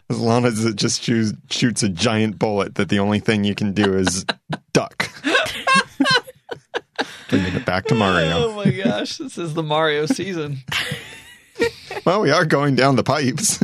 [0.10, 3.56] As long as it just shoots, shoots a giant bullet, that the only thing you
[3.56, 4.26] can do is
[4.74, 5.10] duck.
[7.30, 8.50] Bringing it back to Mario.
[8.50, 10.58] Oh my gosh, this is the Mario season.
[12.06, 13.60] Well, we are going down the pipes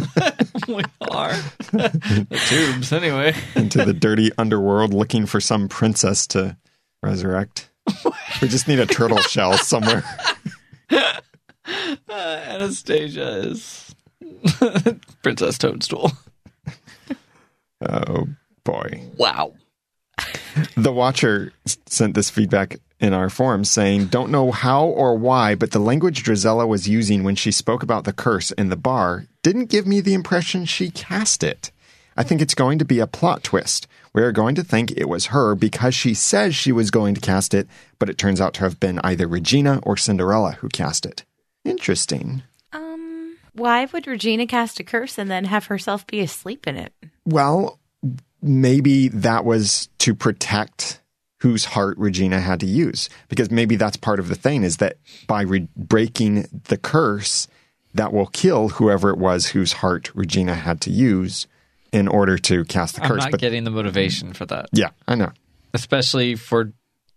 [0.68, 1.34] We are.
[1.74, 3.34] the tubes, anyway.
[3.56, 6.56] into the dirty underworld looking for some princess to
[7.02, 7.70] resurrect.
[8.42, 10.04] We just need a turtle shell somewhere.
[12.10, 13.96] Uh, Anastasia is
[15.22, 16.12] Princess Toadstool.
[17.88, 18.28] Oh
[18.64, 19.04] boy.
[19.18, 19.54] Wow.
[20.76, 21.54] The Watcher
[21.86, 26.24] sent this feedback in our forum saying, Don't know how or why, but the language
[26.24, 30.02] Drizella was using when she spoke about the curse in the bar didn't give me
[30.02, 31.72] the impression she cast it.
[32.20, 33.88] I think it's going to be a plot twist.
[34.14, 37.54] We're going to think it was her because she says she was going to cast
[37.54, 37.66] it,
[37.98, 41.24] but it turns out to have been either Regina or Cinderella who cast it.
[41.64, 42.44] Interesting.
[42.74, 46.92] Um, why would Regina cast a curse and then have herself be asleep in it?
[47.24, 47.80] Well,
[48.42, 51.00] maybe that was to protect
[51.38, 54.98] whose heart Regina had to use, because maybe that's part of the thing is that
[55.26, 57.48] by re- breaking the curse,
[57.94, 61.48] that will kill whoever it was whose heart Regina had to use
[61.92, 63.24] in order to cast the I'm curse.
[63.24, 65.32] not But getting the motivation for that, yeah, I know.
[65.74, 66.72] especially for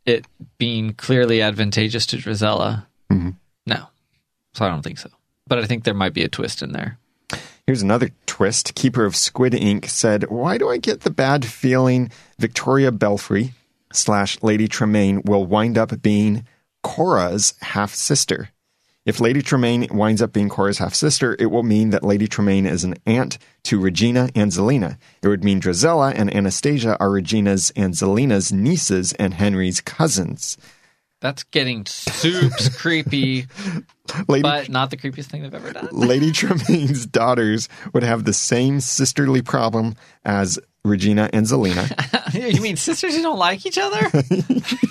[0.06, 0.26] it
[0.58, 2.86] being clearly advantageous to Drizella.
[3.10, 3.30] Mm-hmm.
[3.66, 3.86] No.
[4.54, 5.10] So I don't think so.
[5.46, 6.98] But I think there might be a twist in there.
[7.66, 8.74] Here's another twist.
[8.74, 13.52] Keeper of Squid Ink said, Why do I get the bad feeling Victoria Belfrey
[13.92, 16.44] slash Lady Tremaine will wind up being
[16.82, 18.48] Cora's half sister?
[19.04, 22.66] If Lady Tremaine winds up being Cora's half sister, it will mean that Lady Tremaine
[22.66, 24.96] is an aunt to Regina and Zelena.
[25.22, 30.56] It would mean Drizella and Anastasia are Regina's and Zelena's nieces and Henry's cousins.
[31.20, 33.46] That's getting soups creepy,
[34.28, 35.88] Lady but not the creepiest thing they've ever done.
[35.90, 42.54] Lady Tremaine's daughters would have the same sisterly problem as Regina and Zelena.
[42.54, 44.00] you mean sisters who don't like each other?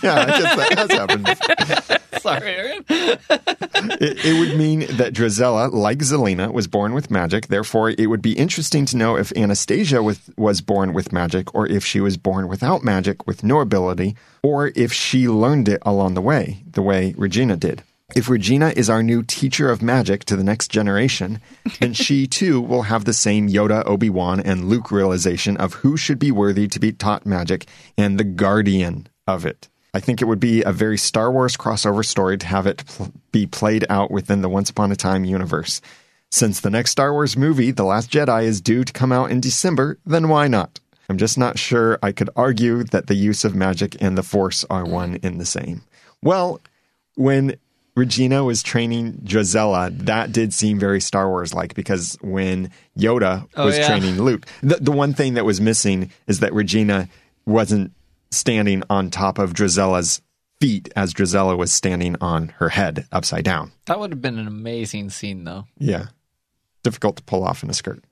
[0.01, 1.25] yeah, I guess that has happened.
[1.25, 1.97] before.
[2.21, 2.85] Sorry, Erin.
[2.89, 7.47] It, it would mean that Drizella, like Zelina, was born with magic.
[7.47, 11.67] Therefore, it would be interesting to know if Anastasia was, was born with magic, or
[11.67, 16.13] if she was born without magic with no ability, or if she learned it along
[16.13, 17.83] the way, the way Regina did.
[18.13, 21.39] If Regina is our new teacher of magic to the next generation,
[21.79, 25.95] then she too will have the same Yoda, Obi Wan, and Luke realization of who
[25.95, 27.67] should be worthy to be taught magic
[27.97, 29.69] and the guardian of it.
[29.93, 33.11] I think it would be a very Star Wars crossover story to have it pl-
[33.31, 35.81] be played out within the Once Upon a Time universe.
[36.29, 39.41] Since the next Star Wars movie, The Last Jedi, is due to come out in
[39.41, 40.79] December, then why not?
[41.09, 44.63] I'm just not sure I could argue that the use of magic and the Force
[44.69, 45.81] are one in the same.
[46.21, 46.61] Well,
[47.15, 47.57] when
[47.95, 53.65] Regina was training Drizella, that did seem very Star Wars like because when Yoda Oh,
[53.65, 53.87] was yeah.
[53.87, 57.09] training Luke, the, the one thing that was missing is that Regina
[57.45, 57.91] wasn't
[58.31, 60.21] standing on top of Drizella's
[60.61, 63.71] feet as Drizella was standing on her head upside down.
[63.87, 65.65] That would have been an amazing scene, though.
[65.77, 66.05] Yeah.
[66.83, 68.03] Difficult to pull off in a skirt.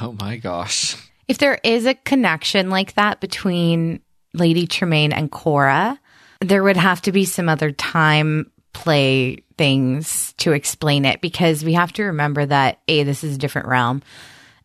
[0.00, 0.94] Oh my gosh.
[1.26, 4.00] If there is a connection like that between
[4.34, 5.98] Lady Tremaine and Cora,
[6.40, 11.74] there would have to be some other time play things to explain it because we
[11.74, 14.02] have to remember that A, this is a different realm.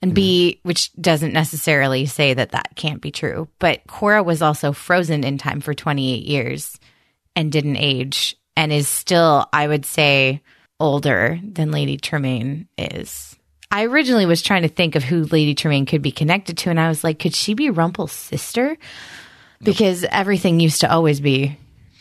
[0.01, 4.71] And B, which doesn't necessarily say that that can't be true, but Cora was also
[4.71, 6.79] frozen in time for 28 years
[7.35, 10.41] and didn't age and is still, I would say,
[10.79, 13.35] older than Lady Tremaine is.
[13.71, 16.79] I originally was trying to think of who Lady Tremaine could be connected to, and
[16.79, 18.77] I was like, could she be Rumple's sister?
[19.61, 21.57] Because everything used to always be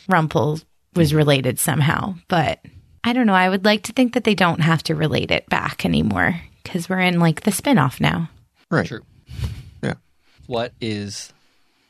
[0.09, 0.61] Rumple
[0.95, 2.15] was related somehow.
[2.29, 2.61] But
[3.03, 3.35] I don't know.
[3.35, 6.89] I would like to think that they don't have to relate it back anymore because
[6.89, 8.31] we're in like the spinoff now.
[8.71, 8.87] Right.
[8.87, 9.03] True.
[9.83, 9.95] Yeah.
[10.47, 11.33] What is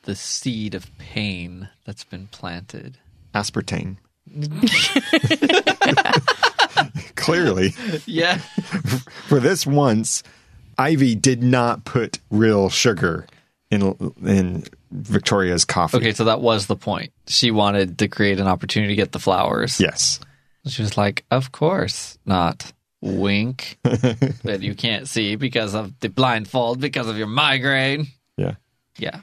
[0.02, 2.98] the seed of pain that's been planted?
[3.34, 3.96] Aspartame.
[7.16, 7.72] Clearly,
[8.06, 8.38] Yeah.
[9.28, 10.22] for this once,
[10.78, 13.26] Ivy did not put real sugar
[13.70, 14.64] in in
[14.94, 15.98] Victoria's coffee.
[15.98, 17.12] Okay, so that was the point.
[17.26, 19.80] She wanted to create an opportunity to get the flowers.
[19.80, 20.20] Yes.
[20.66, 22.72] She was like, Of course not.
[23.00, 23.78] Wink.
[23.82, 28.06] that you can't see because of the blindfold, because of your migraine.
[28.38, 28.54] Yeah.
[28.96, 29.20] Yeah.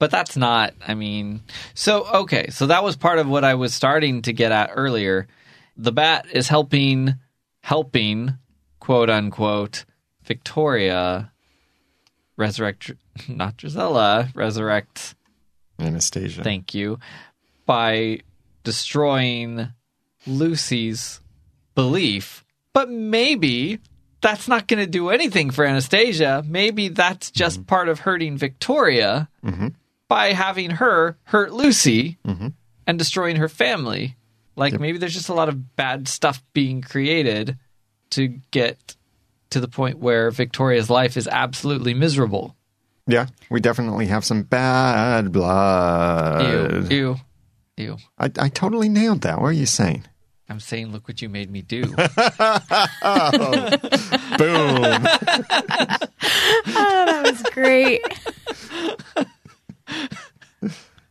[0.00, 1.42] But that's not, I mean,
[1.74, 2.48] so, okay.
[2.50, 5.28] So that was part of what I was starting to get at earlier.
[5.76, 7.14] The bat is helping,
[7.60, 8.36] helping,
[8.80, 9.84] quote unquote,
[10.24, 11.30] Victoria
[12.36, 12.92] resurrect,
[13.28, 15.14] not Drizella, resurrect,
[15.78, 16.42] Anastasia.
[16.42, 16.98] thank you,
[17.66, 18.20] by
[18.62, 19.68] destroying
[20.26, 21.20] Lucy's
[21.74, 22.44] belief.
[22.72, 23.78] But maybe
[24.20, 26.42] that's not going to do anything for Anastasia.
[26.46, 27.66] Maybe that's just mm-hmm.
[27.66, 29.68] part of hurting Victoria mm-hmm.
[30.08, 32.48] by having her hurt Lucy mm-hmm.
[32.86, 34.16] and destroying her family.
[34.56, 37.58] Like maybe there's just a lot of bad stuff being created
[38.10, 38.96] to get
[39.54, 42.56] to the point where Victoria's life is absolutely miserable.
[43.06, 46.90] yeah, we definitely have some bad blood.
[46.90, 47.16] ew,
[47.76, 47.96] ew.
[48.18, 49.40] I, I totally nailed that.
[49.40, 50.04] What are you saying?
[50.48, 51.84] I'm saying, look what you made me do.
[53.06, 53.70] Oh,
[54.38, 55.06] boom.
[56.66, 58.02] Oh, that was great.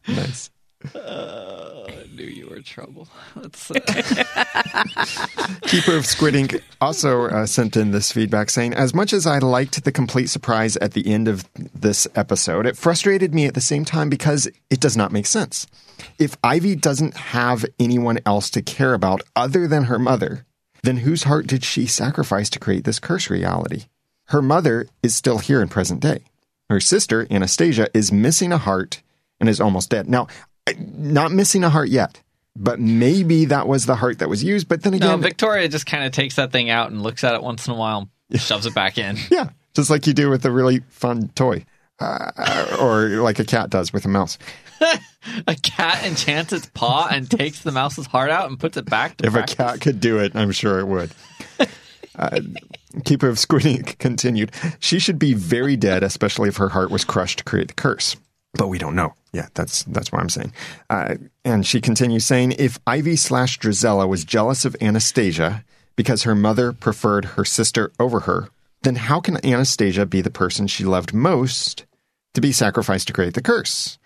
[0.07, 0.49] nice.
[0.95, 3.07] I knew you were trouble.
[3.35, 3.49] Uh,
[5.63, 9.39] Keeper of Squid Ink also uh, sent in this feedback saying, As much as I
[9.39, 13.61] liked the complete surprise at the end of this episode, it frustrated me at the
[13.61, 15.67] same time because it does not make sense.
[16.19, 20.45] If Ivy doesn't have anyone else to care about other than her mother,
[20.83, 23.85] then whose heart did she sacrifice to create this curse reality?
[24.25, 26.23] Her mother is still here in present day.
[26.69, 29.01] Her sister, Anastasia, is missing a heart
[29.39, 30.09] and is almost dead.
[30.09, 30.27] Now,
[30.77, 32.21] not missing a heart yet,
[32.55, 34.67] but maybe that was the heart that was used.
[34.67, 35.17] But then again, no.
[35.17, 37.77] Victoria just kind of takes that thing out and looks at it once in a
[37.77, 39.17] while, and shoves it back in.
[39.29, 41.65] Yeah, just like you do with a really fun toy,
[41.99, 44.37] uh, or like a cat does with a mouse.
[45.47, 49.15] A cat enchants its paw and takes the mouse's heart out and puts it back.
[49.17, 49.53] To If practice.
[49.53, 51.11] a cat could do it, I'm sure it would.
[52.15, 52.41] Uh,
[53.05, 54.51] Keeper of Squid Ink continued.
[54.79, 58.15] She should be very dead, especially if her heart was crushed to create the curse.
[58.53, 59.15] But we don't know.
[59.33, 60.53] Yeah, that's that's what I'm saying.
[60.89, 65.65] Uh, and she continues saying, if Ivy slash Drizella was jealous of Anastasia
[65.95, 68.49] because her mother preferred her sister over her,
[68.83, 71.85] then how can Anastasia be the person she loved most
[72.35, 73.97] to be sacrificed to create the curse?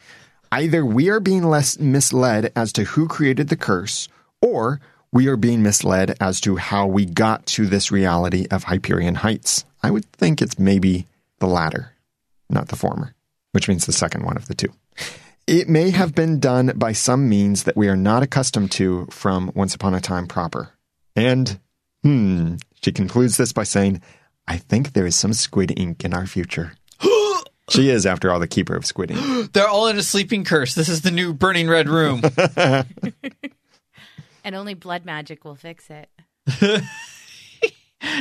[0.49, 4.07] Either we are being less misled as to who created the curse,
[4.41, 4.79] or
[5.11, 9.65] we are being misled as to how we got to this reality of Hyperion Heights.
[9.83, 11.05] I would think it's maybe
[11.39, 11.91] the latter,
[12.49, 13.13] not the former,
[13.51, 14.71] which means the second one of the two.
[15.47, 19.51] It may have been done by some means that we are not accustomed to from
[19.55, 20.71] Once Upon a Time proper.
[21.15, 21.59] And,
[22.03, 24.01] hmm, she concludes this by saying,
[24.45, 26.73] I think there is some squid ink in our future.
[27.69, 29.51] she is, after all, the keeper of squid ink.
[29.53, 30.75] They're all in a sleeping curse.
[30.75, 32.21] This is the new burning red room.
[34.47, 36.09] And only blood magic will fix it.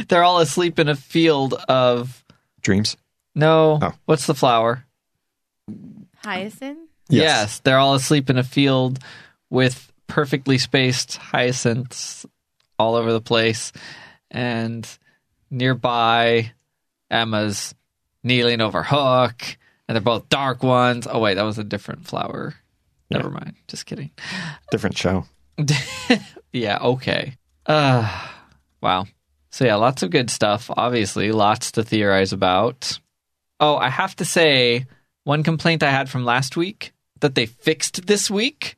[0.08, 2.24] They're all asleep in a field of
[2.62, 2.96] Dreams?
[3.36, 3.78] no.
[3.80, 3.92] Oh.
[4.06, 4.84] What's the flower?
[6.24, 6.90] Hyacinth?
[7.08, 7.60] Yes.
[7.60, 8.98] they're all asleep in a field
[9.50, 12.26] with perfectly spaced hyacinths
[12.78, 13.72] all over the place.
[14.30, 14.88] And
[15.50, 16.52] nearby,
[17.10, 17.74] Emma's
[18.22, 19.56] kneeling over Hook,
[19.88, 21.06] and they're both dark ones.
[21.10, 22.54] Oh, wait, that was a different flower.
[23.10, 23.54] Never mind.
[23.68, 24.10] Just kidding.
[24.70, 25.24] Different show.
[26.52, 27.36] yeah, okay.
[27.64, 28.28] Uh,
[28.80, 29.06] wow.
[29.50, 32.98] So, yeah, lots of good stuff, obviously, lots to theorize about.
[33.60, 34.86] Oh, I have to say,
[35.24, 38.76] one complaint I had from last week that they fixed this week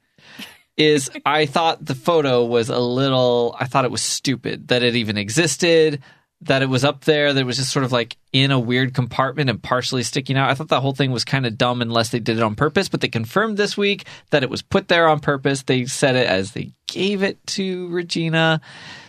[0.77, 4.97] is I thought the photo was a little, I thought it was stupid that it
[4.97, 6.02] even existed,
[6.43, 8.94] that it was up there, that it was just sort of like in a weird
[8.94, 10.51] compartment and partially sticking out.
[10.51, 12.89] I thought the whole thing was kind of dumb unless they did it on purpose,
[12.89, 15.62] but they confirmed this week that it was put there on purpose.
[15.62, 18.60] They said it as they gave it to Regina.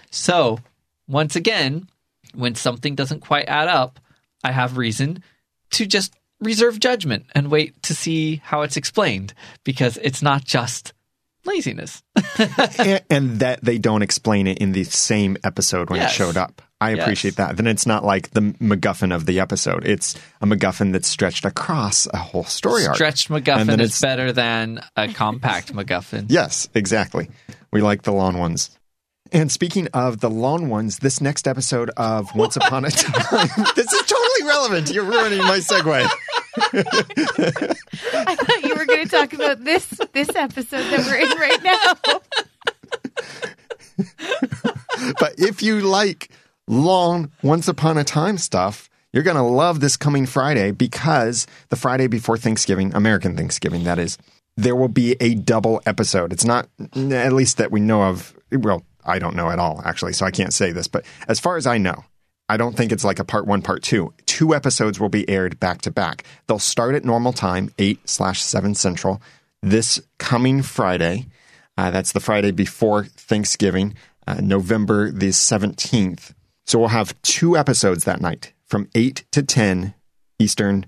[0.10, 0.60] So,
[1.08, 1.88] once again,
[2.34, 4.00] when something doesn't quite add up,
[4.44, 5.24] I have reason
[5.72, 9.34] to just reserve judgment and wait to see how it's explained
[9.64, 10.94] because it's not just
[11.46, 12.04] laziness.
[12.78, 16.12] and, and, that they don't explain it in the same episode when yes.
[16.12, 16.62] it showed up.
[16.82, 17.02] I yes.
[17.02, 17.58] appreciate that.
[17.58, 19.86] Then it's not like the MacGuffin of the episode.
[19.86, 22.96] It's a MacGuffin that's stretched across a whole story arc.
[22.96, 26.28] Stretched MacGuffin And is better than a compact MacGuffin.
[26.40, 27.30] Yes, exactly.
[27.72, 28.78] We like the long ones.
[29.32, 33.92] And speaking of the long ones, this next episode of Once Upon a Time, this
[33.92, 34.92] is totally relevant.
[34.92, 36.10] You're ruining my segue.
[38.16, 41.64] I thought you were going to talk about this this episode that we're in right
[41.64, 41.94] now.
[45.20, 46.30] but if you like
[46.68, 51.76] long Once Upon a Time stuff, you're going to love this coming Friday because the
[51.76, 54.18] Friday before Thanksgiving, American Thanksgiving, that is,
[54.56, 56.32] there will be a double episode.
[56.32, 58.36] It's not, at least that we know of.
[58.52, 60.88] Well, I don't know at all, actually, so I can't say this.
[60.88, 62.04] But as far as I know,
[62.50, 64.12] I don't think it's like a part one, part two.
[64.26, 66.24] Two episodes will be aired back to back.
[66.48, 69.22] They'll start at normal time, 8 slash 7 Central,
[69.62, 71.28] this coming Friday.
[71.78, 73.94] Uh, that's the Friday before Thanksgiving,
[74.26, 76.34] uh, November the 17th.
[76.66, 79.94] So we'll have two episodes that night from 8 to 10
[80.40, 80.88] Eastern,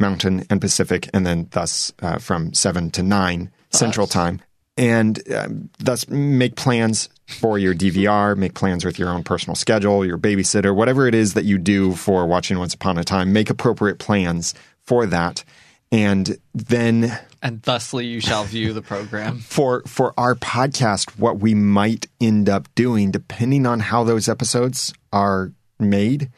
[0.00, 4.40] Mountain, and Pacific, and then thus uh, from 7 to 9 Central Time
[4.76, 10.04] and uh, thus make plans for your DVR, make plans with your own personal schedule,
[10.04, 13.50] your babysitter, whatever it is that you do for watching Once Upon a Time, make
[13.50, 14.54] appropriate plans
[14.84, 15.44] for that.
[15.90, 19.38] And then and thusly you shall view the program.
[19.40, 24.94] For for our podcast, what we might end up doing, depending on how those episodes
[25.12, 26.30] are made,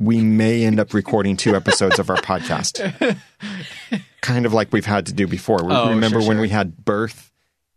[0.00, 2.80] we may end up recording two episodes of our podcast.
[4.22, 5.60] kind of like we've had to do before.
[5.62, 7.30] Oh, Remember sure, when we had birth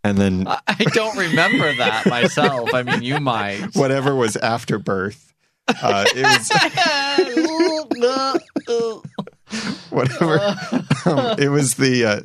[0.04, 2.74] and then I don't remember that myself.
[2.74, 3.60] I mean, you might.
[3.76, 5.34] Whatever was after birth,
[5.68, 6.52] uh, it was
[9.90, 10.40] whatever.
[11.06, 12.22] Um, it was the uh,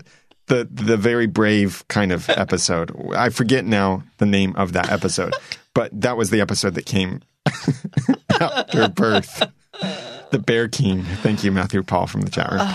[0.46, 2.92] the the very brave kind of episode.
[3.14, 5.34] I forget now the name of that episode,
[5.74, 7.22] but that was the episode that came
[8.40, 9.42] after birth.
[10.30, 11.02] The Bear King.
[11.02, 12.68] Thank you, Matthew Paul from the chat room.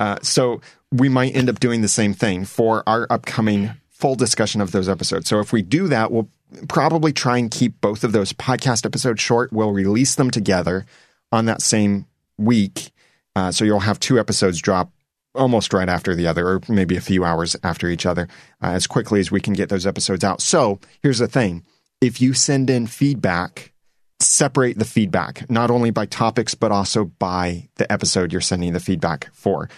[0.00, 0.60] Uh, so
[0.92, 4.88] we might end up doing the same thing for our upcoming full discussion of those
[4.88, 5.28] episodes.
[5.28, 6.28] So if we do that, we'll
[6.68, 9.52] probably try and keep both of those podcast episodes short.
[9.52, 10.86] We'll release them together
[11.32, 12.06] on that same
[12.38, 12.92] week.
[13.34, 14.92] Uh, so you'll have two episodes drop
[15.34, 18.28] almost right after the other, or maybe a few hours after each other,
[18.62, 20.40] uh, as quickly as we can get those episodes out.
[20.40, 21.64] So here's the thing
[22.00, 23.72] if you send in feedback,
[24.20, 28.80] separate the feedback, not only by topics, but also by the episode you're sending the
[28.80, 29.68] feedback for.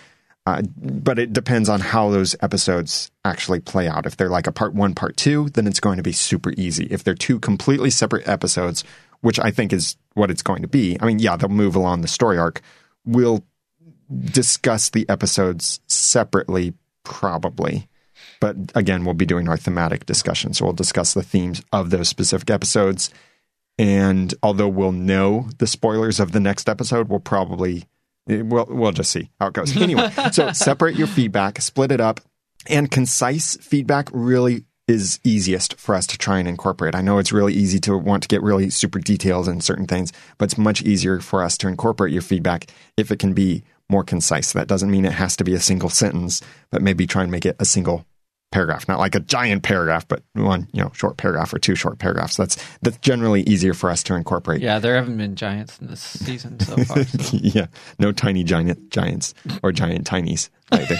[0.50, 4.04] Uh, but it depends on how those episodes actually play out.
[4.04, 6.86] If they're like a part one, part two, then it's going to be super easy.
[6.90, 8.82] If they're two completely separate episodes,
[9.20, 12.00] which I think is what it's going to be, I mean, yeah, they'll move along
[12.00, 12.62] the story arc.
[13.04, 13.44] We'll
[14.24, 16.74] discuss the episodes separately,
[17.04, 17.88] probably.
[18.40, 20.52] But again, we'll be doing our thematic discussion.
[20.52, 23.10] So we'll discuss the themes of those specific episodes.
[23.78, 27.84] And although we'll know the spoilers of the next episode, we'll probably
[28.30, 29.76] We'll, we'll just see how it goes.
[29.76, 32.20] Anyway, so separate your feedback, split it up,
[32.66, 36.94] and concise feedback really is easiest for us to try and incorporate.
[36.94, 40.12] I know it's really easy to want to get really super details in certain things,
[40.36, 44.04] but it's much easier for us to incorporate your feedback if it can be more
[44.04, 44.52] concise.
[44.52, 47.46] That doesn't mean it has to be a single sentence, but maybe try and make
[47.46, 48.04] it a single
[48.50, 51.98] paragraph, not like a giant paragraph, but one, you know, short paragraph or two short
[51.98, 52.36] paragraphs.
[52.36, 54.60] That's that's generally easier for us to incorporate.
[54.60, 57.04] Yeah, there haven't been giants in this season so far.
[57.04, 57.36] So.
[57.40, 57.66] yeah,
[57.98, 60.96] no tiny giant giants or giant tinies either.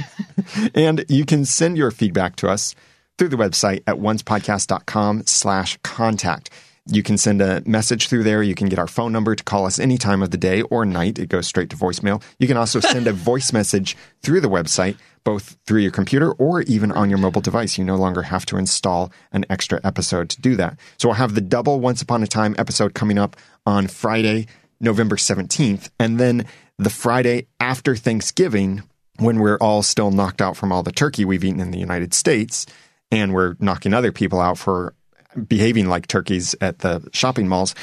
[0.74, 2.74] and you can send your feedback to us
[3.18, 6.50] through the website at oncepodcast.com slash contact.
[6.90, 8.42] You can send a message through there.
[8.42, 10.86] You can get our phone number to call us any time of the day or
[10.86, 11.18] night.
[11.18, 12.22] It goes straight to voicemail.
[12.38, 16.62] You can also send a voice message through the website, both through your computer or
[16.62, 17.76] even on your mobile device.
[17.76, 20.78] You no longer have to install an extra episode to do that.
[20.96, 23.36] So we'll have the double Once Upon a Time episode coming up
[23.66, 24.46] on Friday,
[24.80, 25.90] November 17th.
[26.00, 26.46] And then
[26.78, 28.82] the Friday after Thanksgiving,
[29.18, 32.14] when we're all still knocked out from all the turkey we've eaten in the United
[32.14, 32.64] States,
[33.10, 34.94] and we're knocking other people out for
[35.38, 37.74] behaving like turkeys at the shopping malls,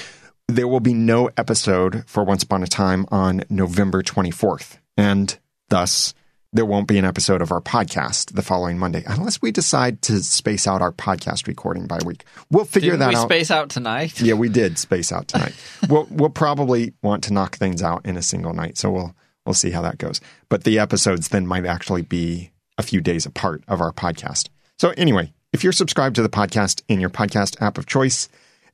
[0.47, 4.77] there will be no episode for Once Upon a Time on November 24th.
[4.97, 5.37] And
[5.69, 6.13] thus,
[6.53, 10.23] there won't be an episode of our podcast the following Monday unless we decide to
[10.23, 12.23] space out our podcast recording by week.
[12.49, 13.27] We'll figure Didn't that we out.
[13.27, 14.21] space out tonight?
[14.21, 15.53] yeah, we did space out tonight.
[15.89, 19.15] we'll we'll probably want to knock things out in a single night, so we'll
[19.45, 20.21] we'll see how that goes.
[20.47, 24.47] But the episodes then might actually be a few days apart of our podcast.
[24.77, 28.27] So anyway, if you're subscribed to the podcast in your podcast app of choice,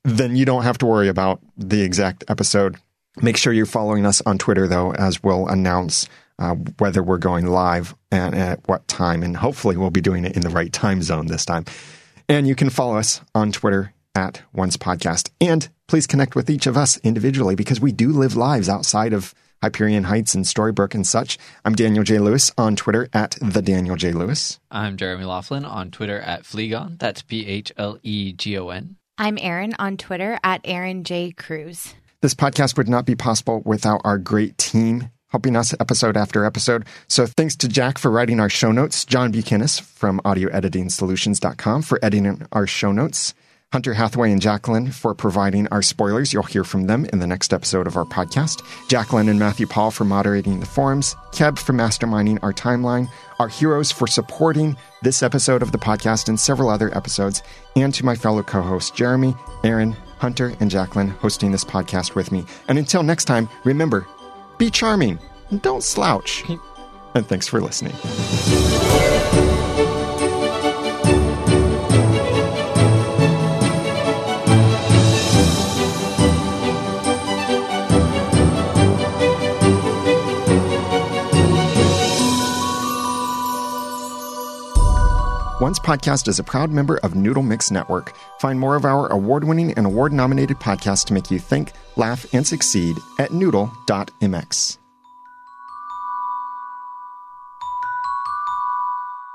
[0.03, 2.75] then you don't have to worry about the exact episode.
[3.21, 6.09] Make sure you're following us on Twitter though, as we'll announce
[6.39, 10.35] uh, whether we're going live and at what time, and hopefully we'll be doing it
[10.35, 11.65] in the right time zone this time.
[12.27, 15.29] And you can follow us on Twitter at Once Podcast.
[15.39, 19.35] And please connect with each of us individually because we do live lives outside of
[19.61, 21.37] Hyperion Heights and Storybrooke and such.
[21.63, 22.19] I'm Daniel J.
[22.19, 24.11] Lewis on Twitter at the Daniel J.
[24.11, 24.59] Lewis.
[24.71, 26.97] I'm Jeremy Laughlin on Twitter at Phlegon.
[26.97, 28.95] That's P H L E G O N.
[29.17, 31.31] I'm Erin on Twitter at Erin J.
[31.31, 31.93] Cruz.
[32.21, 36.85] This podcast would not be possible without our great team helping us episode after episode.
[37.07, 42.45] So thanks to Jack for writing our show notes, John Buchanan from audioeditingsolutions.com for editing
[42.51, 43.33] our show notes,
[43.71, 46.33] Hunter Hathaway and Jacqueline for providing our spoilers.
[46.33, 48.61] You'll hear from them in the next episode of our podcast.
[48.89, 53.89] Jacqueline and Matthew Paul for moderating the forums, Keb for masterminding our timeline, our heroes
[53.89, 57.43] for supporting this episode of the podcast and several other episodes,
[57.75, 59.33] and to my fellow co-hosts, Jeremy,
[59.63, 62.45] Erin, Hunter, and Jacqueline hosting this podcast with me.
[62.67, 64.05] And until next time, remember,
[64.57, 65.17] be charming
[65.49, 66.43] and don't slouch.
[67.15, 67.95] And thanks for listening.
[85.61, 88.13] Once Podcast is a proud member of Noodle Mix Network.
[88.39, 92.25] Find more of our award winning and award nominated podcasts to make you think, laugh,
[92.33, 94.79] and succeed at noodle.mx.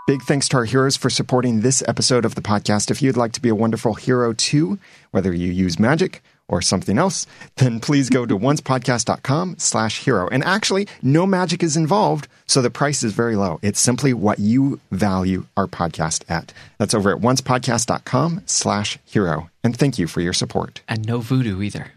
[0.09, 2.90] Big thanks to our heroes for supporting this episode of the podcast.
[2.90, 4.81] If you'd like to be a wonderful hero too,
[5.12, 10.28] whether you use magic or something else, then please go to oncepodcast.com slash hero.
[10.28, 13.59] And actually, no magic is involved, so the price is very low.
[13.62, 16.52] It's simply what you value our podcast at.
[16.78, 19.51] That's over at oncepodcast.com slash hero.
[19.64, 20.82] And thank you for your support.
[20.89, 21.95] And no voodoo either.